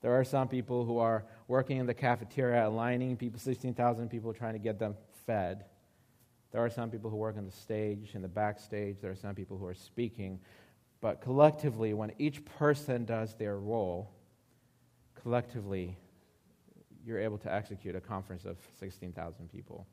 There 0.00 0.18
are 0.18 0.24
some 0.24 0.48
people 0.48 0.84
who 0.86 0.98
are 0.98 1.24
working 1.46 1.76
in 1.76 1.86
the 1.86 1.94
cafeteria, 1.94 2.66
aligning 2.66 3.16
people, 3.16 3.38
16,000 3.38 4.08
people 4.08 4.32
trying 4.32 4.54
to 4.54 4.58
get 4.58 4.78
them 4.78 4.96
fed. 5.26 5.66
There 6.52 6.64
are 6.64 6.70
some 6.70 6.90
people 6.90 7.10
who 7.10 7.16
work 7.16 7.36
on 7.36 7.44
the 7.44 7.52
stage, 7.52 8.14
in 8.14 8.22
the 8.22 8.28
backstage. 8.28 8.96
There 9.00 9.10
are 9.10 9.16
some 9.16 9.34
people 9.34 9.58
who 9.58 9.66
are 9.66 9.74
speaking. 9.74 10.40
But 11.00 11.20
collectively, 11.20 11.92
when 11.92 12.12
each 12.18 12.44
person 12.44 13.04
does 13.04 13.34
their 13.34 13.58
role, 13.58 14.10
collectively, 15.22 15.96
you're 17.06 17.20
able 17.20 17.38
to 17.38 17.52
execute 17.52 17.94
a 17.94 18.00
conference 18.00 18.46
of 18.46 18.56
16,000 18.78 19.50
people. 19.52 19.86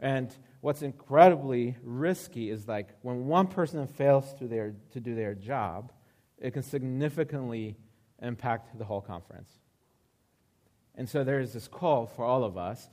And 0.00 0.34
what's 0.62 0.82
incredibly 0.82 1.76
risky 1.82 2.50
is 2.50 2.66
like 2.66 2.88
when 3.02 3.26
one 3.26 3.46
person 3.46 3.86
fails 3.86 4.34
to, 4.34 4.48
their, 4.48 4.74
to 4.92 5.00
do 5.00 5.14
their 5.14 5.34
job, 5.34 5.92
it 6.38 6.52
can 6.52 6.62
significantly 6.62 7.76
impact 8.22 8.76
the 8.78 8.84
whole 8.84 9.02
conference. 9.02 9.50
And 10.96 11.08
so 11.08 11.22
there 11.22 11.40
is 11.40 11.52
this 11.52 11.68
call 11.68 12.06
for 12.06 12.24
all 12.24 12.44
of 12.44 12.56
us 12.56 12.88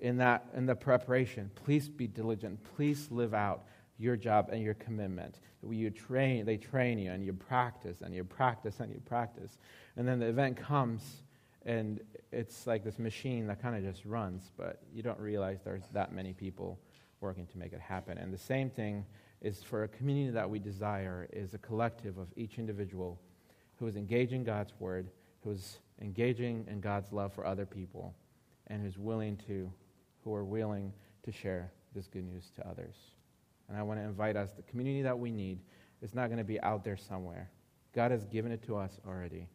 in 0.00 0.18
that 0.18 0.46
in 0.54 0.66
the 0.66 0.74
preparation. 0.74 1.50
Please 1.54 1.88
be 1.88 2.06
diligent. 2.06 2.60
Please 2.76 3.08
live 3.10 3.34
out 3.34 3.64
your 3.98 4.16
job 4.16 4.50
and 4.52 4.62
your 4.62 4.74
commitment. 4.74 5.38
You 5.68 5.90
train, 5.90 6.44
they 6.44 6.56
train 6.56 6.98
you, 6.98 7.12
and 7.12 7.24
you 7.24 7.32
practice, 7.32 8.00
and 8.00 8.14
you 8.14 8.24
practice, 8.24 8.80
and 8.80 8.90
you 8.90 9.00
practice. 9.04 9.58
And 9.96 10.08
then 10.08 10.18
the 10.18 10.26
event 10.26 10.56
comes, 10.56 11.22
and 11.64 12.00
it's 12.32 12.66
like 12.66 12.84
this 12.84 12.98
machine 12.98 13.46
that 13.46 13.62
kind 13.62 13.76
of 13.76 13.82
just 13.82 14.04
runs, 14.04 14.50
but 14.56 14.82
you 14.92 15.02
don't 15.02 15.18
realize 15.18 15.60
there's 15.64 15.88
that 15.92 16.12
many 16.12 16.32
people 16.32 16.78
working 17.20 17.46
to 17.46 17.58
make 17.58 17.72
it 17.72 17.80
happen. 17.80 18.18
And 18.18 18.32
the 18.32 18.38
same 18.38 18.68
thing 18.68 19.04
is 19.40 19.62
for 19.62 19.84
a 19.84 19.88
community 19.88 20.30
that 20.30 20.48
we 20.48 20.58
desire 20.58 21.28
is 21.32 21.54
a 21.54 21.58
collective 21.58 22.18
of 22.18 22.28
each 22.36 22.58
individual 22.58 23.20
who 23.76 23.86
is 23.86 23.96
engaging 23.96 24.44
God's 24.44 24.72
word, 24.78 25.10
who's 25.42 25.78
engaging 26.00 26.66
in 26.68 26.80
God's 26.80 27.12
love 27.12 27.32
for 27.32 27.46
other 27.46 27.66
people, 27.66 28.14
and 28.68 28.82
who's 28.82 28.98
willing 28.98 29.36
to, 29.48 29.70
who 30.24 30.34
are 30.34 30.44
willing 30.44 30.92
to 31.24 31.32
share 31.32 31.72
this 31.94 32.08
good 32.08 32.24
news 32.24 32.50
to 32.56 32.66
others. 32.66 32.94
And 33.68 33.78
I 33.78 33.82
want 33.82 34.00
to 34.00 34.04
invite 34.04 34.36
us, 34.36 34.52
the 34.52 34.62
community 34.62 35.02
that 35.02 35.18
we 35.18 35.30
need 35.30 35.60
is 36.00 36.14
not 36.14 36.26
going 36.26 36.38
to 36.38 36.44
be 36.44 36.60
out 36.60 36.84
there 36.84 36.96
somewhere. 36.96 37.50
God 37.94 38.10
has 38.10 38.24
given 38.24 38.50
it 38.50 38.62
to 38.66 38.76
us 38.76 38.98
already, 39.06 39.46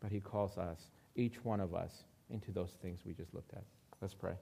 but 0.00 0.12
He 0.12 0.20
calls 0.20 0.58
us 0.58 0.80
each 1.20 1.44
one 1.44 1.60
of 1.60 1.74
us 1.74 2.04
into 2.30 2.50
those 2.50 2.70
things 2.82 3.00
we 3.04 3.12
just 3.12 3.34
looked 3.34 3.52
at. 3.52 3.64
Let's 4.00 4.14
pray. 4.14 4.34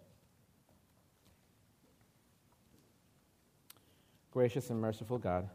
Gracious 4.30 4.70
and 4.70 4.80
merciful 4.80 5.18
God, 5.18 5.48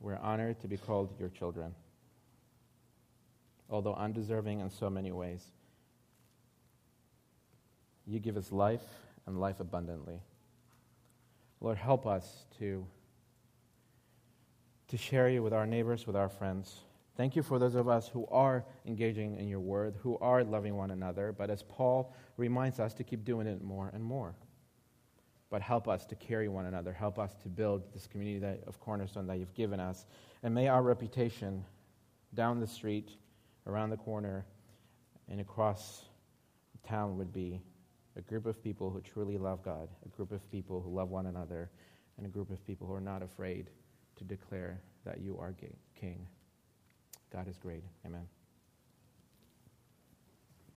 we're 0.00 0.18
honored 0.18 0.60
to 0.60 0.68
be 0.68 0.76
called 0.76 1.14
your 1.18 1.28
children, 1.30 1.74
although 3.70 3.94
undeserving 3.94 4.60
in 4.60 4.70
so 4.70 4.90
many 4.90 5.12
ways. 5.12 5.44
You 8.06 8.18
give 8.18 8.36
us 8.36 8.52
life 8.52 8.82
and 9.26 9.40
life 9.40 9.60
abundantly. 9.60 10.20
Lord, 11.60 11.78
help 11.78 12.06
us 12.06 12.44
to, 12.58 12.86
to 14.88 14.96
share 14.96 15.28
you 15.28 15.42
with 15.42 15.52
our 15.52 15.66
neighbors, 15.66 16.06
with 16.06 16.16
our 16.16 16.28
friends 16.28 16.80
Thank 17.18 17.34
you 17.34 17.42
for 17.42 17.58
those 17.58 17.74
of 17.74 17.88
us 17.88 18.06
who 18.06 18.28
are 18.30 18.64
engaging 18.86 19.38
in 19.38 19.48
your 19.48 19.58
word, 19.58 19.96
who 20.00 20.16
are 20.18 20.44
loving 20.44 20.76
one 20.76 20.92
another, 20.92 21.34
but 21.36 21.50
as 21.50 21.64
Paul 21.64 22.14
reminds 22.36 22.78
us, 22.78 22.94
to 22.94 23.02
keep 23.02 23.24
doing 23.24 23.48
it 23.48 23.60
more 23.60 23.90
and 23.92 24.04
more. 24.04 24.36
But 25.50 25.60
help 25.60 25.88
us 25.88 26.06
to 26.06 26.14
carry 26.14 26.46
one 26.48 26.66
another. 26.66 26.92
Help 26.92 27.18
us 27.18 27.34
to 27.42 27.48
build 27.48 27.92
this 27.92 28.06
community 28.06 28.38
that, 28.38 28.62
of 28.68 28.78
Cornerstone 28.78 29.26
that 29.26 29.38
you've 29.40 29.54
given 29.54 29.80
us. 29.80 30.06
And 30.44 30.54
may 30.54 30.68
our 30.68 30.80
reputation 30.80 31.64
down 32.34 32.60
the 32.60 32.68
street, 32.68 33.10
around 33.66 33.90
the 33.90 33.96
corner, 33.96 34.46
and 35.28 35.40
across 35.40 36.04
town 36.86 37.18
would 37.18 37.32
be 37.32 37.60
a 38.16 38.20
group 38.20 38.46
of 38.46 38.62
people 38.62 38.90
who 38.90 39.00
truly 39.00 39.38
love 39.38 39.64
God, 39.64 39.88
a 40.06 40.08
group 40.10 40.30
of 40.30 40.48
people 40.52 40.80
who 40.80 40.94
love 40.94 41.10
one 41.10 41.26
another, 41.26 41.68
and 42.16 42.24
a 42.24 42.28
group 42.28 42.50
of 42.52 42.64
people 42.64 42.86
who 42.86 42.94
are 42.94 43.00
not 43.00 43.24
afraid 43.24 43.70
to 44.14 44.22
declare 44.22 44.80
that 45.04 45.20
you 45.20 45.36
are 45.36 45.52
King. 45.98 46.28
God 47.32 47.48
is 47.48 47.56
great. 47.58 47.82
Amen. 48.06 48.37